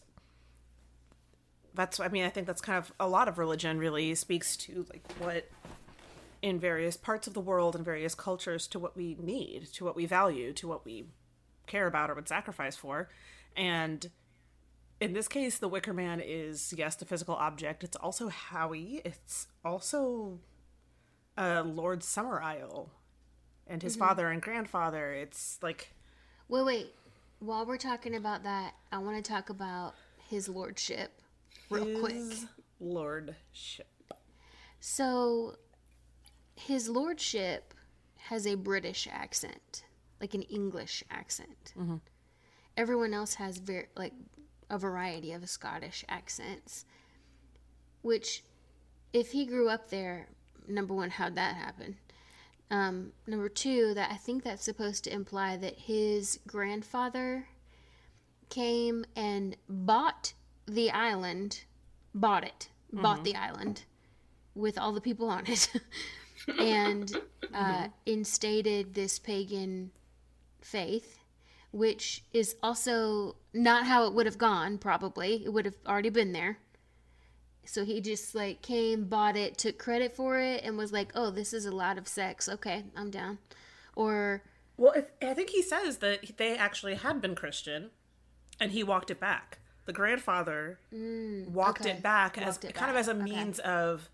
That's, 1.74 2.00
I 2.00 2.08
mean, 2.08 2.24
I 2.24 2.28
think 2.28 2.46
that's 2.46 2.60
kind 2.60 2.78
of 2.78 2.92
a 2.98 3.08
lot 3.08 3.28
of 3.28 3.38
religion 3.38 3.78
really 3.78 4.14
speaks 4.14 4.56
to, 4.58 4.84
like, 4.90 5.02
what 5.18 5.48
in 6.40 6.58
various 6.58 6.96
parts 6.96 7.26
of 7.26 7.34
the 7.34 7.40
world 7.40 7.74
and 7.74 7.84
various 7.84 8.14
cultures 8.14 8.66
to 8.68 8.78
what 8.78 8.96
we 8.96 9.16
need, 9.20 9.66
to 9.72 9.84
what 9.84 9.96
we 9.96 10.06
value, 10.06 10.52
to 10.52 10.68
what 10.68 10.84
we 10.84 11.06
care 11.66 11.86
about 11.86 12.10
or 12.10 12.14
would 12.14 12.28
sacrifice 12.28 12.76
for. 12.76 13.08
And 13.56 14.08
in 15.00 15.12
this 15.12 15.28
case, 15.28 15.58
the 15.58 15.68
Wicker 15.68 15.92
Man 15.92 16.20
is, 16.24 16.74
yes, 16.76 16.96
the 16.96 17.04
physical 17.04 17.34
object. 17.34 17.84
It's 17.84 17.96
also 17.96 18.28
Howie. 18.28 19.00
It's 19.04 19.48
also 19.64 20.38
uh, 21.36 21.62
Lord 21.64 22.00
Summerisle 22.00 22.90
and 23.66 23.82
his 23.82 23.96
father 23.96 24.28
and 24.28 24.40
grandfather. 24.40 25.12
It's 25.12 25.58
like. 25.62 25.92
Wait, 26.48 26.64
wait. 26.64 26.94
While 27.40 27.66
we're 27.66 27.76
talking 27.76 28.16
about 28.16 28.42
that, 28.44 28.74
I 28.90 28.98
want 28.98 29.22
to 29.22 29.30
talk 29.30 29.50
about 29.50 29.94
his 30.28 30.48
lordship 30.48 31.20
real 31.70 32.00
quick. 32.00 32.14
his 32.14 32.46
Lordship. 32.80 33.86
So, 34.80 35.56
his 36.58 36.88
lordship 36.88 37.74
has 38.16 38.46
a 38.46 38.54
British 38.56 39.08
accent, 39.10 39.84
like 40.20 40.34
an 40.34 40.42
English 40.42 41.04
accent. 41.10 41.72
Everyone 42.76 43.14
else 43.14 43.34
has 43.34 43.58
ver- 43.58 43.88
like 43.96 44.12
a 44.70 44.78
variety 44.78 45.32
of 45.32 45.48
Scottish 45.48 46.04
accents. 46.08 46.84
Which, 48.02 48.44
if 49.12 49.32
he 49.32 49.46
grew 49.46 49.68
up 49.68 49.90
there, 49.90 50.28
number 50.68 50.94
one, 50.94 51.10
how'd 51.10 51.34
that 51.36 51.56
happen? 51.56 51.96
Um, 52.70 53.12
number 53.26 53.48
two, 53.48 53.94
that 53.94 54.10
I 54.12 54.16
think 54.16 54.44
that's 54.44 54.62
supposed 54.64 55.04
to 55.04 55.12
imply 55.12 55.56
that 55.56 55.74
his 55.78 56.38
grandfather 56.46 57.46
came 58.50 59.04
and 59.16 59.56
bought 59.68 60.34
the 60.66 60.90
island, 60.90 61.64
bought 62.14 62.44
it, 62.44 62.68
bought 62.92 63.24
the 63.24 63.34
island 63.36 63.84
with 64.54 64.76
all 64.78 64.92
the 64.92 65.00
people 65.00 65.28
on 65.28 65.46
it, 65.46 65.70
and 66.58 67.16
uh, 67.54 67.88
instated 68.06 68.94
this 68.94 69.18
pagan 69.18 69.90
faith, 70.60 71.18
which 71.72 72.24
is 72.32 72.56
also 72.62 73.36
not 73.52 73.86
how 73.86 74.06
it 74.06 74.12
would 74.12 74.26
have 74.26 74.38
gone, 74.38 74.78
probably. 74.78 75.42
It 75.44 75.52
would 75.52 75.64
have 75.64 75.76
already 75.86 76.10
been 76.10 76.32
there. 76.32 76.58
So 77.64 77.84
he 77.84 78.00
just 78.00 78.34
like 78.34 78.62
came, 78.62 79.04
bought 79.04 79.36
it, 79.36 79.58
took 79.58 79.78
credit 79.78 80.16
for 80.16 80.38
it, 80.38 80.62
and 80.64 80.78
was 80.78 80.90
like, 80.92 81.12
"Oh, 81.14 81.30
this 81.30 81.52
is 81.52 81.66
a 81.66 81.70
lot 81.70 81.98
of 81.98 82.08
sex. 82.08 82.48
Okay, 82.48 82.84
I'm 82.96 83.10
down." 83.10 83.38
Or 83.94 84.42
Well, 84.78 84.92
if, 84.92 85.10
I 85.20 85.34
think 85.34 85.50
he 85.50 85.60
says 85.60 85.98
that 85.98 86.36
they 86.38 86.56
actually 86.56 86.94
had 86.94 87.20
been 87.20 87.34
Christian, 87.34 87.90
and 88.58 88.72
he 88.72 88.82
walked 88.82 89.10
it 89.10 89.20
back. 89.20 89.58
The 89.84 89.92
grandfather 89.92 90.78
walked 90.92 91.82
okay. 91.82 91.90
it 91.92 92.02
back 92.02 92.38
as 92.38 92.58
it 92.62 92.74
kind 92.74 92.90
of 92.90 92.96
as 92.96 93.08
a 93.08 93.12
Okay. 93.12 93.22
means 93.22 93.58
of 93.58 94.08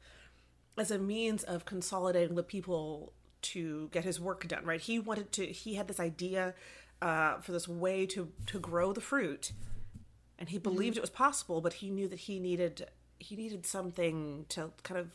as 0.76 0.90
a 0.90 0.98
means 0.98 1.42
of 1.44 1.64
consolidating 1.64 2.34
the 2.34 2.42
people 2.42 3.12
to 3.42 3.88
get 3.92 4.04
his 4.04 4.20
work 4.20 4.46
done. 4.48 4.64
Right? 4.64 4.80
He 4.80 4.98
wanted 4.98 5.32
to. 5.32 5.46
He 5.46 5.74
had 5.74 5.88
this 5.88 6.00
idea 6.00 6.54
uh, 7.02 7.38
for 7.40 7.52
this 7.52 7.68
way 7.68 8.06
to 8.06 8.32
to 8.46 8.58
grow 8.58 8.92
the 8.92 9.00
fruit, 9.00 9.52
and 10.38 10.48
he 10.48 10.58
believed 10.58 10.96
it 10.96 11.00
was 11.00 11.10
possible, 11.10 11.60
but 11.60 11.74
he 11.74 11.90
knew 11.90 12.08
that 12.08 12.20
he 12.20 12.38
needed 12.38 12.88
he 13.18 13.37
needed 13.37 13.66
something 13.66 14.46
to 14.50 14.70
kind 14.82 14.98
of 14.98 15.08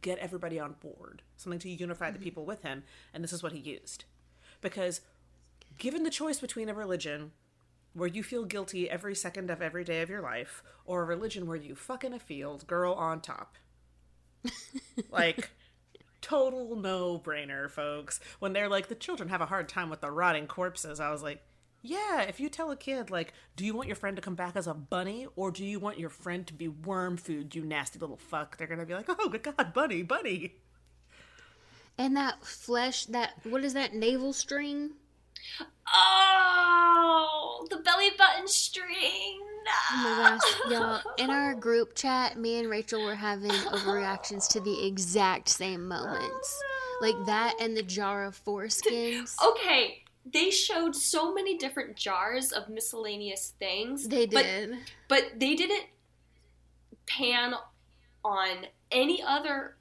get 0.00 0.18
everybody 0.18 0.58
on 0.58 0.74
board, 0.80 1.22
something 1.36 1.58
to 1.60 1.68
unify 1.68 2.10
the 2.10 2.18
people 2.18 2.44
with 2.44 2.62
him, 2.62 2.82
and 3.12 3.22
this 3.22 3.32
is 3.32 3.42
what 3.42 3.52
he 3.52 3.58
used. 3.58 4.04
Because 4.60 5.00
given 5.78 6.02
the 6.02 6.10
choice 6.10 6.40
between 6.40 6.68
a 6.68 6.74
religion 6.74 7.32
where 7.92 8.08
you 8.08 8.22
feel 8.22 8.44
guilty 8.44 8.90
every 8.90 9.14
second 9.14 9.50
of 9.50 9.62
every 9.62 9.84
day 9.84 10.02
of 10.02 10.10
your 10.10 10.20
life, 10.20 10.62
or 10.84 11.02
a 11.02 11.06
religion 11.06 11.46
where 11.46 11.56
you 11.56 11.74
fuck 11.74 12.04
in 12.04 12.12
a 12.12 12.18
field, 12.18 12.66
girl 12.66 12.92
on 12.94 13.20
top. 13.20 13.56
Like, 15.10 15.50
total 16.20 16.76
no 16.76 17.18
brainer, 17.18 17.70
folks. 17.70 18.20
When 18.38 18.52
they're 18.52 18.68
like, 18.68 18.88
the 18.88 18.94
children 18.94 19.28
have 19.28 19.40
a 19.40 19.46
hard 19.46 19.68
time 19.68 19.90
with 19.90 20.00
the 20.00 20.10
rotting 20.10 20.46
corpses, 20.46 21.00
I 21.00 21.10
was 21.10 21.22
like, 21.22 21.42
yeah, 21.82 22.22
if 22.22 22.40
you 22.40 22.48
tell 22.48 22.70
a 22.70 22.76
kid, 22.76 23.10
like, 23.10 23.34
do 23.56 23.64
you 23.66 23.74
want 23.74 23.88
your 23.88 23.96
friend 23.96 24.16
to 24.16 24.22
come 24.22 24.34
back 24.34 24.56
as 24.56 24.66
a 24.66 24.72
bunny, 24.72 25.26
or 25.36 25.50
do 25.50 25.64
you 25.64 25.78
want 25.78 25.98
your 25.98 26.08
friend 26.08 26.46
to 26.46 26.54
be 26.54 26.66
worm 26.66 27.18
food, 27.18 27.54
you 27.54 27.62
nasty 27.62 27.98
little 27.98 28.16
fuck? 28.16 28.56
They're 28.56 28.66
gonna 28.66 28.86
be 28.86 28.94
like, 28.94 29.06
oh, 29.08 29.28
good 29.28 29.42
God, 29.42 29.74
bunny, 29.74 30.02
bunny. 30.02 30.54
and 31.98 32.16
that 32.16 32.42
flesh, 32.44 33.04
that 33.06 33.34
what 33.44 33.64
is 33.64 33.74
that 33.74 33.94
navel 33.94 34.32
string? 34.32 34.92
Oh, 35.94 37.66
the 37.68 37.76
belly 37.76 38.10
button 38.16 38.48
string. 38.48 39.40
Oh 39.66 40.02
my 40.02 40.38
gosh, 40.38 40.70
y'all! 40.70 41.12
In 41.18 41.30
our 41.30 41.54
group 41.54 41.94
chat, 41.94 42.38
me 42.38 42.58
and 42.58 42.68
Rachel 42.68 43.04
were 43.04 43.14
having 43.14 43.50
overreactions 43.50 44.48
to 44.48 44.60
the 44.60 44.86
exact 44.86 45.48
same 45.48 45.86
moments, 45.86 46.62
like 47.00 47.16
that 47.26 47.54
and 47.60 47.76
the 47.76 47.82
jar 47.82 48.24
of 48.24 48.42
foreskins. 48.44 49.34
Okay, 49.44 50.02
they 50.24 50.50
showed 50.50 50.94
so 50.96 51.32
many 51.34 51.56
different 51.58 51.96
jars 51.96 52.52
of 52.52 52.68
miscellaneous 52.68 53.52
things. 53.58 54.08
They 54.08 54.26
but- 54.26 54.42
did. 54.42 54.76
but 55.08 55.24
they 55.38 55.54
didn't 55.54 55.86
pan 57.06 57.54
on 58.24 58.66
any 58.90 59.22
other 59.22 59.76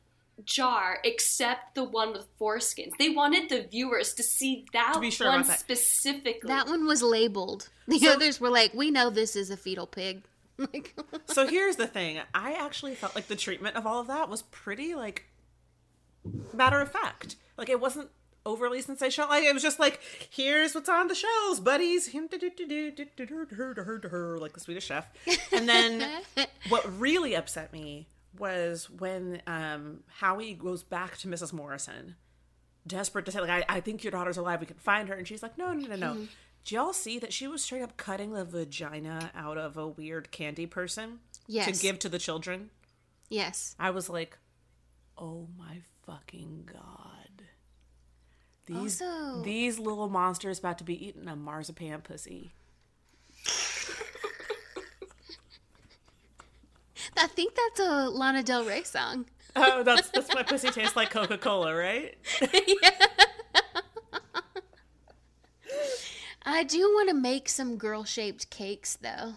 jar 0.46 1.00
except 1.04 1.76
the 1.76 1.84
one 1.84 2.14
with 2.14 2.28
foreskins. 2.40 2.92
They 2.98 3.10
wanted 3.10 3.50
the 3.50 3.64
viewers 3.64 4.14
to 4.16 4.24
see 4.24 4.66
that 4.74 4.98
be 5.00 5.12
sure 5.12 5.28
one 5.28 5.44
that. 5.44 5.60
specifically. 5.60 6.48
that 6.48 6.68
one 6.68 6.86
was 6.86 7.02
labeled. 7.02 7.70
The 7.88 8.08
others 8.08 8.40
were 8.40 8.50
like, 8.50 8.74
"We 8.74 8.92
know 8.92 9.10
this 9.10 9.36
is 9.36 9.50
a 9.50 9.58
fetal 9.58 9.88
pig." 9.88 10.24
Like, 10.56 10.96
so 11.26 11.48
here's 11.48 11.78
the 11.78 11.88
thing 11.88 12.20
i 12.36 12.54
actually 12.54 12.94
felt 12.94 13.16
like 13.16 13.28
the 13.28 13.36
treatment 13.36 13.76
of 13.76 13.88
all 13.88 14.00
of 14.00 14.08
that 14.08 14.30
was 14.30 14.44
pretty 14.44 14.94
like 14.94 15.26
matter 16.54 16.80
of 16.80 16.92
fact 16.92 17.38
like 17.58 17.70
it 17.70 17.80
wasn't 17.80 18.10
overly 18.46 18.82
sensational 18.82 19.30
like 19.30 19.44
it 19.44 19.54
was 19.54 19.64
just 19.64 19.80
like 19.80 20.00
here's 20.30 20.76
what's 20.76 20.90
on 20.90 21.08
the 21.08 21.16
shelves 21.16 21.60
buddies 21.60 22.14
like 22.14 22.30
the 24.54 24.60
swedish 24.60 24.86
chef 24.86 25.10
and 25.52 25.68
then 25.68 26.08
what 26.70 27.00
really 27.00 27.36
upset 27.36 27.74
me 27.74 28.08
was 28.38 28.90
when 28.90 29.42
um 29.48 30.00
howie 30.18 30.54
goes 30.54 30.84
back 30.84 31.18
to 31.18 31.28
mrs 31.28 31.54
morrison 31.54 32.16
desperate 32.88 33.26
to 33.26 33.32
say 33.32 33.40
like 33.40 33.50
I, 33.70 33.78
I 33.78 33.80
think 33.80 34.04
your 34.04 34.12
daughter's 34.12 34.38
alive 34.38 34.60
we 34.60 34.66
can 34.66 34.78
find 34.78 35.08
her 35.10 35.16
and 35.16 35.28
she's 35.28 35.44
like 35.44 35.58
no 35.58 35.72
no 35.74 35.88
no 35.88 35.96
no 35.96 36.28
do 36.66 36.76
y'all 36.76 36.94
see 36.94 37.20
that 37.20 37.32
she 37.34 37.48
was 37.48 37.62
straight 37.64 37.82
up 37.82 37.96
cutting 37.98 38.34
the 38.34 38.44
vagina 38.46 39.32
out 39.36 39.58
of 39.58 39.78
a 39.78 39.88
weird 39.88 40.32
candy 40.32 40.66
person 40.66 41.20
Yes. 41.48 41.66
to 41.78 41.82
give 41.82 42.00
to 42.00 42.10
the 42.10 42.20
children 42.20 42.70
yes, 43.30 43.76
i 43.80 43.90
was 43.90 44.10
like 44.10 44.38
Oh 45.16 45.48
my 45.60 45.78
fucking 46.08 46.68
god. 46.74 47.44
These 48.66 49.02
Also- 49.02 49.44
these 49.44 49.78
little 49.78 50.10
monsters 50.10 50.58
about 50.60 50.78
to 50.80 50.84
be 50.84 51.06
eating 51.08 51.28
a 51.28 51.36
marzipan 51.36 52.02
pussy. 52.02 52.54
I 57.18 57.28
think 57.28 57.56
that's 57.56 57.80
a 57.80 58.10
Lana 58.10 58.44
Del 58.44 58.66
Rey 58.66 58.84
song. 58.84 59.26
Oh, 59.56 59.84
that's 59.84 60.10
that's 60.10 60.34
my 60.34 60.44
pussy 60.44 60.70
tastes 60.72 60.96
like 60.96 61.12
Coca 61.12 61.38
Cola, 61.38 61.76
right? 61.76 62.18
I 66.46 66.64
do 66.64 66.80
want 66.80 67.10
to 67.10 67.16
make 67.16 67.48
some 67.48 67.78
girl 67.78 68.04
shaped 68.04 68.50
cakes 68.50 68.98
though. 69.02 69.36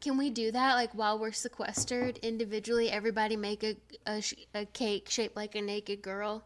Can 0.00 0.18
we 0.18 0.28
do 0.28 0.52
that? 0.52 0.74
Like 0.74 0.92
while 0.92 1.18
we're 1.18 1.32
sequestered 1.32 2.18
individually, 2.18 2.90
everybody 2.90 3.36
make 3.36 3.64
a, 3.64 3.76
a, 4.06 4.22
a 4.54 4.66
cake 4.66 5.08
shaped 5.08 5.36
like 5.36 5.54
a 5.54 5.62
naked 5.62 6.02
girl, 6.02 6.44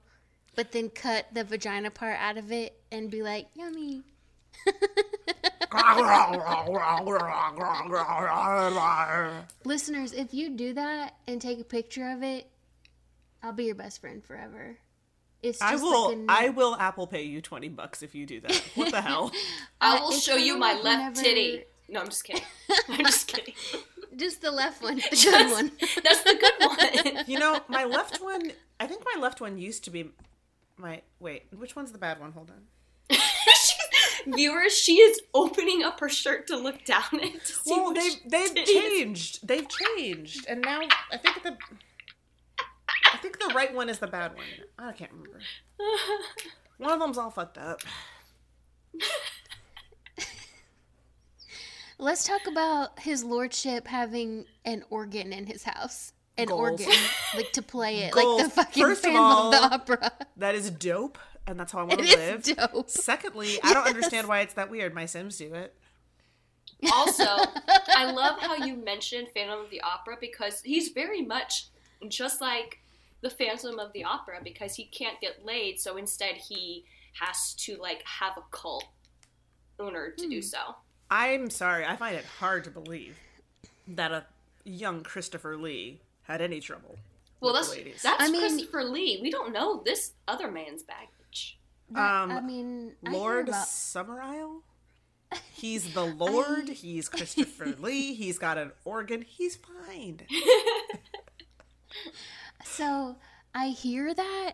but 0.54 0.72
then 0.72 0.90
cut 0.90 1.26
the 1.32 1.44
vagina 1.44 1.90
part 1.90 2.18
out 2.20 2.38
of 2.38 2.52
it 2.52 2.80
and 2.92 3.10
be 3.10 3.22
like, 3.22 3.48
yummy. 3.54 4.02
Listeners, 9.64 10.12
if 10.12 10.32
you 10.34 10.50
do 10.50 10.74
that 10.74 11.14
and 11.26 11.40
take 11.40 11.60
a 11.60 11.64
picture 11.64 12.10
of 12.10 12.22
it, 12.22 12.50
I'll 13.42 13.52
be 13.52 13.64
your 13.64 13.74
best 13.74 14.00
friend 14.00 14.24
forever. 14.24 14.78
It's 15.42 15.58
just 15.60 15.72
I 15.72 15.76
will 15.76 16.08
Like 16.26 16.40
a, 16.40 16.46
I 16.46 16.48
will 16.50 16.74
Apple 16.76 17.06
pay 17.06 17.22
you 17.22 17.40
twenty 17.40 17.68
bucks 17.68 18.02
if 18.02 18.14
you 18.14 18.26
do 18.26 18.40
that. 18.40 18.56
What 18.74 18.90
the 18.90 19.00
hell? 19.00 19.30
I 19.80 19.96
Uh, 19.96 20.00
will 20.02 20.10
it's 20.10 20.24
show 20.24 20.34
you 20.36 20.56
my 20.58 20.72
like 20.74 20.82
left 20.84 21.16
whenever- 21.16 21.22
titty. 21.22 21.64
No, 21.88 22.00
I'm 22.00 22.08
just 22.08 22.24
kidding. 22.24 22.42
I'm 22.88 23.04
just 23.04 23.28
kidding. 23.28 23.54
just 24.16 24.42
the 24.42 24.50
left 24.50 24.82
one, 24.82 24.96
the 24.96 25.02
good 25.24 25.50
one. 25.52 25.70
That's 26.02 26.22
the 26.22 26.36
good 26.38 27.14
one. 27.14 27.24
You 27.28 27.38
know, 27.38 27.60
my 27.68 27.84
left 27.84 28.18
one 28.20 28.50
I 28.80 28.86
think 28.86 29.02
my 29.14 29.20
left 29.20 29.40
one 29.40 29.58
used 29.58 29.84
to 29.84 29.90
be 29.90 30.10
my 30.76 31.02
wait, 31.20 31.44
which 31.56 31.74
one's 31.76 31.92
the 31.92 31.98
bad 31.98 32.20
one? 32.20 32.32
Hold 32.32 32.50
on. 32.50 32.62
She's- 34.24 34.34
Viewers, 34.36 34.76
she 34.76 34.94
is 35.00 35.20
opening 35.34 35.82
up 35.82 36.00
her 36.00 36.08
shirt 36.08 36.46
to 36.48 36.56
look 36.56 36.84
down 36.84 37.02
it. 37.12 37.44
To 37.44 37.52
see 37.52 37.70
Well, 37.70 37.84
what 37.84 37.94
they've 37.96 38.20
they've 38.26 38.56
it 38.56 38.68
is. 38.68 38.74
changed. 38.74 39.46
They've 39.46 39.66
changed, 39.68 40.46
and 40.48 40.60
now 40.62 40.80
I 41.12 41.16
think 41.16 41.42
the 41.42 41.56
I 43.12 43.16
think 43.18 43.38
the 43.38 43.52
right 43.54 43.74
one 43.74 43.88
is 43.88 43.98
the 43.98 44.06
bad 44.06 44.34
one. 44.34 44.44
I 44.78 44.92
can't 44.92 45.10
remember. 45.12 45.40
One 46.78 46.92
of 46.92 47.00
them's 47.00 47.18
all 47.18 47.30
fucked 47.30 47.58
up. 47.58 47.80
Let's 51.98 52.24
talk 52.24 52.46
about 52.46 53.00
his 53.00 53.24
lordship 53.24 53.86
having 53.88 54.44
an 54.64 54.84
organ 54.90 55.32
in 55.32 55.46
his 55.46 55.64
house. 55.64 56.12
An 56.36 56.46
Goals. 56.46 56.60
organ, 56.80 56.94
like 57.34 57.50
to 57.54 57.62
play 57.62 57.98
it, 58.04 58.12
Goals. 58.12 58.40
like 58.42 58.48
the 58.48 58.54
fucking 58.54 58.82
First 58.84 59.04
of 59.04 59.12
Phantom 59.12 59.24
of 59.46 59.50
the 59.50 59.74
Opera. 59.74 60.12
That 60.36 60.54
is 60.54 60.70
dope, 60.70 61.18
and 61.48 61.58
that's 61.58 61.72
how 61.72 61.80
I 61.80 61.82
want 61.84 62.00
It 62.00 62.42
to 62.44 62.54
live. 62.54 62.72
dope. 62.72 62.90
Secondly, 62.90 63.58
I 63.64 63.72
don't 63.72 63.86
understand 63.86 64.28
why 64.28 64.40
it's 64.40 64.54
that 64.54 64.70
weird. 64.70 64.94
My 64.94 65.06
Sims 65.06 65.38
do 65.38 65.52
it. 65.54 65.74
Also, 66.92 67.24
I 67.88 68.10
love 68.12 68.38
how 68.40 68.54
you 68.56 68.76
mentioned 68.76 69.28
Phantom 69.34 69.58
of 69.60 69.70
the 69.70 69.80
Opera 69.80 70.16
because 70.20 70.60
he's 70.62 70.88
very 70.90 71.22
much 71.22 71.66
just 72.08 72.40
like 72.40 72.78
the 73.22 73.30
Phantom 73.30 73.78
of 73.80 73.92
the 73.92 74.04
Opera 74.04 74.38
because 74.44 74.76
he 74.76 74.84
can't 74.84 75.20
get 75.20 75.44
laid, 75.44 75.80
so 75.80 75.96
instead 75.96 76.36
he 76.36 76.84
has 77.20 77.54
to 77.54 77.76
like 77.78 78.02
have 78.04 78.36
a 78.36 78.42
cult 78.52 78.84
owner 79.80 80.10
to 80.10 80.24
Hmm. 80.24 80.30
do 80.30 80.42
so. 80.42 80.58
I'm 81.10 81.48
sorry. 81.50 81.84
I 81.86 81.96
find 81.96 82.14
it 82.16 82.24
hard 82.38 82.64
to 82.64 82.70
believe 82.70 83.16
that 83.88 84.12
a 84.12 84.26
young 84.64 85.02
Christopher 85.02 85.56
Lee 85.56 86.00
had 86.24 86.42
any 86.42 86.60
trouble. 86.60 86.96
Well, 87.40 87.52
with 87.54 87.62
that's 87.62 87.70
the 87.70 87.76
ladies. 87.78 88.02
that's 88.02 88.22
I 88.22 88.28
mean- 88.28 88.40
Christopher 88.42 88.84
Lee. 88.84 89.18
We 89.22 89.30
don't 89.30 89.52
know 89.52 89.80
this 89.84 90.12
other 90.28 90.50
man's 90.50 90.82
baggage. 90.82 91.08
That- 91.90 92.22
Um, 92.22 92.30
I 92.32 92.40
mean, 92.40 92.94
I 93.06 93.10
Lord 93.10 93.48
about- 93.48 93.66
Summerisle. 93.66 94.62
He's 95.52 95.92
the 95.94 96.04
Lord. 96.24 96.68
He's 96.68 97.08
Christopher 97.10 97.74
Lee. 97.78 98.14
He's 98.14 98.38
got 98.38 98.56
an 98.58 98.72
organ. 98.84 99.22
He's 99.22 99.56
fine. 99.56 100.20
So 102.64 103.16
I 103.54 103.68
hear 103.68 104.12
that, 104.14 104.52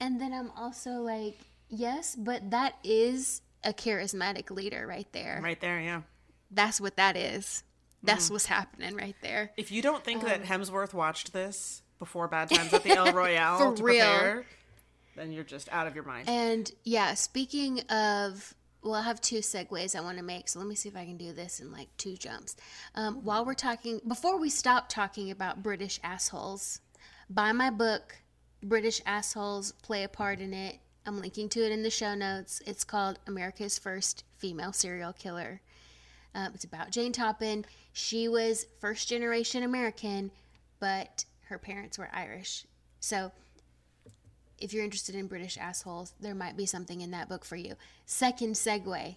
and 0.00 0.20
then 0.20 0.32
I'm 0.32 0.50
also 0.56 0.90
like, 1.02 1.36
yes, 1.68 2.14
but 2.16 2.50
that 2.50 2.74
is 2.84 3.42
a 3.64 3.72
charismatic 3.72 4.50
leader 4.50 4.86
right 4.86 5.06
there. 5.12 5.40
Right 5.42 5.60
there, 5.60 5.80
yeah. 5.80 6.02
That's 6.50 6.80
what 6.80 6.96
that 6.96 7.16
is. 7.16 7.64
Mm. 8.02 8.06
That's 8.06 8.30
what's 8.30 8.46
happening 8.46 8.94
right 8.96 9.16
there. 9.20 9.50
If 9.56 9.70
you 9.72 9.82
don't 9.82 10.04
think 10.04 10.24
that 10.24 10.44
Hemsworth 10.44 10.94
watched 10.94 11.32
this 11.32 11.82
before 11.98 12.28
Bad 12.28 12.50
Times 12.50 12.72
at 12.72 12.84
the 12.84 12.92
El 12.96 13.12
Royale 13.12 13.58
For 13.58 13.70
real. 13.84 14.04
prepare, 14.06 14.44
then 15.18 15.32
you're 15.32 15.44
just 15.44 15.68
out 15.70 15.86
of 15.86 15.94
your 15.94 16.04
mind. 16.04 16.28
And 16.28 16.70
yeah, 16.84 17.14
speaking 17.14 17.80
of, 17.90 18.54
well, 18.82 18.94
I 18.94 19.02
have 19.02 19.20
two 19.20 19.38
segues 19.38 19.96
I 19.96 20.00
want 20.00 20.18
to 20.18 20.24
make. 20.24 20.48
So 20.48 20.58
let 20.58 20.68
me 20.68 20.74
see 20.74 20.88
if 20.88 20.96
I 20.96 21.04
can 21.04 21.16
do 21.16 21.32
this 21.32 21.60
in 21.60 21.72
like 21.72 21.88
two 21.96 22.16
jumps. 22.16 22.56
Um, 22.94 23.24
while 23.24 23.44
we're 23.44 23.54
talking, 23.54 24.00
before 24.06 24.38
we 24.38 24.50
stop 24.50 24.88
talking 24.88 25.30
about 25.30 25.62
British 25.62 25.98
assholes, 26.02 26.80
buy 27.28 27.52
my 27.52 27.70
book, 27.70 28.16
British 28.62 29.00
Assholes 29.06 29.72
Play 29.82 30.04
a 30.04 30.08
Part 30.08 30.40
in 30.40 30.52
It. 30.52 30.78
I'm 31.06 31.20
linking 31.20 31.48
to 31.50 31.64
it 31.64 31.72
in 31.72 31.82
the 31.82 31.90
show 31.90 32.14
notes. 32.14 32.60
It's 32.66 32.84
called 32.84 33.18
America's 33.26 33.78
First 33.78 34.24
Female 34.36 34.72
Serial 34.72 35.12
Killer. 35.12 35.60
Um, 36.34 36.52
it's 36.54 36.64
about 36.64 36.90
Jane 36.90 37.12
Toppan. 37.12 37.64
She 37.92 38.28
was 38.28 38.66
first 38.80 39.08
generation 39.08 39.62
American, 39.62 40.30
but 40.80 41.24
her 41.46 41.58
parents 41.58 41.98
were 41.98 42.10
Irish. 42.12 42.66
So 43.00 43.32
if 44.58 44.72
you're 44.72 44.84
interested 44.84 45.14
in 45.14 45.26
British 45.26 45.56
assholes, 45.58 46.14
there 46.20 46.34
might 46.34 46.56
be 46.56 46.66
something 46.66 47.00
in 47.00 47.10
that 47.12 47.28
book 47.28 47.44
for 47.44 47.56
you. 47.56 47.74
Second 48.06 48.54
segue. 48.54 49.16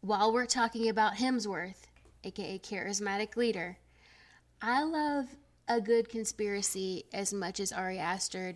While 0.00 0.32
we're 0.32 0.46
talking 0.46 0.88
about 0.88 1.14
Hemsworth, 1.14 1.86
aka 2.24 2.58
charismatic 2.58 3.36
leader, 3.36 3.78
I 4.62 4.82
love 4.84 5.26
a 5.68 5.80
good 5.80 6.08
conspiracy 6.08 7.04
as 7.12 7.32
much 7.32 7.60
as 7.60 7.72
Ari 7.72 7.98
Aster, 7.98 8.54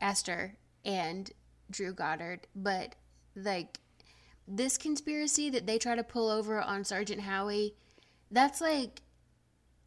Aster 0.00 0.54
and 0.84 1.30
Drew 1.70 1.92
Goddard, 1.92 2.46
but 2.54 2.94
like 3.34 3.80
this 4.46 4.76
conspiracy 4.76 5.50
that 5.50 5.66
they 5.66 5.78
try 5.78 5.96
to 5.96 6.04
pull 6.04 6.28
over 6.28 6.60
on 6.60 6.84
Sergeant 6.84 7.22
Howie, 7.22 7.74
that's 8.30 8.60
like 8.60 9.02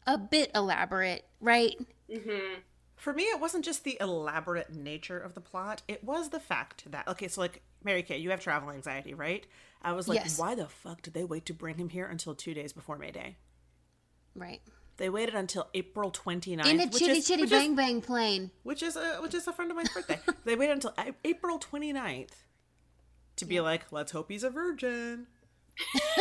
a 0.06 0.18
bit 0.18 0.50
elaborate, 0.54 1.24
right? 1.40 1.76
Mm-hmm. 2.10 2.60
For 2.98 3.12
me, 3.12 3.22
it 3.24 3.40
wasn't 3.40 3.64
just 3.64 3.84
the 3.84 3.96
elaborate 4.00 4.74
nature 4.74 5.18
of 5.18 5.34
the 5.34 5.40
plot. 5.40 5.82
It 5.88 6.02
was 6.04 6.30
the 6.30 6.40
fact 6.40 6.90
that 6.90 7.06
okay, 7.08 7.28
so 7.28 7.40
like 7.40 7.62
Mary 7.84 8.02
Kay, 8.02 8.18
you 8.18 8.30
have 8.30 8.40
travel 8.40 8.70
anxiety, 8.70 9.14
right? 9.14 9.46
I 9.80 9.92
was 9.92 10.08
like, 10.08 10.18
Yes. 10.18 10.38
why 10.38 10.54
the 10.56 10.66
fuck 10.66 11.02
did 11.02 11.14
they 11.14 11.24
wait 11.24 11.46
to 11.46 11.54
bring 11.54 11.76
him 11.76 11.88
here 11.88 12.06
until 12.06 12.34
two 12.34 12.52
days 12.54 12.72
before 12.72 12.98
May 12.98 13.12
Day? 13.12 13.36
Right. 14.34 14.60
They 14.96 15.08
waited 15.08 15.36
until 15.36 15.68
April 15.74 16.10
29th, 16.10 16.66
In 16.66 16.80
a 16.80 16.86
which 16.86 16.98
chitty 16.98 17.18
is, 17.18 17.26
chitty 17.28 17.46
bang 17.46 17.70
is, 17.70 17.76
bang 17.76 18.00
plane. 18.00 18.50
which 18.64 18.82
is 18.82 18.96
a 18.96 19.18
which 19.22 19.32
is 19.34 19.46
a 19.46 19.52
friend 19.52 19.70
of 19.70 19.76
mine's 19.76 19.90
birthday. 19.90 20.18
they 20.44 20.56
waited 20.56 20.72
until 20.72 20.92
A- 20.98 21.14
April 21.24 21.60
29th 21.60 22.30
to 23.36 23.44
be 23.44 23.60
like, 23.60 23.92
let's 23.92 24.10
hope 24.10 24.28
he's 24.28 24.42
a 24.42 24.50
virgin. 24.50 25.28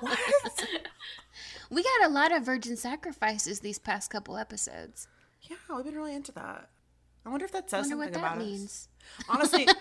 what? 0.00 0.18
We 1.68 1.82
got 1.82 2.06
a 2.06 2.08
lot 2.08 2.32
of 2.32 2.44
virgin 2.46 2.78
sacrifices 2.78 3.60
these 3.60 3.78
past 3.78 4.10
couple 4.10 4.38
episodes. 4.38 5.06
Yeah, 5.50 5.56
we've 5.74 5.84
been 5.84 5.96
really 5.96 6.14
into 6.14 6.32
that. 6.32 6.70
I 7.26 7.28
wonder 7.28 7.44
if 7.44 7.52
that 7.52 7.68
says 7.68 7.88
Wonder 7.90 8.04
something 8.06 8.22
what 8.22 8.24
that 8.30 8.34
about 8.34 8.38
means. 8.38 8.64
us. 8.64 8.88
Honestly, 9.28 9.66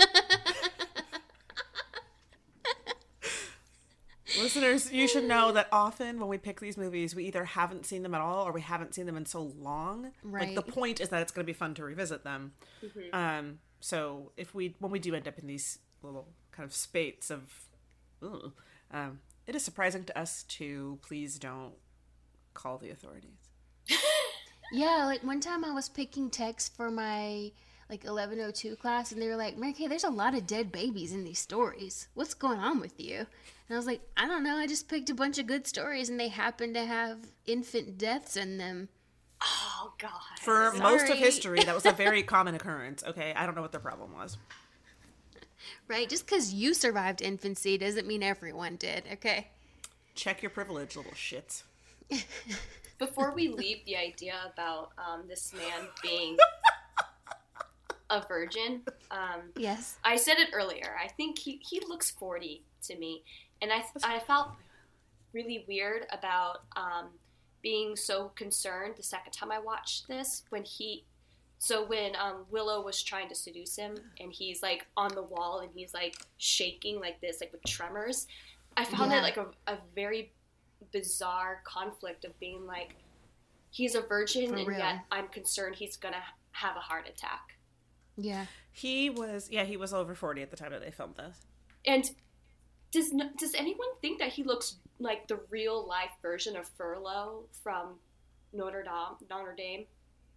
listeners, 4.39 4.91
you 4.91 5.07
should 5.07 5.25
know 5.25 5.51
that 5.51 5.67
often 5.71 6.19
when 6.19 6.27
we 6.27 6.37
pick 6.37 6.59
these 6.59 6.77
movies, 6.77 7.15
we 7.15 7.25
either 7.25 7.45
haven't 7.45 7.85
seen 7.85 8.03
them 8.03 8.13
at 8.13 8.21
all 8.21 8.47
or 8.47 8.51
we 8.51 8.61
haven't 8.61 8.93
seen 8.93 9.05
them 9.05 9.15
in 9.15 9.25
so 9.25 9.53
long. 9.59 10.11
Right. 10.23 10.55
Like 10.55 10.65
the 10.65 10.71
point 10.71 10.99
is 10.99 11.09
that 11.09 11.21
it's 11.21 11.31
going 11.31 11.45
to 11.45 11.47
be 11.47 11.53
fun 11.53 11.73
to 11.75 11.83
revisit 11.83 12.23
them. 12.23 12.53
Um, 13.13 13.59
so 13.79 14.31
if 14.37 14.53
we 14.53 14.75
when 14.79 14.91
we 14.91 14.99
do 14.99 15.15
end 15.15 15.27
up 15.27 15.37
in 15.39 15.47
these 15.47 15.79
little 16.01 16.27
kind 16.51 16.67
of 16.67 16.75
spates 16.75 17.31
of, 17.31 17.41
ooh, 18.23 18.53
um, 18.91 19.19
it 19.47 19.55
is 19.55 19.63
surprising 19.63 20.03
to 20.05 20.19
us 20.19 20.43
to 20.43 20.99
please 21.01 21.39
don't 21.39 21.73
call 22.53 22.77
the 22.77 22.89
authorities. 22.89 23.38
Yeah, 24.71 25.05
like 25.05 25.23
one 25.23 25.39
time 25.39 25.65
I 25.65 25.71
was 25.71 25.89
picking 25.89 26.29
text 26.29 26.75
for 26.75 26.91
my 26.91 27.51
like 27.89 28.03
1102 28.03 28.75
class 28.75 29.11
and 29.11 29.21
they 29.21 29.27
were 29.27 29.35
like, 29.35 29.57
Mary 29.57 29.73
Kay, 29.73 29.87
there's 29.87 30.03
a 30.03 30.11
lot 30.11 30.35
of 30.35 30.45
dead 30.45 30.71
babies 30.71 31.11
in 31.11 31.23
these 31.23 31.39
stories. 31.39 32.07
What's 32.13 32.35
going 32.35 32.59
on 32.59 32.79
with 32.79 32.99
you? 32.99 33.17
And 33.17 33.27
I 33.71 33.75
was 33.75 33.87
like, 33.87 34.01
I 34.15 34.27
don't 34.27 34.43
know. 34.43 34.57
I 34.57 34.67
just 34.67 34.87
picked 34.87 35.09
a 35.09 35.15
bunch 35.15 35.39
of 35.39 35.47
good 35.47 35.65
stories 35.65 36.09
and 36.09 36.19
they 36.19 36.27
happen 36.27 36.73
to 36.75 36.85
have 36.85 37.17
infant 37.47 37.97
deaths 37.97 38.37
in 38.37 38.57
them. 38.57 38.89
Oh 39.41 39.93
God. 39.97 40.11
For 40.39 40.71
most 40.73 41.09
of 41.09 41.17
history, 41.17 41.63
that 41.63 41.73
was 41.73 41.85
a 41.85 41.91
very 41.91 42.21
common 42.35 42.53
occurrence. 42.53 43.03
Okay, 43.03 43.33
I 43.35 43.45
don't 43.45 43.55
know 43.55 43.61
what 43.61 43.71
the 43.71 43.79
problem 43.79 44.13
was. 44.13 44.37
Right? 45.87 46.07
Just 46.07 46.27
because 46.27 46.53
you 46.53 46.73
survived 46.73 47.21
infancy 47.21 47.77
doesn't 47.77 48.05
mean 48.05 48.21
everyone 48.21 48.75
did, 48.75 49.03
okay? 49.13 49.47
Check 50.13 50.43
your 50.43 50.51
privilege, 50.51 50.95
little 50.95 51.13
shits. 51.13 51.63
Before 52.99 53.33
we 53.33 53.47
leave 53.47 53.83
the 53.85 53.95
idea 53.97 54.35
about 54.53 54.91
um, 54.97 55.23
this 55.27 55.53
man 55.53 55.87
being 56.03 56.37
a 58.09 58.21
virgin. 58.27 58.81
Um, 59.11 59.41
Yes. 59.55 59.97
I 60.03 60.15
said 60.15 60.37
it 60.37 60.49
earlier. 60.53 60.95
I 61.03 61.07
think 61.07 61.39
he, 61.39 61.59
he 61.67 61.81
looks 61.87 62.11
40 62.11 62.63
to 62.83 62.97
me. 62.97 63.23
And 63.61 63.71
I, 63.71 63.83
I 64.03 64.19
felt 64.19 64.49
really 65.33 65.65
weird 65.67 66.07
about 66.11 66.59
um, 66.75 67.05
being 67.61 67.95
so 67.95 68.31
concerned 68.35 68.95
the 68.97 69.03
second 69.03 69.31
time 69.31 69.51
I 69.51 69.59
watched 69.59 70.07
this 70.07 70.43
when 70.49 70.63
he. 70.63 71.05
So 71.61 71.85
when 71.85 72.15
um, 72.15 72.45
Willow 72.49 72.81
was 72.83 73.03
trying 73.03 73.27
to 73.29 73.35
seduce 73.35 73.75
him 73.75 73.95
and 74.21 74.31
he's 74.31 74.63
like 74.63 74.87
on 74.95 75.13
the 75.13 75.23
wall 75.23 75.59
and 75.59 75.69
he's 75.75 75.93
like 75.93 76.15
shaking 76.37 77.01
like 77.01 77.19
this, 77.19 77.41
like 77.41 77.51
with 77.51 77.63
tremors, 77.65 78.27
I 78.77 78.85
found 78.85 79.11
Yeah. 79.11 79.19
it 79.19 79.23
like 79.23 79.35
a, 79.37 79.47
a 79.67 79.77
very 79.93 80.31
bizarre 80.91 81.61
conflict 81.63 82.25
of 82.25 82.37
being 82.39 82.65
like, 82.65 82.95
he's 83.71 83.95
a 83.95 84.01
virgin 84.01 84.49
For 84.49 84.55
and 84.55 84.67
real. 84.67 84.77
yet 84.79 84.99
I'm 85.11 85.27
concerned 85.27 85.75
he's 85.75 85.95
gonna 85.97 86.23
have 86.51 86.75
a 86.75 86.79
heart 86.79 87.07
attack. 87.07 87.57
Yeah. 88.17 88.45
He 88.71 89.09
was, 89.09 89.49
yeah, 89.51 89.63
he 89.63 89.77
was 89.77 89.93
over 89.93 90.13
40 90.15 90.41
at 90.41 90.51
the 90.51 90.57
time 90.57 90.71
that 90.71 90.81
they 90.83 90.91
filmed 90.91 91.15
this. 91.15 91.37
And 91.85 92.09
does 92.91 93.13
does 93.37 93.53
anyone 93.53 93.87
think 94.01 94.19
that 94.19 94.29
he 94.29 94.43
looks 94.43 94.75
like 94.99 95.27
the 95.27 95.39
real 95.49 95.87
life 95.87 96.11
version 96.21 96.55
of 96.57 96.67
Furlough 96.67 97.43
from 97.63 97.95
Notre 98.51 98.83
Dame? 98.83 99.27
Notre 99.29 99.53
Dame, 99.55 99.85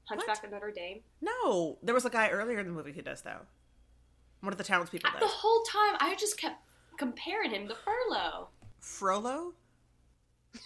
Hunchback 0.05 0.45
of 0.45 0.51
Notre 0.51 0.71
Dame. 0.71 1.01
No, 1.21 1.79
there 1.83 1.95
was 1.95 2.05
a 2.05 2.11
guy 2.11 2.29
earlier 2.29 2.59
in 2.59 2.67
the 2.67 2.73
movie 2.73 2.93
who 2.93 3.03
does, 3.03 3.23
though. 3.23 3.41
One 4.41 4.53
of 4.53 4.59
the 4.59 4.65
townspeople 4.65 5.09
uh, 5.09 5.15
The 5.15 5.21
does. 5.21 5.31
whole 5.33 5.63
time, 5.63 5.97
I 6.01 6.15
just 6.17 6.37
kept 6.39 6.57
comparing 6.99 7.51
him 7.53 7.69
to 7.69 7.75
Furlough. 7.75 8.49
Frollo? 8.81 9.55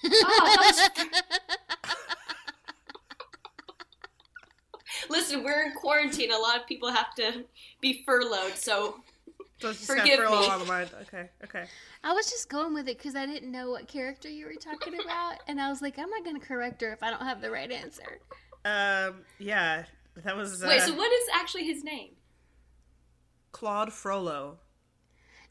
Oh, 0.04 0.56
was- 0.58 0.90
Listen, 5.08 5.44
we're 5.44 5.62
in 5.64 5.72
quarantine. 5.74 6.32
A 6.32 6.38
lot 6.38 6.58
of 6.60 6.66
people 6.66 6.90
have 6.90 7.14
to 7.16 7.44
be 7.80 8.02
furloughed, 8.06 8.56
so 8.56 8.96
So 9.60 9.70
it's 9.70 9.80
just 9.86 9.90
Forgive 9.90 10.18
got 10.18 10.40
me. 10.40 10.48
on 10.48 10.58
the 10.60 10.64
mind. 10.64 10.90
Okay, 11.02 11.28
okay. 11.44 11.64
I 12.02 12.12
was 12.12 12.30
just 12.30 12.48
going 12.48 12.74
with 12.74 12.88
it 12.88 12.98
because 12.98 13.14
I 13.14 13.26
didn't 13.26 13.50
know 13.50 13.70
what 13.70 13.88
character 13.88 14.28
you 14.28 14.46
were 14.46 14.54
talking 14.54 14.94
about, 15.04 15.36
and 15.48 15.60
I 15.60 15.68
was 15.68 15.82
like, 15.82 15.98
I'm 15.98 16.10
not 16.10 16.24
going 16.24 16.38
to 16.40 16.44
correct 16.46 16.80
her 16.82 16.92
if 16.92 17.02
I 17.02 17.10
don't 17.10 17.22
have 17.22 17.40
the 17.40 17.50
right 17.50 17.70
answer. 17.70 18.20
Um, 18.64 19.16
yeah, 19.38 19.84
that 20.24 20.36
was 20.36 20.62
uh, 20.62 20.66
wait. 20.68 20.82
So 20.82 20.94
what 20.94 21.12
is 21.12 21.28
actually 21.34 21.64
his 21.64 21.84
name? 21.84 22.10
Claude 23.52 23.92
Frollo, 23.92 24.58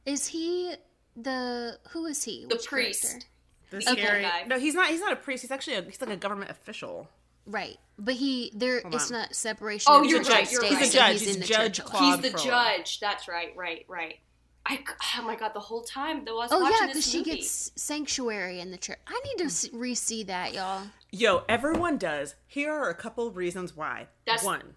Is 0.05 0.27
he 0.27 0.75
the 1.15 1.77
who 1.89 2.05
is 2.05 2.23
he? 2.23 2.45
The 2.49 2.55
Which 2.55 2.67
priest. 2.67 3.03
character? 3.03 3.27
The 3.69 3.77
Okay. 3.77 3.85
scary. 4.01 4.21
guy. 4.23 4.43
No, 4.47 4.59
he's 4.59 4.75
not. 4.75 4.87
He's 4.89 4.99
not 5.01 5.13
a 5.13 5.15
priest. 5.17 5.41
He's 5.41 5.51
actually 5.51 5.75
a, 5.77 5.81
he's 5.83 5.99
like 6.01 6.09
a 6.09 6.17
government 6.17 6.51
official. 6.51 7.09
Right, 7.47 7.77
but 7.99 8.15
he 8.15 8.51
there. 8.55 8.81
Hold 8.81 8.95
It's 8.95 9.11
on. 9.11 9.19
not 9.19 9.35
separation. 9.35 9.85
Oh, 9.91 10.01
you're 10.03 10.19
church 10.23 10.29
right, 10.29 10.51
you're 10.51 10.61
state, 10.61 10.71
right. 10.73 10.79
He's 10.81 10.89
a 10.89 10.97
judge. 10.97 11.21
in 11.21 11.27
He's 11.27 11.37
the 11.37 11.45
Judge 11.45 11.77
church. 11.77 11.87
He's 11.99 12.17
the 12.21 12.29
judge. 12.31 12.99
That's 12.99 13.27
right. 13.27 13.55
Right. 13.55 13.85
Right. 13.87 14.19
I. 14.65 14.79
Oh 15.17 15.21
my 15.21 15.35
god! 15.35 15.53
The 15.53 15.59
whole 15.59 15.83
time 15.83 16.25
that 16.25 16.31
I 16.31 16.33
was 16.33 16.49
Oh 16.51 16.59
watching 16.59 16.77
yeah, 16.87 16.93
this 16.93 17.05
because 17.07 17.11
she 17.11 17.23
gets 17.23 17.71
sanctuary 17.75 18.59
in 18.59 18.71
the 18.71 18.77
church. 18.77 18.97
I 19.05 19.21
need 19.25 19.37
to 19.37 19.45
s- 19.45 19.69
re-see 19.71 20.23
that, 20.23 20.53
y'all. 20.55 20.87
Yo, 21.11 21.43
everyone 21.47 21.97
does. 21.99 22.33
Here 22.47 22.71
are 22.73 22.89
a 22.89 22.95
couple 22.95 23.29
reasons 23.31 23.75
why. 23.75 24.07
That's- 24.25 24.43
One, 24.43 24.73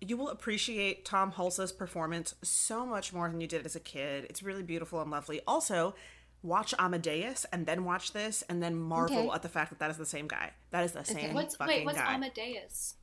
you 0.00 0.16
will 0.16 0.30
appreciate 0.30 1.04
Tom 1.04 1.32
Hulce's 1.32 1.70
performance 1.70 2.34
so 2.42 2.86
much 2.86 3.12
more 3.12 3.28
than 3.28 3.40
you 3.42 3.46
did 3.46 3.66
as 3.66 3.76
a 3.76 3.80
kid. 3.80 4.24
It's 4.30 4.42
really 4.42 4.62
beautiful 4.62 5.02
and 5.02 5.10
lovely. 5.10 5.42
Also, 5.46 5.94
watch 6.42 6.72
Amadeus 6.78 7.44
and 7.52 7.66
then 7.66 7.84
watch 7.84 8.12
this 8.12 8.42
and 8.48 8.62
then 8.62 8.76
marvel 8.76 9.18
Okay. 9.18 9.30
at 9.34 9.42
the 9.42 9.48
fact 9.48 9.70
that 9.70 9.78
that 9.80 9.90
is 9.90 9.96
the 9.96 10.06
same 10.06 10.28
guy. 10.28 10.52
That 10.70 10.84
is 10.84 10.92
the 10.92 11.04
same 11.04 11.34
What's 11.34 11.56
fucking 11.56 11.76
wait? 11.78 11.84
What's 11.84 11.98
guy. 11.98 12.14
Amadeus? 12.14 12.94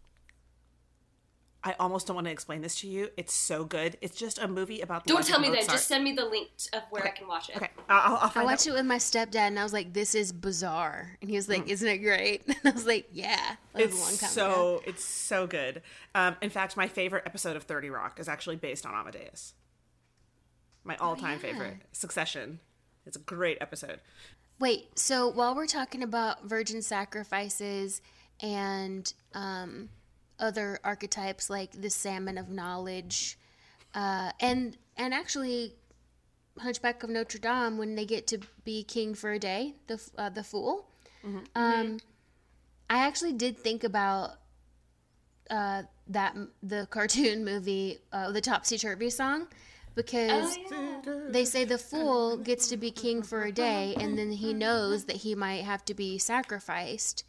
I 1.68 1.74
almost 1.80 2.06
don't 2.06 2.14
want 2.14 2.26
to 2.26 2.32
explain 2.32 2.62
this 2.62 2.76
to 2.82 2.88
you. 2.88 3.10
It's 3.18 3.34
so 3.34 3.66
good. 3.66 3.98
It's 4.00 4.16
just 4.16 4.38
a 4.38 4.48
movie 4.48 4.82
about. 4.82 5.04
The 5.04 5.14
Don't 5.14 5.26
tell 5.26 5.40
me 5.40 5.50
that. 5.50 5.68
Just 5.68 5.88
send 5.88 6.04
me 6.04 6.14
the 6.14 6.24
link 6.26 6.50
of 6.74 6.84
where 6.92 7.04
I 7.04 7.10
can 7.10 7.28
watch 7.28 7.50
it. 7.50 7.58
Okay, 7.58 7.70
I'll, 7.90 8.18
I'll 8.18 8.32
I 8.36 8.44
watched 8.44 8.68
out. 8.68 8.74
it 8.74 8.74
with 8.74 8.86
my 8.86 8.98
stepdad, 8.98 9.36
and 9.48 9.60
I 9.60 9.64
was 9.64 9.74
like, 9.74 9.92
"This 9.92 10.14
is 10.14 10.32
bizarre," 10.32 11.18
and 11.22 11.30
he 11.30 11.36
was 11.36 11.50
like, 11.50 11.68
"Isn't 11.68 11.88
it 11.88 11.98
great?" 12.00 12.44
And 12.48 12.58
I 12.66 12.70
was 12.70 12.86
like, 12.86 13.08
"Yeah." 13.12 13.56
That 13.74 13.82
It's 13.82 13.96
a 13.98 14.00
long 14.00 14.16
time 14.16 14.30
so 14.30 14.52
ago. 14.52 14.82
it's 14.86 15.04
so 15.04 15.48
good. 15.48 15.82
Um, 16.14 16.36
in 16.44 16.52
fact, 16.52 16.78
my 16.78 16.88
favorite 16.88 17.24
episode 17.26 17.56
of 17.56 17.64
Thirty 17.64 17.90
Rock 17.90 18.20
is 18.20 18.30
actually 18.30 18.58
based 18.58 18.86
on 18.86 18.94
Amadeus. 18.94 19.56
My 20.84 20.96
all-time 20.98 21.40
yeah. 21.44 21.52
favorite, 21.52 21.78
Succession. 21.94 22.60
It's 23.06 23.18
a 23.18 23.22
great 23.22 23.58
episode. 23.62 23.99
Wait, 24.60 24.97
so 24.97 25.28
while 25.28 25.56
we're 25.56 25.68
talking 25.68 26.01
about 26.01 26.45
virgin 26.45 26.82
sacrifices 26.82 28.01
and 28.41 29.14
um, 29.34 29.89
other 30.39 30.80
archetypes 30.84 31.49
like 31.49 31.72
the 31.74 31.89
salmon 31.89 32.38
of 32.38 32.49
knowledge, 32.49 33.38
uh, 33.93 34.32
and 34.39 34.78
and 34.97 35.14
actually 35.14 35.74
Hunchback 36.60 37.03
of 37.03 37.10
Notre 37.10 37.39
Dame, 37.39 37.78
when 37.78 37.95
they 37.95 38.06
get 38.06 38.28
to 38.28 38.39
be 38.64 38.84
king 38.84 39.14
for 39.14 39.32
a 39.34 39.39
day, 39.39 39.76
the 39.88 40.01
uh, 40.18 40.30
the 40.30 40.43
fool. 40.43 40.88
Um, 41.56 41.99
I 42.89 42.99
actually 42.99 43.34
did 43.34 43.58
think 43.58 43.84
about 43.84 44.32
uh, 45.49 45.84
that 46.08 46.36
the 46.64 46.88
cartoon 46.89 47.43
movie, 47.51 47.99
uh, 48.14 48.32
the 48.32 48.41
Topsy 48.41 48.78
Turvy 48.78 49.10
song, 49.10 49.47
because 49.96 50.58
Oh, 50.72 51.02
yeah. 51.06 51.20
they 51.30 51.46
say 51.46 51.64
the 51.64 51.78
fool 51.78 52.38
gets 52.38 52.68
to 52.70 52.78
be 52.78 52.91
king 52.91 53.24
for 53.24 53.43
a 53.43 53.52
day 53.52 53.96
and 54.00 54.18
then 54.18 54.32
he 54.32 54.54
knows 54.54 55.06
that 55.06 55.18
he 55.18 55.36
might 55.36 55.64
have 55.64 55.84
to 55.86 55.93
be 55.93 56.18
sacrificed 56.18 57.24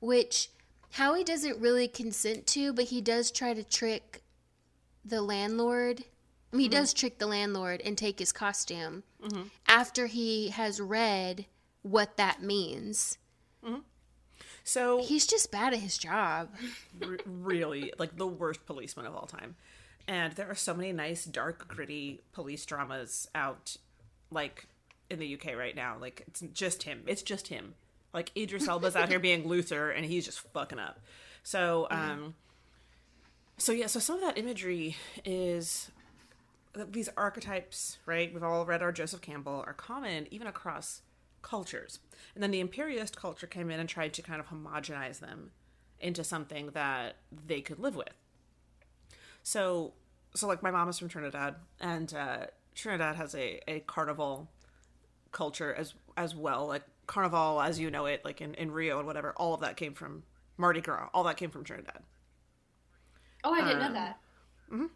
which 0.00 0.50
howie 0.92 1.24
doesn't 1.24 1.58
really 1.58 1.88
consent 1.88 2.46
to 2.48 2.72
but 2.72 2.86
he 2.86 3.00
does 3.00 3.30
try 3.30 3.54
to 3.54 3.64
trick 3.64 4.22
the 5.04 5.22
landlord. 5.22 6.04
I 6.52 6.56
mean, 6.56 6.62
he 6.62 6.68
mm-hmm. 6.68 6.80
does 6.80 6.92
trick 6.92 7.18
the 7.18 7.26
landlord 7.26 7.80
and 7.84 7.96
take 7.96 8.18
his 8.18 8.32
costume 8.32 9.04
mm-hmm. 9.22 9.42
after 9.68 10.06
he 10.06 10.48
has 10.48 10.80
read 10.80 11.46
what 11.82 12.16
that 12.16 12.42
means. 12.42 13.18
Mm-hmm. 13.64 13.80
So 14.64 15.02
he's 15.02 15.26
just 15.26 15.50
bad 15.50 15.72
at 15.72 15.80
his 15.80 15.98
job. 15.98 16.50
Really 17.24 17.92
like 17.98 18.16
the 18.16 18.26
worst 18.26 18.66
policeman 18.66 19.06
of 19.06 19.14
all 19.14 19.26
time. 19.26 19.56
And 20.08 20.32
there 20.34 20.48
are 20.48 20.54
so 20.54 20.74
many 20.74 20.92
nice, 20.92 21.24
dark, 21.24 21.68
gritty 21.68 22.20
police 22.32 22.64
dramas 22.66 23.28
out, 23.34 23.76
like 24.30 24.66
in 25.08 25.18
the 25.18 25.34
UK 25.34 25.56
right 25.56 25.76
now. 25.76 25.96
Like 26.00 26.24
it's 26.26 26.40
just 26.52 26.82
him. 26.84 27.02
It's 27.06 27.22
just 27.22 27.48
him. 27.48 27.74
Like 28.12 28.32
Idris 28.36 28.66
Elba's 28.66 28.96
out 28.96 29.08
here 29.08 29.20
being 29.20 29.46
Luther, 29.46 29.90
and 29.90 30.04
he's 30.04 30.24
just 30.24 30.40
fucking 30.52 30.80
up. 30.80 31.00
So, 31.42 31.86
um, 31.90 32.34
so 33.56 33.72
yeah. 33.72 33.86
So 33.86 34.00
some 34.00 34.16
of 34.16 34.22
that 34.22 34.36
imagery 34.36 34.96
is 35.24 35.90
these 36.88 37.08
archetypes, 37.16 37.98
right? 38.06 38.32
We've 38.32 38.42
all 38.42 38.64
read 38.64 38.82
our 38.82 38.92
Joseph 38.92 39.20
Campbell, 39.20 39.64
are 39.66 39.72
common 39.72 40.26
even 40.30 40.46
across 40.46 41.02
cultures. 41.42 41.98
And 42.34 42.42
then 42.42 42.50
the 42.50 42.60
imperialist 42.60 43.16
culture 43.16 43.46
came 43.46 43.70
in 43.70 43.80
and 43.80 43.88
tried 43.88 44.12
to 44.14 44.22
kind 44.22 44.40
of 44.40 44.48
homogenize 44.48 45.20
them 45.20 45.50
into 46.00 46.24
something 46.24 46.70
that 46.70 47.16
they 47.46 47.60
could 47.60 47.78
live 47.78 47.96
with. 47.96 48.14
So, 49.42 49.94
so 50.34 50.46
like 50.46 50.62
my 50.62 50.70
mom 50.70 50.88
is 50.88 50.98
from 50.98 51.08
Trinidad, 51.08 51.56
and 51.80 52.12
uh, 52.14 52.46
Trinidad 52.74 53.16
has 53.16 53.34
a, 53.34 53.60
a 53.70 53.80
carnival 53.80 54.50
culture 55.32 55.72
as 55.74 55.94
as 56.16 56.34
well. 56.34 56.66
Like 56.66 56.82
carnival, 57.06 57.60
as 57.60 57.78
you 57.80 57.90
know 57.90 58.06
it, 58.06 58.24
like 58.24 58.40
in, 58.40 58.54
in 58.54 58.70
Rio 58.70 58.98
and 58.98 59.06
whatever, 59.06 59.32
all 59.36 59.54
of 59.54 59.60
that 59.60 59.76
came 59.76 59.94
from 59.94 60.22
Mardi 60.56 60.80
Gras. 60.80 61.08
All 61.14 61.24
that 61.24 61.36
came 61.36 61.50
from 61.50 61.64
Trinidad. 61.64 62.02
Oh, 63.42 63.54
I 63.54 63.60
Um, 63.60 63.66
didn't 63.66 63.80
know 63.80 63.92
that. 63.94 64.20
Mm-hmm. 64.72 64.86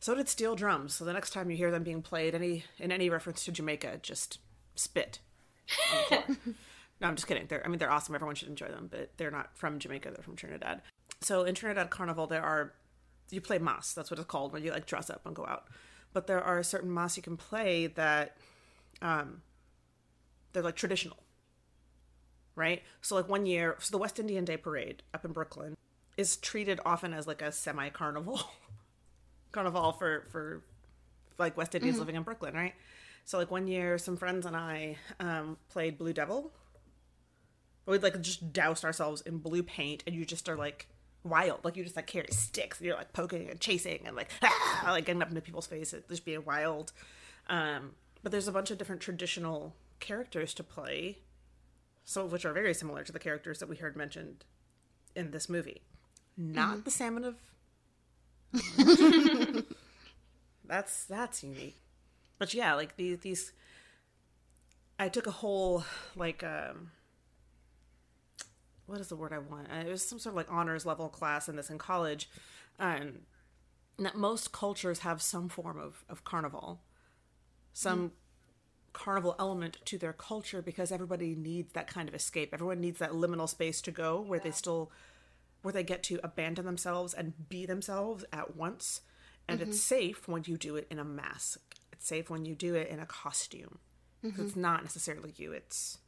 So 0.00 0.14
did 0.14 0.28
steel 0.28 0.54
drums. 0.54 0.94
So 0.94 1.04
the 1.06 1.14
next 1.14 1.30
time 1.32 1.50
you 1.50 1.56
hear 1.56 1.70
them 1.70 1.82
being 1.82 2.02
played, 2.02 2.34
any 2.34 2.64
in 2.78 2.92
any 2.92 3.08
reference 3.08 3.44
to 3.46 3.52
Jamaica, 3.52 4.00
just 4.02 4.38
spit. 4.74 5.20
on 5.92 5.98
the 5.98 6.04
floor. 6.06 6.36
no, 7.00 7.08
I'm 7.08 7.16
just 7.16 7.26
kidding. 7.26 7.46
They're 7.48 7.64
I 7.64 7.68
mean 7.68 7.78
they're 7.78 7.90
awesome. 7.90 8.14
Everyone 8.14 8.34
should 8.34 8.48
enjoy 8.48 8.68
them, 8.68 8.88
but 8.90 9.16
they're 9.16 9.30
not 9.30 9.56
from 9.56 9.78
Jamaica. 9.78 10.10
They're 10.10 10.22
from 10.22 10.36
Trinidad. 10.36 10.82
So 11.22 11.44
in 11.44 11.54
Trinidad 11.54 11.88
Carnival, 11.90 12.26
there 12.26 12.42
are 12.42 12.74
you 13.30 13.40
play 13.40 13.58
mas. 13.58 13.94
That's 13.94 14.10
what 14.10 14.18
it's 14.18 14.28
called 14.28 14.52
when 14.52 14.62
you 14.62 14.70
like 14.70 14.86
dress 14.86 15.10
up 15.10 15.24
and 15.26 15.34
go 15.34 15.46
out. 15.46 15.66
But 16.12 16.26
there 16.26 16.42
are 16.42 16.62
certain 16.62 16.90
mas 16.90 17.16
you 17.16 17.22
can 17.22 17.36
play 17.36 17.86
that 17.88 18.36
um 19.02 19.42
they're 20.52 20.62
like 20.62 20.76
traditional. 20.76 21.18
Right? 22.56 22.82
So 23.00 23.16
like 23.16 23.28
one 23.28 23.46
year, 23.46 23.76
so 23.80 23.90
the 23.90 23.98
West 23.98 24.20
Indian 24.20 24.44
Day 24.44 24.56
Parade 24.56 25.02
up 25.12 25.24
in 25.24 25.32
Brooklyn 25.32 25.76
is 26.16 26.36
treated 26.36 26.78
often 26.86 27.12
as 27.12 27.26
like 27.26 27.42
a 27.42 27.50
semi 27.50 27.88
carnival. 27.90 28.40
carnival 29.52 29.92
for 29.92 30.26
for 30.30 30.62
like 31.38 31.56
West 31.56 31.74
Indians 31.74 31.98
living 31.98 32.16
in 32.16 32.22
Brooklyn, 32.22 32.54
right? 32.54 32.74
So 33.24 33.38
like 33.38 33.50
one 33.50 33.66
year, 33.66 33.98
some 33.98 34.16
friends 34.16 34.46
and 34.46 34.54
I 34.54 34.96
um, 35.18 35.56
played 35.68 35.98
Blue 35.98 36.12
Devil. 36.12 36.52
We'd 37.86 38.02
like 38.02 38.20
just 38.20 38.52
doused 38.52 38.84
ourselves 38.84 39.20
in 39.22 39.38
blue 39.38 39.62
paint, 39.62 40.02
and 40.06 40.14
you 40.14 40.24
just 40.24 40.48
are 40.48 40.56
like 40.56 40.88
wild, 41.24 41.64
like 41.64 41.76
you 41.76 41.82
just 41.82 41.96
like 41.96 42.06
carry 42.06 42.28
sticks, 42.30 42.78
and 42.78 42.86
you're 42.86 42.96
like 42.96 43.12
poking 43.12 43.50
and 43.50 43.60
chasing 43.60 44.00
and 44.06 44.14
like 44.14 44.30
ah, 44.42 44.88
like 44.90 45.06
getting 45.06 45.22
up 45.22 45.28
into 45.28 45.40
people's 45.40 45.66
faces, 45.66 46.04
just 46.08 46.24
being 46.24 46.44
wild. 46.44 46.92
Um, 47.48 47.92
but 48.22 48.32
there's 48.32 48.48
a 48.48 48.52
bunch 48.52 48.70
of 48.70 48.78
different 48.78 49.00
traditional 49.00 49.74
characters 50.00 50.54
to 50.54 50.62
play, 50.62 51.18
some 52.04 52.24
of 52.26 52.32
which 52.32 52.44
are 52.44 52.52
very 52.52 52.74
similar 52.74 53.02
to 53.04 53.12
the 53.12 53.18
characters 53.18 53.58
that 53.58 53.68
we 53.68 53.76
heard 53.76 53.96
mentioned 53.96 54.44
in 55.16 55.30
this 55.30 55.48
movie. 55.48 55.82
Not 56.36 56.84
the 56.84 56.90
salmon 56.90 57.24
of 57.24 57.36
that's 60.64 61.04
that's 61.04 61.42
unique. 61.42 61.76
But 62.38 62.54
yeah, 62.54 62.74
like 62.74 62.96
these 62.96 63.18
these 63.20 63.52
I 64.98 65.08
took 65.08 65.26
a 65.26 65.32
whole 65.32 65.84
like 66.16 66.42
um 66.42 66.90
what 68.86 69.00
is 69.00 69.08
the 69.08 69.16
word 69.16 69.32
I 69.32 69.38
want? 69.38 69.68
Uh, 69.70 69.76
It 69.86 69.88
was 69.88 70.06
some 70.06 70.18
sort 70.18 70.32
of 70.32 70.36
like 70.36 70.50
honors 70.52 70.84
level 70.86 71.08
class 71.08 71.48
in 71.48 71.56
this 71.56 71.70
in 71.70 71.78
college. 71.78 72.28
Um 72.78 73.20
and 73.96 74.06
that 74.06 74.16
most 74.16 74.50
cultures 74.50 75.00
have 75.00 75.22
some 75.22 75.48
form 75.48 75.78
of, 75.78 76.04
of 76.08 76.24
carnival. 76.24 76.82
Some 77.72 78.12
carnival 78.92 79.34
element 79.38 79.78
to 79.84 79.98
their 79.98 80.12
culture 80.12 80.60
because 80.62 80.90
everybody 80.92 81.34
needs 81.34 81.72
that 81.72 81.86
kind 81.86 82.08
of 82.08 82.14
escape. 82.14 82.50
Everyone 82.52 82.80
needs 82.80 82.98
that 82.98 83.12
liminal 83.12 83.48
space 83.48 83.80
to 83.82 83.90
go 83.92 84.20
where 84.20 84.40
they 84.40 84.50
still 84.50 84.90
where 85.62 85.72
they 85.72 85.82
get 85.82 86.02
to 86.04 86.20
abandon 86.22 86.64
themselves 86.66 87.14
and 87.14 87.48
be 87.48 87.64
themselves 87.66 88.24
at 88.32 88.54
once. 88.56 89.00
And 89.48 89.60
it's 89.60 89.80
safe 89.80 90.26
when 90.28 90.42
you 90.46 90.56
do 90.56 90.76
it 90.76 90.86
in 90.90 90.98
a 90.98 91.04
mask. 91.04 91.60
It's 91.92 92.06
safe 92.06 92.28
when 92.30 92.44
you 92.44 92.54
do 92.54 92.74
it 92.74 92.88
in 92.88 92.98
a 92.98 93.06
costume. 93.06 93.78
'Cause 94.22 94.32
It's 94.46 94.56
not 94.56 94.82
necessarily 94.82 95.32
you, 95.36 95.52
it's 95.52 95.98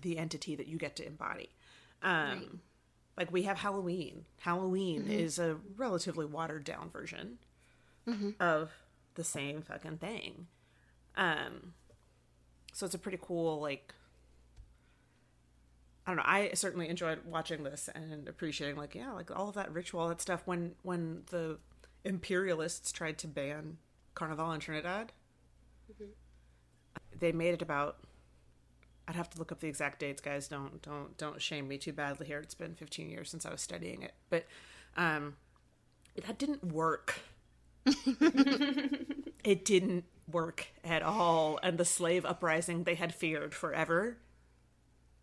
the 0.00 0.18
entity 0.18 0.54
that 0.56 0.66
you 0.66 0.76
get 0.78 0.96
to 0.96 1.06
embody. 1.06 1.50
Um, 2.02 2.60
Like 3.16 3.30
we 3.32 3.42
have 3.42 3.58
Halloween. 3.58 4.24
Halloween 4.40 5.06
is 5.08 5.38
a 5.38 5.56
relatively 5.76 6.26
watered 6.26 6.64
down 6.64 6.90
version 6.90 7.38
of 8.40 8.72
the 9.14 9.24
same 9.24 9.62
fucking 9.62 9.98
thing. 9.98 10.46
Um, 11.16 11.74
so 12.72 12.86
it's 12.86 12.94
a 12.94 12.98
pretty 12.98 13.18
cool 13.22 13.60
like 13.60 13.94
I 16.06 16.10
don't 16.10 16.16
know. 16.16 16.22
I 16.26 16.50
certainly 16.54 16.88
enjoyed 16.88 17.24
watching 17.24 17.62
this 17.62 17.88
and 17.94 18.28
appreciating 18.28 18.76
like 18.76 18.94
yeah, 18.94 19.12
like 19.12 19.30
all 19.30 19.48
of 19.48 19.54
that 19.54 19.72
ritual, 19.72 20.08
that 20.08 20.20
stuff. 20.20 20.42
When 20.44 20.74
when 20.82 21.22
the 21.30 21.58
imperialists 22.04 22.92
tried 22.92 23.16
to 23.18 23.26
ban 23.28 23.78
Carnival 24.14 24.52
in 24.52 24.60
Trinidad, 24.60 25.12
they 27.18 27.32
made 27.32 27.54
it 27.54 27.62
about. 27.62 27.98
I'd 29.06 29.16
have 29.16 29.30
to 29.30 29.38
look 29.38 29.52
up 29.52 29.60
the 29.60 29.68
exact 29.68 30.00
dates, 30.00 30.20
guys. 30.20 30.48
Don't 30.48 30.80
don't 30.82 31.16
don't 31.18 31.40
shame 31.40 31.68
me 31.68 31.78
too 31.78 31.92
badly 31.92 32.26
here. 32.26 32.38
It's 32.38 32.54
been 32.54 32.74
15 32.74 33.10
years 33.10 33.30
since 33.30 33.44
I 33.44 33.50
was 33.50 33.60
studying 33.60 34.02
it, 34.02 34.14
but 34.30 34.46
um, 34.96 35.36
that 36.26 36.38
didn't 36.38 36.72
work. 36.72 37.20
it 39.44 39.64
didn't 39.64 40.04
work 40.30 40.68
at 40.82 41.02
all, 41.02 41.58
and 41.62 41.76
the 41.76 41.84
slave 41.84 42.24
uprising 42.24 42.84
they 42.84 42.94
had 42.94 43.14
feared 43.14 43.54
forever 43.54 44.16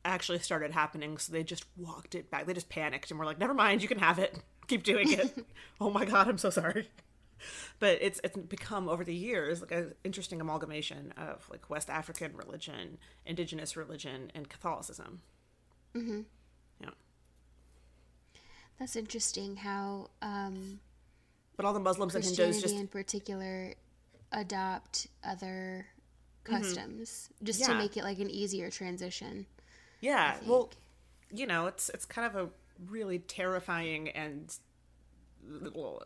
actually 0.05 0.39
started 0.39 0.71
happening. 0.71 1.17
So 1.17 1.34
they 1.34 1.43
just 1.43 1.65
walked 1.75 2.15
it 2.15 2.29
back. 2.29 2.45
They 2.45 2.53
just 2.53 2.69
panicked 2.69 3.09
and 3.09 3.19
were 3.19 3.25
like, 3.25 3.39
"Never 3.39 3.53
mind, 3.53 3.82
you 3.82 3.88
can 3.88 3.99
have 3.99 4.19
it. 4.19 4.38
Keep 4.67 4.84
doing 4.84 5.11
it." 5.11 5.45
oh 5.82 5.89
my 5.89 6.05
god, 6.05 6.27
I'm 6.27 6.38
so 6.38 6.51
sorry. 6.51 6.88
But 7.80 7.98
it's 8.02 8.20
it's 8.24 8.38
become 8.38 8.89
over 8.89 9.04
the 9.04 9.14
years 9.16 9.62
like 9.62 9.72
an 9.72 9.94
interesting 10.04 10.42
amalgamation 10.42 11.14
of 11.18 11.48
like 11.50 11.70
West 11.70 11.89
African 11.89 12.36
religion, 12.36 12.98
indigenous 13.26 13.76
religion, 13.76 14.32
and 14.36 14.50
Catholicism. 14.50 15.22
Mm-hmm. 15.96 16.22
Yeah. 16.82 16.89
That's 18.80 18.96
interesting 18.96 19.58
how 19.58 20.10
um, 20.22 20.80
But 21.56 21.66
all 21.66 21.74
the 21.74 21.80
Muslims 21.80 22.16
and 22.16 22.24
Hindus 22.24 22.62
just 22.62 22.76
in 22.76 22.88
particular 22.88 23.74
adopt 24.32 25.08
other 25.24 25.88
customs 26.44 27.30
just 27.44 27.60
to 27.60 27.66
Mm-hmm. 27.66 27.72
Yeah. 27.72 27.78
make 27.78 27.98
it 27.98 28.04
like 28.04 28.20
an 28.20 28.30
easier 28.30 28.70
transition. 28.72 29.46
Yeah, 30.00 30.38
well, 30.48 30.72
you 31.32 31.46
know, 31.46 31.68
it's 31.68 31.89
it's 31.89 32.06
kind 32.06 32.26
of 32.28 32.36
a 32.36 32.50
really 32.89 33.20
terrifying 33.20 34.10
and 34.10 34.56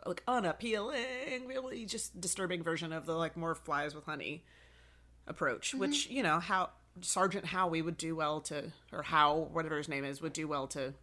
like 0.06 0.24
unappealing, 0.28 1.48
really 1.48 1.86
just 1.86 2.20
disturbing 2.20 2.64
version 2.64 2.94
of 2.94 3.06
the 3.06 3.14
like 3.14 3.36
more 3.38 3.56
flies 3.56 3.94
with 3.96 4.06
honey 4.06 4.44
approach, 5.28 5.70
mm-hmm. 5.70 5.80
which 5.80 6.10
you 6.10 6.24
know 6.24 6.40
how 6.40 6.70
Sergeant 7.02 7.46
Howie 7.46 7.82
would 7.82 7.98
do 7.98 8.16
well 8.16 8.42
to, 8.42 8.72
or 8.92 9.04
how 9.04 9.50
whatever 9.52 9.78
his 9.78 9.90
name 9.90 10.06
is 10.06 10.22
would 10.22 10.34
do 10.34 10.48
well 10.48 10.68
to 10.68 10.94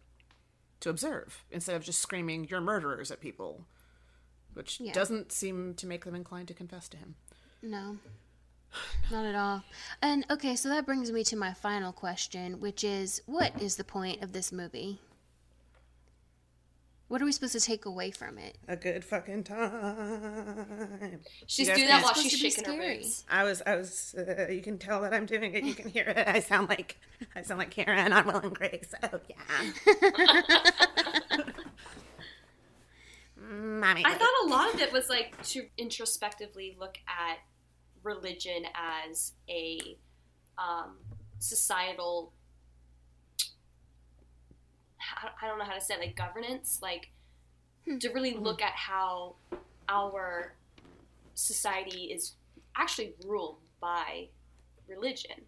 to 0.81 0.89
observe 0.89 1.45
instead 1.51 1.75
of 1.75 1.83
just 1.83 2.01
screaming 2.01 2.47
"you're 2.49 2.61
murderers" 2.61 3.11
at 3.11 3.19
people, 3.21 3.65
which 4.53 4.79
Yeah. 4.79 4.93
doesn't 4.93 5.31
seem 5.31 5.73
to 5.75 5.87
make 5.87 6.05
them 6.05 6.15
inclined 6.15 6.47
to 6.49 6.53
confess 6.53 6.89
to 6.89 6.97
him. 6.97 7.15
No, 7.61 7.97
not 9.11 9.25
at 9.25 9.35
all. 9.35 9.63
And 10.01 10.25
okay, 10.29 10.55
so 10.55 10.69
that 10.69 10.85
brings 10.85 11.11
me 11.11 11.23
to 11.25 11.35
my 11.37 11.53
final 11.53 11.93
question, 11.93 12.59
which 12.59 12.83
is 12.83 13.21
what 13.25 13.61
is 13.61 13.75
the 13.75 13.83
point 13.83 14.21
of 14.21 14.33
this 14.33 14.51
movie? 14.51 14.99
What 17.13 17.21
are 17.21 17.25
we 17.25 17.31
supposed 17.31 17.53
to 17.53 17.59
take 17.59 17.85
away 17.85 18.09
from 18.09 18.39
it? 18.39 18.57
A 18.67 18.75
good 18.75 19.05
fucking 19.05 19.43
time. 19.43 21.19
She's 21.45 21.67
doing 21.67 21.85
that 21.85 22.01
while 22.01 22.15
she's 22.15 22.31
supposed 22.31 22.57
to 22.57 22.63
shaking 22.63 22.65
her 22.65 22.81
scary. 22.81 22.97
boots. 23.03 23.23
I 23.29 23.43
was, 23.43 23.61
I 23.67 23.75
was. 23.75 24.15
Uh, 24.17 24.47
you 24.49 24.63
can 24.63 24.79
tell 24.79 24.99
that 25.03 25.13
I'm 25.13 25.27
doing 25.27 25.53
it. 25.53 25.63
You 25.63 25.75
can 25.75 25.89
hear 25.89 26.05
it. 26.05 26.27
I 26.27 26.39
sound 26.39 26.69
like, 26.69 26.97
I 27.35 27.43
sound 27.43 27.59
like 27.59 27.69
Karen 27.69 28.11
on 28.11 28.25
Will 28.25 28.37
and 28.37 28.55
Grace. 28.55 28.95
Oh 29.03 29.19
yeah. 29.29 29.35
Mommy. 33.37 34.03
I 34.03 34.15
thought 34.15 34.45
a 34.45 34.47
lot 34.47 34.73
of 34.73 34.81
it 34.81 34.91
was 34.91 35.07
like 35.07 35.39
to 35.49 35.67
introspectively 35.77 36.75
look 36.79 36.97
at 37.07 37.37
religion 38.01 38.63
as 38.73 39.33
a 39.47 39.99
um, 40.57 40.97
societal. 41.37 42.33
I 45.15 45.45
I 45.45 45.47
don't 45.47 45.57
know 45.59 45.65
how 45.65 45.73
to 45.75 45.81
say 45.81 45.95
it, 45.95 45.99
like 45.99 46.15
governance, 46.15 46.79
like 46.81 47.09
to 47.99 48.09
really 48.09 48.33
look 48.33 48.61
at 48.61 48.73
how 48.73 49.35
our 49.89 50.53
society 51.35 52.05
is 52.05 52.33
actually 52.75 53.13
ruled 53.25 53.57
by 53.81 54.27
religion. 54.87 55.41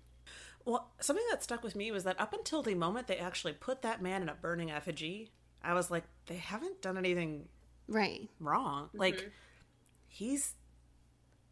Well, 0.66 0.90
something 1.00 1.26
that 1.30 1.44
stuck 1.44 1.64
with 1.64 1.76
me 1.76 1.92
was 1.92 2.04
that 2.06 2.20
up 2.20 2.34
until 2.34 2.62
the 2.64 2.74
moment 2.76 3.08
they 3.08 3.18
actually 3.18 3.54
put 3.54 3.82
that 3.84 4.02
man 4.02 4.22
in 4.24 4.30
a 4.30 4.34
burning 4.34 4.72
effigy, 4.72 5.30
I 5.64 5.74
was 5.74 5.92
like, 5.92 6.04
they 6.26 6.38
haven't 6.38 6.82
done 6.82 6.98
anything 6.98 7.48
Right. 7.88 8.28
wrong. 8.40 8.86
Mm-hmm. 8.88 8.98
Like, 9.00 9.32
he's 10.08 10.56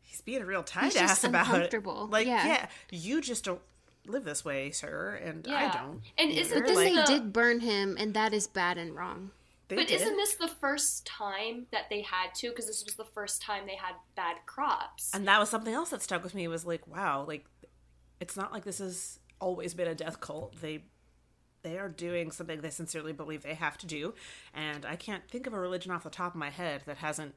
he's 0.01 0.21
being 0.21 0.41
a 0.41 0.45
real 0.45 0.63
tight 0.63 0.85
He's 0.93 0.95
ass 0.97 1.23
about 1.23 1.73
it. 1.73 1.85
Like, 1.85 2.25
Yeah. 2.27 2.45
yeah. 2.45 2.67
you 2.91 3.21
just 3.21 3.45
don't 3.45 3.61
live 4.07 4.23
this 4.23 4.43
way, 4.43 4.71
sir, 4.71 5.19
and 5.23 5.47
I 5.47 5.71
don't. 5.71 6.01
And 6.17 6.31
either. 6.31 6.41
isn't 6.41 6.59
But 6.59 6.67
then 6.75 6.95
this 6.95 7.07
they 7.09 7.13
did 7.15 7.33
burn 7.33 7.59
him, 7.61 7.95
and 7.99 8.13
that 8.13 8.33
is 8.33 8.47
bad 8.47 8.77
and 8.77 8.95
wrong. 8.95 9.31
They 9.69 9.77
But 9.77 9.87
did. 9.87 10.01
isn't 10.01 10.17
this 10.17 10.35
the 10.35 10.47
first 10.49 11.05
time 11.05 11.67
that 11.71 11.89
they 11.89 12.01
had 12.01 12.35
to? 12.35 12.49
Because 12.49 12.67
this 12.67 12.83
was 12.83 12.95
the 12.95 13.05
first 13.05 13.41
time 13.41 13.65
they 13.65 13.75
had 13.77 13.95
bad 14.15 14.37
crops. 14.45 15.11
and 15.13 15.27
that 15.27 15.39
was 15.39 15.49
something 15.49 15.73
else 15.73 15.89
that 15.91 16.01
stuck 16.01 16.23
with 16.23 16.35
me 16.35 16.47
was 16.47 16.65
like 16.65 16.85
wow 16.87 17.23
like 17.27 17.45
it's 18.19 18.35
not 18.37 18.51
like 18.51 18.63
this 18.65 18.79
has 18.79 19.19
always 19.39 19.73
been 19.73 19.87
a 19.87 19.95
death 19.95 20.19
cult 20.19 20.59
they 20.61 20.83
they 21.63 21.77
are 21.77 21.89
doing 21.89 22.29
something 22.31 22.59
they 22.61 22.69
sincerely 22.69 23.13
believe 23.13 23.41
they 23.41 23.53
have 23.53 23.77
to 23.77 23.85
do 23.87 24.13
and 24.53 24.85
i 24.85 24.95
can't 24.95 25.27
think 25.29 25.47
of 25.47 25.53
a 25.53 25.59
religion 25.59 25.91
off 25.91 26.03
the 26.03 26.09
top 26.09 26.33
of 26.33 26.39
my 26.39 26.49
head 26.49 26.81
that 26.85 26.97
hasn't 26.97 27.33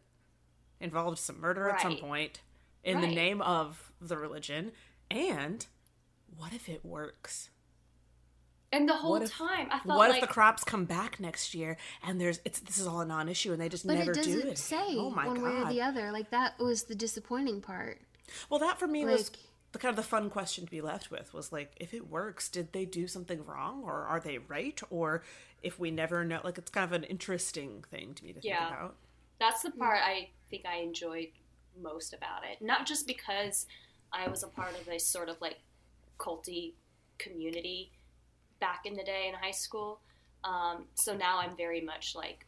involved 0.80 1.18
some 1.18 1.40
murder 1.40 1.68
at 1.70 1.80
some 1.80 1.96
point 1.96 2.40
in 2.84 3.00
the 3.00 3.06
name 3.06 3.40
of 3.40 3.92
the 4.00 4.16
religion 4.18 4.72
and 5.10 5.66
what 6.36 6.52
if 6.52 6.68
it 6.68 6.84
works 6.84 7.50
And 8.72 8.88
the 8.88 8.94
whole 8.94 9.16
if- 9.16 9.32
time, 9.32 9.68
I 9.70 9.78
thought 9.78 9.96
what 9.98 10.10
like 10.10 10.22
if 10.22 10.28
the 10.28 10.32
crops 10.32 10.64
come 10.64 10.84
back 10.84 11.20
next 11.20 11.54
year 11.54 11.76
and 12.02 12.20
there's 12.20 12.40
it's 12.44 12.60
this 12.60 12.78
is 12.78 12.86
all 12.86 13.00
a 13.00 13.06
non-issue 13.06 13.52
and 13.52 13.60
they 13.60 13.68
just 13.68 13.84
never 13.84 14.12
it 14.12 14.22
do 14.22 14.40
it 14.40 14.58
say 14.58 14.96
oh 14.96 15.10
my 15.10 15.26
one 15.26 15.36
god 15.36 15.44
way 15.44 15.62
or 15.62 15.64
the 15.66 15.82
other. 15.82 16.10
Like 16.12 16.30
that 16.30 16.58
was 16.58 16.84
the 16.84 16.94
disappointing 16.94 17.60
part. 17.60 18.00
Well, 18.50 18.60
that 18.60 18.78
for 18.78 18.86
me 18.86 19.04
was 19.04 19.30
the 19.72 19.78
kind 19.78 19.90
of 19.90 19.96
the 19.96 20.08
fun 20.08 20.30
question 20.30 20.64
to 20.64 20.70
be 20.70 20.80
left 20.80 21.10
with 21.10 21.34
was 21.34 21.52
like, 21.52 21.72
if 21.76 21.92
it 21.92 22.08
works, 22.08 22.48
did 22.48 22.72
they 22.72 22.86
do 22.86 23.06
something 23.06 23.44
wrong, 23.44 23.82
or 23.84 24.04
are 24.04 24.20
they 24.20 24.38
right, 24.38 24.80
or 24.88 25.22
if 25.62 25.78
we 25.78 25.90
never 25.90 26.24
know, 26.24 26.40
like 26.44 26.56
it's 26.56 26.70
kind 26.70 26.84
of 26.84 26.92
an 26.92 27.04
interesting 27.04 27.84
thing 27.90 28.14
to 28.14 28.24
me 28.24 28.32
to 28.32 28.40
think 28.40 28.54
about. 28.56 28.96
that's 29.38 29.62
the 29.62 29.70
mm. 29.70 29.78
part 29.78 29.98
I 30.02 30.30
think 30.48 30.64
I 30.64 30.78
enjoyed 30.78 31.28
most 31.78 32.14
about 32.14 32.42
it. 32.50 32.64
Not 32.64 32.86
just 32.86 33.06
because 33.06 33.66
I 34.12 34.28
was 34.28 34.42
a 34.42 34.48
part 34.48 34.80
of 34.80 34.88
a 34.88 34.98
sort 34.98 35.28
of 35.28 35.40
like 35.40 35.58
culty 36.18 36.74
community 37.18 37.92
back 38.60 38.82
in 38.84 38.94
the 38.94 39.02
day 39.02 39.26
in 39.28 39.34
high 39.34 39.50
school. 39.50 40.00
Um, 40.44 40.86
so 40.94 41.16
now 41.16 41.38
I'm 41.38 41.56
very 41.56 41.80
much 41.80 42.14
like 42.14 42.46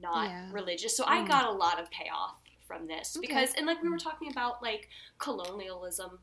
not 0.00 0.28
Yeah. 0.30 0.48
religious. 0.52 0.96
So 0.96 1.04
I 1.06 1.18
mm. 1.18 1.28
got 1.28 1.46
a 1.46 1.50
lot 1.50 1.80
of 1.80 1.90
payoff 1.90 2.36
from 2.66 2.86
this 2.86 3.16
Okay. 3.16 3.26
because, 3.26 3.54
and 3.54 3.66
like 3.66 3.82
we 3.82 3.88
were 3.88 3.96
mm. 3.96 4.02
talking 4.02 4.30
about 4.30 4.62
like 4.62 4.88
colonialism 5.18 6.18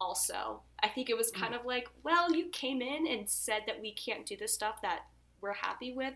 also. 0.00 0.62
I 0.82 0.88
think 0.88 1.10
it 1.10 1.16
was 1.16 1.30
mm. 1.32 1.40
kind 1.40 1.54
of 1.54 1.64
like, 1.64 1.88
well, 2.02 2.34
you 2.34 2.48
came 2.48 2.80
in 2.82 3.06
and 3.06 3.28
said 3.28 3.62
that 3.66 3.80
we 3.80 3.92
can't 3.92 4.24
do 4.26 4.36
the 4.36 4.48
stuff 4.48 4.80
that 4.82 5.06
we're 5.40 5.52
happy 5.52 5.92
with. 5.92 6.14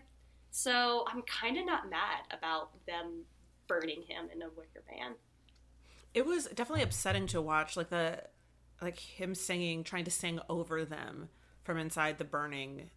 So 0.51 1.05
I'm 1.07 1.21
kind 1.23 1.57
of 1.57 1.65
not 1.65 1.89
mad 1.89 2.21
about 2.31 2.85
them 2.85 3.25
burning 3.67 4.03
him 4.03 4.29
in 4.33 4.41
a 4.41 4.49
wicker 4.49 4.83
man. 4.89 5.15
It 6.13 6.25
was 6.25 6.45
definitely 6.45 6.83
upsetting 6.83 7.27
to 7.27 7.41
watch, 7.41 7.75
like 7.75 7.89
the 7.89 8.23
like 8.81 8.99
him 8.99 9.35
singing, 9.35 9.83
trying 9.83 10.05
to 10.05 10.11
sing 10.11 10.39
over 10.49 10.85
them 10.85 11.29
from 11.63 11.77
inside 11.77 12.17
the 12.17 12.23
burning 12.25 12.89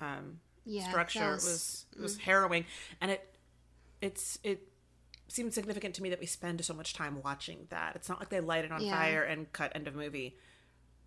um, 0.00 0.40
Yeah, 0.64 0.86
structure 0.86 1.20
that 1.20 1.34
was 1.42 1.86
was, 1.96 2.02
was 2.02 2.16
harrowing, 2.18 2.64
and 3.00 3.10
it 3.10 3.36
it's 4.00 4.38
it 4.42 4.68
seems 5.28 5.54
significant 5.54 5.94
to 5.94 6.02
me 6.02 6.10
that 6.10 6.20
we 6.20 6.26
spend 6.26 6.64
so 6.64 6.74
much 6.74 6.92
time 6.94 7.20
watching 7.22 7.66
that. 7.70 7.96
It's 7.96 8.08
not 8.08 8.20
like 8.20 8.28
they 8.28 8.40
light 8.40 8.64
it 8.64 8.72
on 8.72 8.82
Yeah. 8.82 8.90
fire 8.90 9.22
and 9.22 9.52
cut 9.52 9.72
end 9.74 9.88
of 9.88 9.94
movie. 9.94 10.36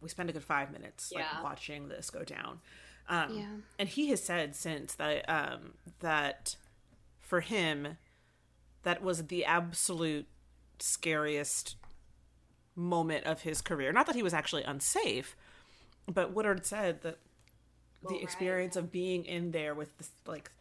We 0.01 0.09
spend 0.09 0.29
a 0.29 0.33
good 0.33 0.43
five 0.43 0.71
minutes 0.71 1.11
Yeah. 1.11 1.19
like 1.19 1.43
watching 1.43 1.87
this 1.89 2.09
go 2.09 2.23
down. 2.23 2.59
Um, 3.07 3.37
Yeah. 3.37 3.45
And 3.77 3.89
he 3.89 4.09
has 4.09 4.21
said 4.23 4.55
since 4.55 4.95
that 4.95 5.27
um, 5.29 5.73
that 5.99 6.55
for 7.19 7.41
him, 7.41 7.97
that 8.83 9.01
was 9.01 9.27
the 9.27 9.45
absolute 9.45 10.27
scariest 10.79 11.75
moment 12.75 13.25
of 13.25 13.41
his 13.41 13.61
career. 13.61 13.91
Not 13.91 14.05
that 14.07 14.15
he 14.15 14.23
was 14.23 14.33
actually 14.33 14.63
unsafe, 14.63 15.35
but 16.07 16.33
Woodward 16.33 16.65
said 16.65 17.01
that 17.01 17.19
the 18.03 18.13
right. 18.13 18.23
experience 18.23 18.75
of 18.75 18.91
being 18.91 19.25
in 19.25 19.51
there 19.51 19.73
with 19.73 19.97
this, 19.97 20.11
like 20.25 20.51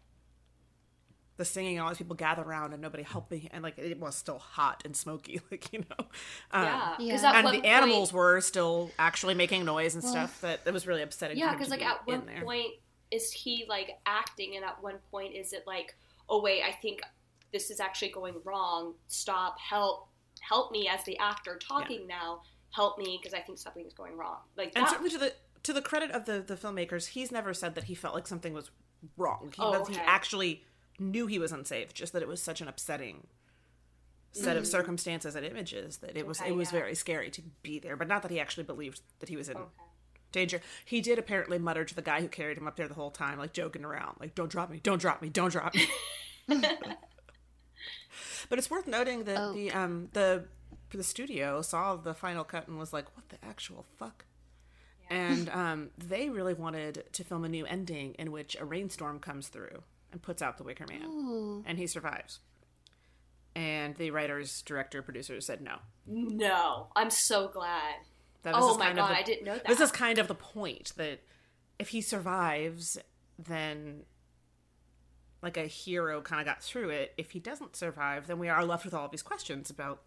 the 1.36 1.44
singing 1.44 1.76
and 1.76 1.84
all 1.84 1.88
these 1.90 1.98
people 1.98 2.16
gather 2.16 2.42
around 2.42 2.72
and 2.72 2.82
nobody 2.82 3.04
helping 3.04 3.48
and 3.52 3.62
like 3.62 3.78
it 3.78 4.00
was 4.00 4.16
still 4.16 4.40
hot 4.40 4.82
and 4.84 4.96
smoky 4.96 5.40
like 5.52 5.72
you 5.72 5.78
know 5.78 6.06
um, 6.50 6.64
yeah, 6.64 6.96
Yeah. 6.98 7.32
and 7.38 7.46
the 7.46 7.50
point- 7.52 7.64
animals 7.64 8.12
were 8.12 8.40
still 8.40 8.90
actually 8.98 9.34
making 9.34 9.64
noise 9.64 9.94
and 9.94 10.02
stuff 10.02 10.40
that 10.40 10.60
it 10.66 10.72
was 10.72 10.88
really 10.88 11.00
upsetting 11.02 11.38
Yeah, 11.38 11.52
because 11.52 11.68
because 11.68 11.80
like 11.80 11.88
at 11.88 12.04
one 12.08 12.28
point 12.42 12.72
is 13.10 13.32
he 13.32 13.64
like 13.68 13.98
acting, 14.04 14.56
and 14.56 14.64
at 14.64 14.82
one 14.82 14.96
point 15.10 15.34
is 15.34 15.52
it 15.52 15.64
like, 15.66 15.94
oh 16.28 16.42
wait, 16.42 16.62
I 16.62 16.72
think 16.72 17.00
this 17.52 17.70
is 17.70 17.80
actually 17.80 18.10
going 18.10 18.34
wrong. 18.44 18.94
Stop, 19.06 19.58
help, 19.58 20.07
help 20.40 20.72
me 20.72 20.88
as 20.88 21.04
the 21.04 21.18
actor 21.18 21.56
talking 21.56 22.06
now. 22.06 22.42
Help 22.70 22.98
me 22.98 23.18
because 23.20 23.34
I 23.34 23.40
think 23.40 23.58
something 23.58 23.84
is 23.86 23.94
going 23.94 24.16
wrong. 24.16 24.38
Like 24.56 24.72
and 24.76 24.84
that. 24.84 24.90
certainly 24.90 25.10
to 25.10 25.18
the 25.18 25.32
to 25.62 25.72
the 25.72 25.82
credit 25.82 26.10
of 26.10 26.26
the 26.26 26.40
the 26.46 26.54
filmmakers 26.54 27.06
he's 27.08 27.32
never 27.32 27.52
said 27.54 27.74
that 27.74 27.84
he 27.84 27.94
felt 27.94 28.14
like 28.14 28.26
something 28.26 28.52
was 28.52 28.70
wrong 29.16 29.52
he, 29.56 29.62
Oh, 29.62 29.72
that 29.72 29.88
he 29.88 29.96
actually 30.00 30.64
knew 30.98 31.26
he 31.26 31.38
was 31.38 31.50
unsafe 31.52 31.92
just 31.94 32.12
that 32.12 32.22
it 32.22 32.28
was 32.28 32.40
such 32.42 32.60
an 32.60 32.68
upsetting 32.68 33.26
set 34.32 34.56
of 34.56 34.66
circumstances 34.66 35.34
and 35.34 35.44
images 35.46 35.98
that 35.98 36.16
it 36.16 36.26
was 36.26 36.38
Mm. 36.38 36.42
Okay, 36.42 36.50
it 36.50 36.56
was 36.56 36.72
yeah. 36.72 36.78
very 36.78 36.94
scary 36.94 37.30
to 37.30 37.42
be 37.62 37.78
there 37.78 37.96
but 37.96 38.06
not 38.06 38.22
that 38.22 38.30
he 38.30 38.38
actually 38.38 38.64
believed 38.64 39.00
that 39.20 39.28
he 39.28 39.36
was 39.36 39.48
in 39.48 39.56
Okay. 39.56 39.66
danger 40.32 40.60
he 40.84 41.00
did 41.00 41.18
apparently 41.18 41.58
mutter 41.58 41.84
to 41.84 41.94
the 41.94 42.02
guy 42.02 42.20
who 42.20 42.28
carried 42.28 42.56
him 42.58 42.68
up 42.68 42.76
there 42.76 42.86
the 42.88 42.94
whole 42.94 43.10
time 43.10 43.38
like 43.38 43.52
joking 43.52 43.84
around 43.84 44.16
like 44.20 44.34
don't 44.34 44.50
drop 44.50 44.70
me 44.70 44.78
don't 44.82 45.00
drop 45.00 45.20
me 45.22 45.28
don't 45.28 45.50
drop 45.50 45.74
me 45.74 45.86
but 48.48 48.58
it's 48.58 48.70
worth 48.70 48.86
noting 48.86 49.24
that 49.24 49.36
Oh. 49.38 49.52
the 49.52 49.70
um 49.72 50.08
the 50.12 50.44
the 50.90 51.02
studio 51.02 51.60
saw 51.62 51.96
the 51.96 52.14
final 52.14 52.44
cut 52.44 52.66
and 52.68 52.78
was 52.78 52.92
like 52.92 53.14
what 53.16 53.28
the 53.28 53.36
actual 53.44 53.84
fuck 53.98 54.24
and 55.10 55.48
um, 55.52 55.90
they 55.98 56.28
really 56.28 56.54
wanted 56.54 57.04
to 57.12 57.24
film 57.24 57.44
a 57.44 57.48
new 57.48 57.64
ending 57.66 58.14
in 58.18 58.30
which 58.32 58.56
a 58.60 58.64
rainstorm 58.64 59.18
comes 59.20 59.48
through 59.48 59.82
and 60.12 60.20
puts 60.22 60.40
out 60.42 60.56
the 60.58 60.64
Wicker 60.64 60.86
Man, 60.88 61.04
Ooh. 61.04 61.62
and 61.66 61.78
he 61.78 61.86
survives. 61.86 62.40
And 63.54 63.96
the 63.96 64.10
writers, 64.10 64.62
director, 64.62 65.02
producers 65.02 65.46
said 65.46 65.60
no. 65.60 65.76
no, 66.06 66.88
I'm 66.94 67.10
so 67.10 67.48
glad. 67.48 67.94
That 68.44 68.54
Oh 68.56 68.78
my 68.78 68.92
God, 68.92 69.10
the- 69.10 69.18
I 69.18 69.22
didn't 69.22 69.44
know 69.44 69.54
that. 69.54 69.66
This 69.66 69.80
is 69.80 69.90
kind 69.90 70.18
of 70.18 70.28
the 70.28 70.34
point 70.34 70.92
that 70.96 71.20
if 71.78 71.88
he 71.88 72.00
survives, 72.00 72.96
then 73.38 74.02
like 75.42 75.56
a 75.56 75.66
hero 75.66 76.20
kind 76.20 76.40
of 76.40 76.46
got 76.46 76.62
through 76.62 76.90
it. 76.90 77.14
If 77.16 77.30
he 77.32 77.38
doesn't 77.38 77.76
survive, 77.76 78.26
then 78.26 78.38
we 78.38 78.48
are 78.48 78.64
left 78.64 78.84
with 78.84 78.94
all 78.94 79.08
these 79.08 79.22
questions 79.22 79.70
about 79.70 80.02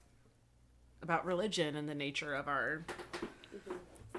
about 1.01 1.25
religion 1.25 1.75
and 1.75 1.89
the 1.89 1.95
nature 1.95 2.33
of 2.33 2.47
our 2.47 2.85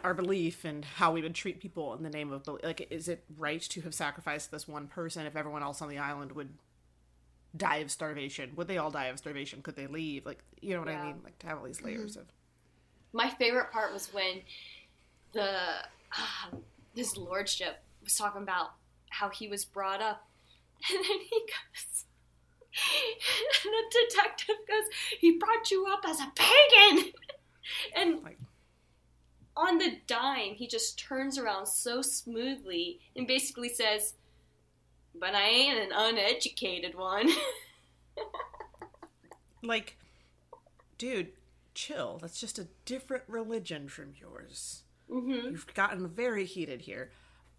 our 0.02 0.14
belief 0.14 0.64
and 0.64 0.84
how 0.84 1.12
we 1.12 1.22
would 1.22 1.34
treat 1.34 1.60
people 1.60 1.94
in 1.94 2.02
the 2.02 2.10
name 2.10 2.32
of 2.32 2.44
belief. 2.44 2.64
Like, 2.64 2.88
is 2.90 3.08
it 3.08 3.24
right 3.36 3.60
to 3.60 3.80
have 3.82 3.94
sacrificed 3.94 4.50
this 4.50 4.66
one 4.66 4.88
person 4.88 5.26
if 5.26 5.36
everyone 5.36 5.62
else 5.62 5.80
on 5.80 5.88
the 5.88 5.98
island 5.98 6.32
would 6.32 6.50
die 7.56 7.76
of 7.76 7.90
starvation? 7.90 8.50
Would 8.56 8.68
they 8.68 8.78
all 8.78 8.90
die 8.90 9.06
of 9.06 9.18
starvation? 9.18 9.62
Could 9.62 9.76
they 9.76 9.86
leave? 9.86 10.26
Like, 10.26 10.42
you 10.60 10.74
know 10.74 10.80
what 10.80 10.88
I 10.88 11.04
mean? 11.04 11.20
Like 11.22 11.38
to 11.40 11.46
have 11.46 11.58
all 11.58 11.64
these 11.64 11.82
layers 11.82 12.16
of 12.16 12.24
My 13.12 13.28
favorite 13.28 13.70
part 13.70 13.92
was 13.92 14.12
when 14.12 14.40
the 15.32 15.48
um, 16.52 16.62
his 16.94 17.16
lordship 17.16 17.82
was 18.02 18.14
talking 18.14 18.42
about 18.42 18.72
how 19.10 19.28
he 19.28 19.48
was 19.48 19.64
brought 19.64 20.00
up, 20.00 20.26
and 20.90 21.04
then 21.04 21.20
he 21.20 21.40
goes, 21.40 22.04
and 23.64 23.72
the 23.72 24.06
detective 24.08 24.56
goes, 24.68 24.84
"He 25.18 25.38
brought 25.38 25.70
you 25.70 25.86
up 25.90 26.04
as 26.08 26.20
a 26.20 26.32
pagan," 26.34 27.12
and 27.96 28.22
like. 28.22 28.38
on 29.56 29.78
the 29.78 29.98
dime, 30.06 30.54
he 30.54 30.66
just 30.66 30.98
turns 30.98 31.38
around 31.38 31.66
so 31.66 32.00
smoothly 32.02 33.00
and 33.14 33.26
basically 33.26 33.68
says, 33.68 34.14
"But 35.14 35.34
I 35.34 35.46
ain't 35.48 35.78
an 35.78 35.92
uneducated 35.94 36.94
one." 36.94 37.28
like 39.62 39.96
dude 40.98 41.28
chill 41.74 42.18
that's 42.20 42.40
just 42.40 42.58
a 42.58 42.68
different 42.84 43.22
religion 43.28 43.88
from 43.88 44.12
yours 44.20 44.82
hmm 45.10 45.30
you've 45.32 45.72
gotten 45.74 46.08
very 46.08 46.44
heated 46.44 46.82
here 46.82 47.10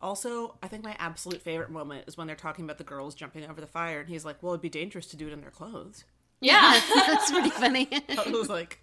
also 0.03 0.55
i 0.61 0.67
think 0.67 0.83
my 0.83 0.95
absolute 0.99 1.41
favorite 1.41 1.71
moment 1.71 2.03
is 2.07 2.17
when 2.17 2.27
they're 2.27 2.35
talking 2.35 2.65
about 2.65 2.77
the 2.77 2.83
girls 2.83 3.15
jumping 3.15 3.43
over 3.49 3.59
the 3.61 3.65
fire 3.67 4.01
and 4.01 4.09
he's 4.09 4.23
like 4.25 4.35
well 4.43 4.53
it'd 4.53 4.61
be 4.61 4.69
dangerous 4.69 5.07
to 5.07 5.15
do 5.17 5.27
it 5.27 5.33
in 5.33 5.41
their 5.41 5.49
clothes 5.49 6.03
Yeah. 6.41 6.79
That's 7.07 7.31
pretty 7.31 7.49
funny. 7.49 7.85
that 8.09 8.29
was 8.31 8.49
like 8.49 8.79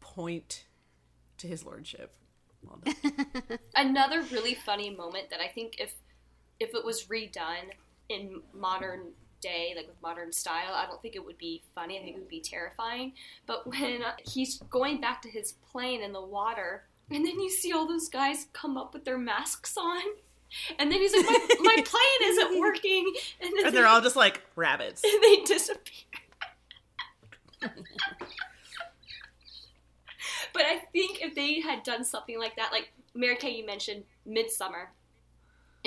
point 0.00 0.64
to 1.38 1.46
his 1.46 1.64
lordship 1.64 2.12
well 2.62 2.80
done. 2.84 3.58
another 3.76 4.22
really 4.32 4.54
funny 4.54 4.90
moment 4.90 5.30
that 5.30 5.40
I 5.40 5.48
think 5.48 5.76
if 5.78 5.94
if 6.58 6.74
it 6.74 6.84
was 6.84 7.04
redone 7.04 7.70
in 8.08 8.40
modern 8.52 9.12
day, 9.40 9.72
like 9.76 9.86
with 9.86 10.02
modern 10.02 10.32
style, 10.32 10.74
I 10.74 10.86
don't 10.86 11.00
think 11.00 11.14
it 11.14 11.24
would 11.24 11.38
be 11.38 11.62
funny. 11.74 11.96
I 11.98 12.02
think 12.02 12.16
it 12.16 12.18
would 12.18 12.28
be 12.28 12.40
terrifying. 12.40 13.12
But 13.46 13.64
when 13.68 14.02
he's 14.26 14.58
going 14.70 15.00
back 15.00 15.22
to 15.22 15.28
his 15.28 15.52
plane 15.70 16.02
in 16.02 16.12
the 16.12 16.20
water, 16.20 16.82
and 17.10 17.24
then 17.24 17.40
you 17.40 17.50
see 17.50 17.72
all 17.72 17.86
those 17.86 18.08
guys 18.08 18.46
come 18.52 18.76
up 18.76 18.92
with 18.92 19.04
their 19.04 19.18
masks 19.18 19.76
on. 19.76 20.02
And 20.78 20.90
then 20.90 20.98
he's 20.98 21.12
like, 21.12 21.26
my, 21.26 21.46
my 21.60 21.82
plane 21.84 22.30
isn't 22.30 22.58
working. 22.58 23.12
And 23.40 23.52
then 23.56 23.66
and 23.66 23.76
they're 23.76 23.86
all 23.86 24.00
just 24.00 24.16
like 24.16 24.42
rabbits 24.56 25.04
And 25.04 25.12
they 25.22 25.36
disappear. 25.44 26.04
but 30.52 30.62
I 30.62 30.78
think 30.92 31.22
if 31.22 31.34
they 31.34 31.60
had 31.60 31.82
done 31.82 32.04
something 32.04 32.38
like 32.38 32.56
that, 32.56 32.72
like 32.72 32.92
Mary 33.14 33.36
Kay, 33.36 33.56
you 33.56 33.66
mentioned 33.66 34.04
Midsummer, 34.24 34.90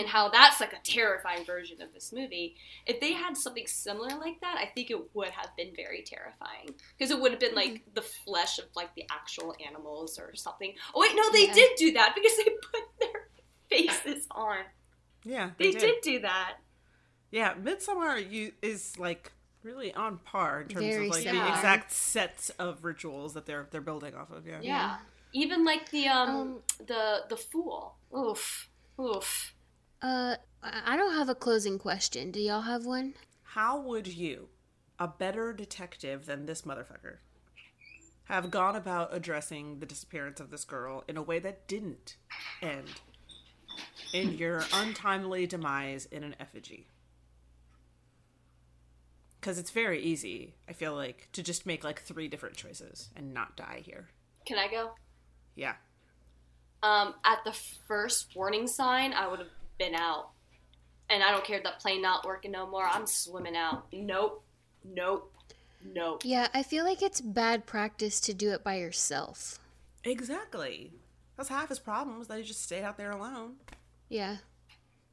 and 0.01 0.09
how 0.09 0.29
that's 0.29 0.59
like 0.59 0.73
a 0.73 0.79
terrifying 0.83 1.45
version 1.45 1.81
of 1.81 1.93
this 1.93 2.11
movie. 2.11 2.55
If 2.85 2.99
they 2.99 3.13
had 3.13 3.37
something 3.37 3.67
similar 3.67 4.09
like 4.19 4.41
that, 4.41 4.57
I 4.59 4.65
think 4.65 4.91
it 4.91 5.15
would 5.15 5.29
have 5.29 5.55
been 5.55 5.71
very 5.75 6.01
terrifying 6.05 6.75
because 6.97 7.11
it 7.11 7.19
would 7.21 7.31
have 7.31 7.39
been 7.39 7.55
like 7.55 7.83
the 7.93 8.01
flesh 8.01 8.59
of 8.59 8.65
like 8.75 8.93
the 8.95 9.05
actual 9.11 9.55
animals 9.65 10.19
or 10.19 10.35
something. 10.35 10.73
Oh 10.93 11.01
wait, 11.01 11.15
no, 11.15 11.31
they 11.31 11.47
Yeah. 11.47 11.53
did 11.53 11.69
do 11.77 11.91
that 11.93 12.13
because 12.15 12.35
they 12.37 12.43
put 12.71 12.83
their 12.99 13.27
faces 13.69 14.27
on. 14.31 14.57
yeah 15.23 15.51
They 15.57 15.71
did. 15.71 15.79
did 15.79 15.95
do 16.01 16.19
that. 16.21 16.55
yeah 17.31 17.53
midsummer 17.61 18.17
you 18.17 18.51
is 18.61 18.97
like 18.99 19.31
really 19.63 19.93
on 19.93 20.17
par 20.25 20.61
in 20.61 20.67
terms 20.67 20.85
Very 20.87 21.05
of 21.05 21.11
like 21.13 21.23
similar. 21.23 21.45
the 21.45 21.51
exact 21.53 21.91
sets 21.91 22.49
of 22.57 22.83
rituals 22.83 23.35
that 23.35 23.45
they're 23.45 23.67
they're 23.71 23.79
building 23.91 24.15
off 24.15 24.31
of 24.31 24.47
yeah 24.47 24.59
Yeah. 24.61 24.97
Even 25.33 25.63
like 25.63 25.91
the 25.91 26.07
um, 26.09 26.29
Um, 26.29 26.59
the 26.85 27.23
the 27.29 27.37
fool. 27.37 27.95
Oof. 28.17 28.67
Oof. 28.99 29.53
Uh, 30.01 30.35
I 30.63 30.93
I 30.93 30.97
don't 30.97 31.15
have 31.15 31.29
a 31.29 31.35
closing 31.35 31.77
question. 31.77 32.31
Do 32.31 32.39
y'all 32.39 32.61
have 32.61 32.85
one? 32.85 33.13
How 33.43 33.79
would 33.79 34.07
you, 34.07 34.49
a 34.99 35.07
better 35.07 35.53
detective 35.53 36.25
than 36.25 36.45
this 36.45 36.61
motherfucker, 36.61 37.17
have 38.25 38.51
gone 38.51 38.75
about 38.75 39.13
addressing 39.13 39.79
the 39.79 39.85
disappearance 39.85 40.39
of 40.39 40.51
this 40.51 40.63
girl 40.63 41.03
in 41.07 41.17
a 41.17 41.21
way 41.21 41.39
that 41.39 41.67
didn't 41.67 42.15
end 42.61 43.01
in 44.13 44.37
your 44.37 44.63
untimely 44.73 45.45
demise 45.45 46.05
in 46.05 46.23
an 46.23 46.35
effigy? 46.39 46.87
Because 49.39 49.57
it's 49.57 49.71
very 49.71 50.01
easy, 50.01 50.53
I 50.69 50.73
feel 50.73 50.93
like, 50.95 51.27
to 51.33 51.41
just 51.41 51.65
make 51.65 51.83
like 51.83 52.01
three 52.01 52.27
different 52.27 52.55
choices 52.55 53.09
and 53.15 53.33
not 53.33 53.57
die 53.57 53.81
here. 53.83 54.09
Can 54.45 54.59
I 54.59 54.69
go? 54.69 54.91
Yeah. 55.55 55.73
Um, 56.83 57.15
at 57.25 57.39
the 57.43 57.53
first 57.87 58.35
warning 58.35 58.67
sign, 58.67 59.13
I 59.13 59.27
would 59.27 59.39
have 59.39 59.47
been 59.81 59.95
out. 59.95 60.29
And 61.09 61.23
I 61.23 61.31
don't 61.31 61.43
care 61.43 61.59
that 61.63 61.79
plane 61.79 62.01
not 62.01 62.25
working 62.25 62.51
no 62.51 62.67
more. 62.67 62.85
I'm 62.87 63.07
swimming 63.07 63.57
out. 63.57 63.87
Nope. 63.91 64.43
Nope. 64.85 65.33
Nope. 65.83 66.21
Yeah, 66.23 66.47
I 66.53 66.61
feel 66.63 66.85
like 66.85 67.01
it's 67.01 67.19
bad 67.19 67.65
practice 67.65 68.19
to 68.21 68.33
do 68.33 68.51
it 68.51 68.63
by 68.63 68.75
yourself. 68.75 69.59
Exactly. 70.03 70.91
That's 71.35 71.49
half 71.49 71.69
his 71.69 71.79
problem 71.79 72.21
is 72.21 72.27
that 72.27 72.37
he 72.37 72.43
just 72.43 72.63
stayed 72.63 72.83
out 72.83 72.97
there 72.97 73.11
alone. 73.11 73.53
Yeah. 74.07 74.37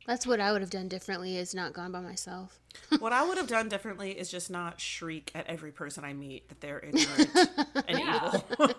That's 0.06 0.26
what 0.26 0.40
I 0.40 0.52
would 0.52 0.60
have 0.60 0.70
done 0.70 0.88
differently 0.88 1.36
is 1.38 1.54
not 1.54 1.72
gone 1.72 1.90
by 1.92 2.00
myself. 2.00 2.60
what 2.98 3.12
I 3.12 3.26
would 3.26 3.38
have 3.38 3.48
done 3.48 3.68
differently 3.68 4.12
is 4.12 4.30
just 4.30 4.50
not 4.50 4.80
shriek 4.80 5.30
at 5.34 5.46
every 5.46 5.72
person 5.72 6.04
I 6.04 6.12
meet 6.12 6.48
that 6.50 6.60
they're 6.60 6.80
ignorant 6.80 7.30
and 7.88 7.98
Yeah. 7.98 8.40
evil. 8.52 8.74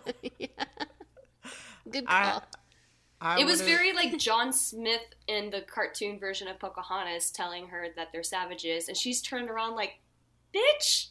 Good 1.90 2.06
I- 2.08 2.32
call. 2.32 2.44
I 2.44 2.59
It 3.22 3.45
was 3.45 3.59
would've- 3.59 3.65
very 3.65 3.91
like 3.93 4.17
John 4.17 4.53
Smith 4.53 5.13
in 5.28 5.49
the 5.49 5.61
cartoon 5.61 6.20
version 6.20 6.47
of 6.47 6.57
Pocahontas 6.59 7.32
telling 7.32 7.67
her 7.67 7.88
that 7.95 8.11
they're 8.13 8.24
savages, 8.24 8.88
and 8.88 8.95
she's 8.95 9.22
turned 9.22 9.49
around 9.49 9.76
like, 9.76 9.99
bitch. 10.53 11.07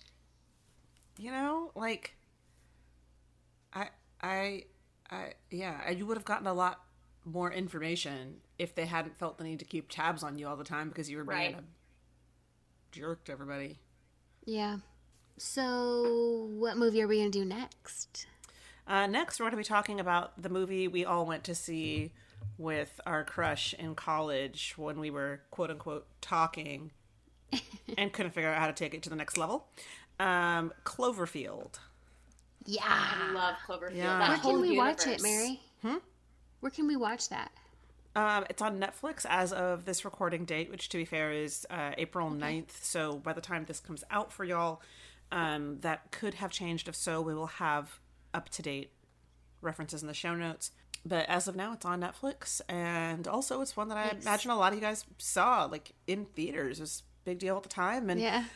You 1.18 1.30
know, 1.32 1.70
like 1.74 2.14
I 3.74 3.88
I 4.22 4.64
I 5.10 5.32
yeah, 5.50 5.90
you 5.90 6.06
would 6.06 6.16
have 6.16 6.24
gotten 6.24 6.46
a 6.46 6.54
lot 6.54 6.80
more 7.24 7.52
information 7.52 8.40
if 8.58 8.74
they 8.74 8.86
hadn't 8.86 9.16
felt 9.18 9.36
the 9.36 9.44
need 9.44 9.58
to 9.58 9.64
keep 9.64 9.90
tabs 9.90 10.22
on 10.22 10.38
you 10.38 10.48
all 10.48 10.56
the 10.56 10.64
time 10.64 10.88
because 10.88 11.10
you 11.10 11.18
were 11.18 11.24
being 11.24 11.38
Right. 11.54 11.58
a 11.58 11.64
jerk 12.92 13.24
to 13.24 13.32
everybody. 13.32 13.78
Yeah. 14.46 14.78
So, 15.36 16.48
what 16.56 16.76
movie 16.78 17.02
are 17.02 17.06
we 17.06 17.18
going 17.18 17.30
to 17.30 17.38
do 17.38 17.44
next? 17.44 18.26
Uh, 18.88 19.06
next, 19.06 19.38
we're 19.38 19.44
going 19.44 19.52
to 19.52 19.56
be 19.58 19.64
talking 19.64 20.00
about 20.00 20.40
the 20.40 20.48
movie 20.48 20.88
we 20.88 21.04
all 21.04 21.26
went 21.26 21.44
to 21.44 21.54
see 21.54 22.10
with 22.56 23.00
our 23.06 23.22
crush 23.22 23.74
in 23.74 23.94
college 23.94 24.72
when 24.76 24.98
we 24.98 25.10
were 25.10 25.42
quote 25.50 25.70
unquote 25.70 26.06
talking 26.22 26.90
and 27.98 28.12
couldn't 28.12 28.32
figure 28.32 28.50
out 28.50 28.58
how 28.58 28.66
to 28.66 28.72
take 28.72 28.94
it 28.94 29.02
to 29.02 29.10
the 29.10 29.16
next 29.16 29.36
level. 29.36 29.68
Um, 30.18 30.72
Cloverfield. 30.84 31.78
Yeah. 32.64 32.82
I 32.86 33.32
love 33.32 33.56
Cloverfield. 33.66 33.96
Yeah. 33.96 34.18
That 34.18 34.28
Where 34.28 34.36
whole 34.38 34.52
can 34.52 34.60
we 34.62 34.78
watch 34.78 35.06
it, 35.06 35.22
Mary? 35.22 35.60
Hmm? 35.82 35.96
Where 36.60 36.70
can 36.70 36.86
we 36.88 36.96
watch 36.96 37.28
that? 37.28 37.52
Um, 38.16 38.46
it's 38.48 38.62
on 38.62 38.80
Netflix 38.80 39.26
as 39.28 39.52
of 39.52 39.84
this 39.84 40.04
recording 40.04 40.44
date, 40.44 40.70
which 40.70 40.88
to 40.88 40.96
be 40.96 41.04
fair 41.04 41.30
is 41.30 41.66
uh, 41.70 41.92
April 41.98 42.30
9th. 42.30 42.82
So 42.82 43.18
by 43.18 43.34
the 43.34 43.40
time 43.40 43.66
this 43.66 43.80
comes 43.80 44.02
out 44.10 44.32
for 44.32 44.44
y'all, 44.44 44.80
um, 45.30 45.78
that 45.80 46.10
could 46.10 46.34
have 46.34 46.50
changed. 46.50 46.88
If 46.88 46.96
so, 46.96 47.20
we 47.20 47.34
will 47.34 47.46
have 47.46 48.00
up 48.34 48.48
to 48.50 48.62
date 48.62 48.92
references 49.60 50.02
in 50.02 50.08
the 50.08 50.14
show 50.14 50.34
notes. 50.34 50.70
But 51.04 51.28
as 51.28 51.48
of 51.48 51.56
now, 51.56 51.72
it's 51.72 51.84
on 51.84 52.00
Netflix, 52.00 52.60
and 52.68 53.26
also 53.26 53.60
it's 53.60 53.76
one 53.76 53.88
that 53.88 53.98
I 53.98 54.06
Yes. 54.06 54.22
imagine 54.22 54.50
a 54.50 54.56
lot 54.56 54.72
of 54.72 54.78
you 54.78 54.80
guys 54.84 55.04
saw, 55.18 55.64
like 55.64 55.92
in 56.06 56.26
theaters. 56.26 56.80
It 56.80 56.82
was 56.82 57.02
a 57.22 57.24
big 57.24 57.38
deal 57.38 57.56
at 57.56 57.62
the 57.62 57.68
time, 57.68 58.10
and 58.10 58.20
Yeah. 58.20 58.46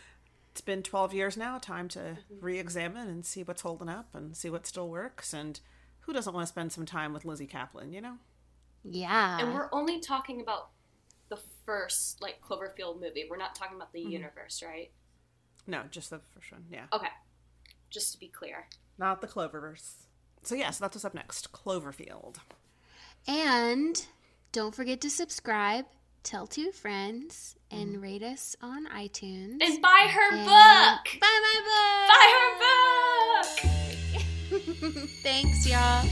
it's 0.50 0.60
been 0.60 0.82
12 0.82 1.14
years 1.14 1.36
now. 1.36 1.58
Time 1.58 1.88
to 1.90 2.18
re-examine 2.28 3.08
and 3.08 3.24
see 3.24 3.42
what's 3.42 3.62
holding 3.62 3.88
up 3.88 4.14
and 4.14 4.36
see 4.36 4.50
what 4.50 4.66
still 4.66 4.88
works. 4.88 5.32
And 5.32 5.60
who 6.00 6.12
doesn't 6.12 6.34
want 6.34 6.44
to 6.46 6.48
spend 6.48 6.72
some 6.72 6.84
time 6.84 7.12
with 7.12 7.24
Lizzy 7.24 7.46
Caplan? 7.46 7.92
You 7.92 8.00
know. 8.00 8.18
Yeah. 8.84 9.38
And 9.38 9.54
we're 9.54 9.68
only 9.72 10.00
talking 10.00 10.40
about 10.40 10.70
the 11.28 11.38
first 11.64 12.20
like 12.20 12.40
Cloverfield 12.42 13.00
movie. 13.00 13.26
We're 13.30 13.36
not 13.36 13.54
talking 13.54 13.76
about 13.76 13.92
the 13.92 14.00
mm-hmm. 14.00 14.10
universe, 14.10 14.62
right? 14.62 14.90
No, 15.66 15.84
just 15.90 16.10
the 16.10 16.20
first 16.34 16.50
one. 16.50 16.66
Yeah. 16.70 16.86
Okay. 16.92 17.08
Just 17.88 18.12
to 18.12 18.18
be 18.18 18.28
clear. 18.28 18.68
Not 19.02 19.20
the 19.20 19.26
Cloververse. 19.26 20.06
So 20.42 20.54
yes, 20.54 20.78
that's 20.78 20.94
what's 20.96 21.04
up 21.04 21.14
next. 21.14 21.52
Cloverfield. 21.52 22.36
And 23.26 24.04
don't 24.52 24.74
forget 24.74 25.00
to 25.02 25.10
subscribe, 25.10 25.84
tell 26.22 26.46
two 26.46 26.72
friends, 26.72 27.56
and 27.70 27.94
mm-hmm. 27.94 28.02
rate 28.02 28.22
us 28.22 28.56
on 28.62 28.86
iTunes. 28.86 29.58
And 29.60 29.82
buy 29.82 30.08
her 30.10 30.32
And 30.32 30.44
book. 30.44 31.20
Buy 31.20 31.40
my 31.42 31.60
book. 31.68 32.08
Buy 32.08 32.26
her 32.38 32.52
book. 34.92 35.08
Thanks, 35.22 35.68
y'all. 35.68 36.06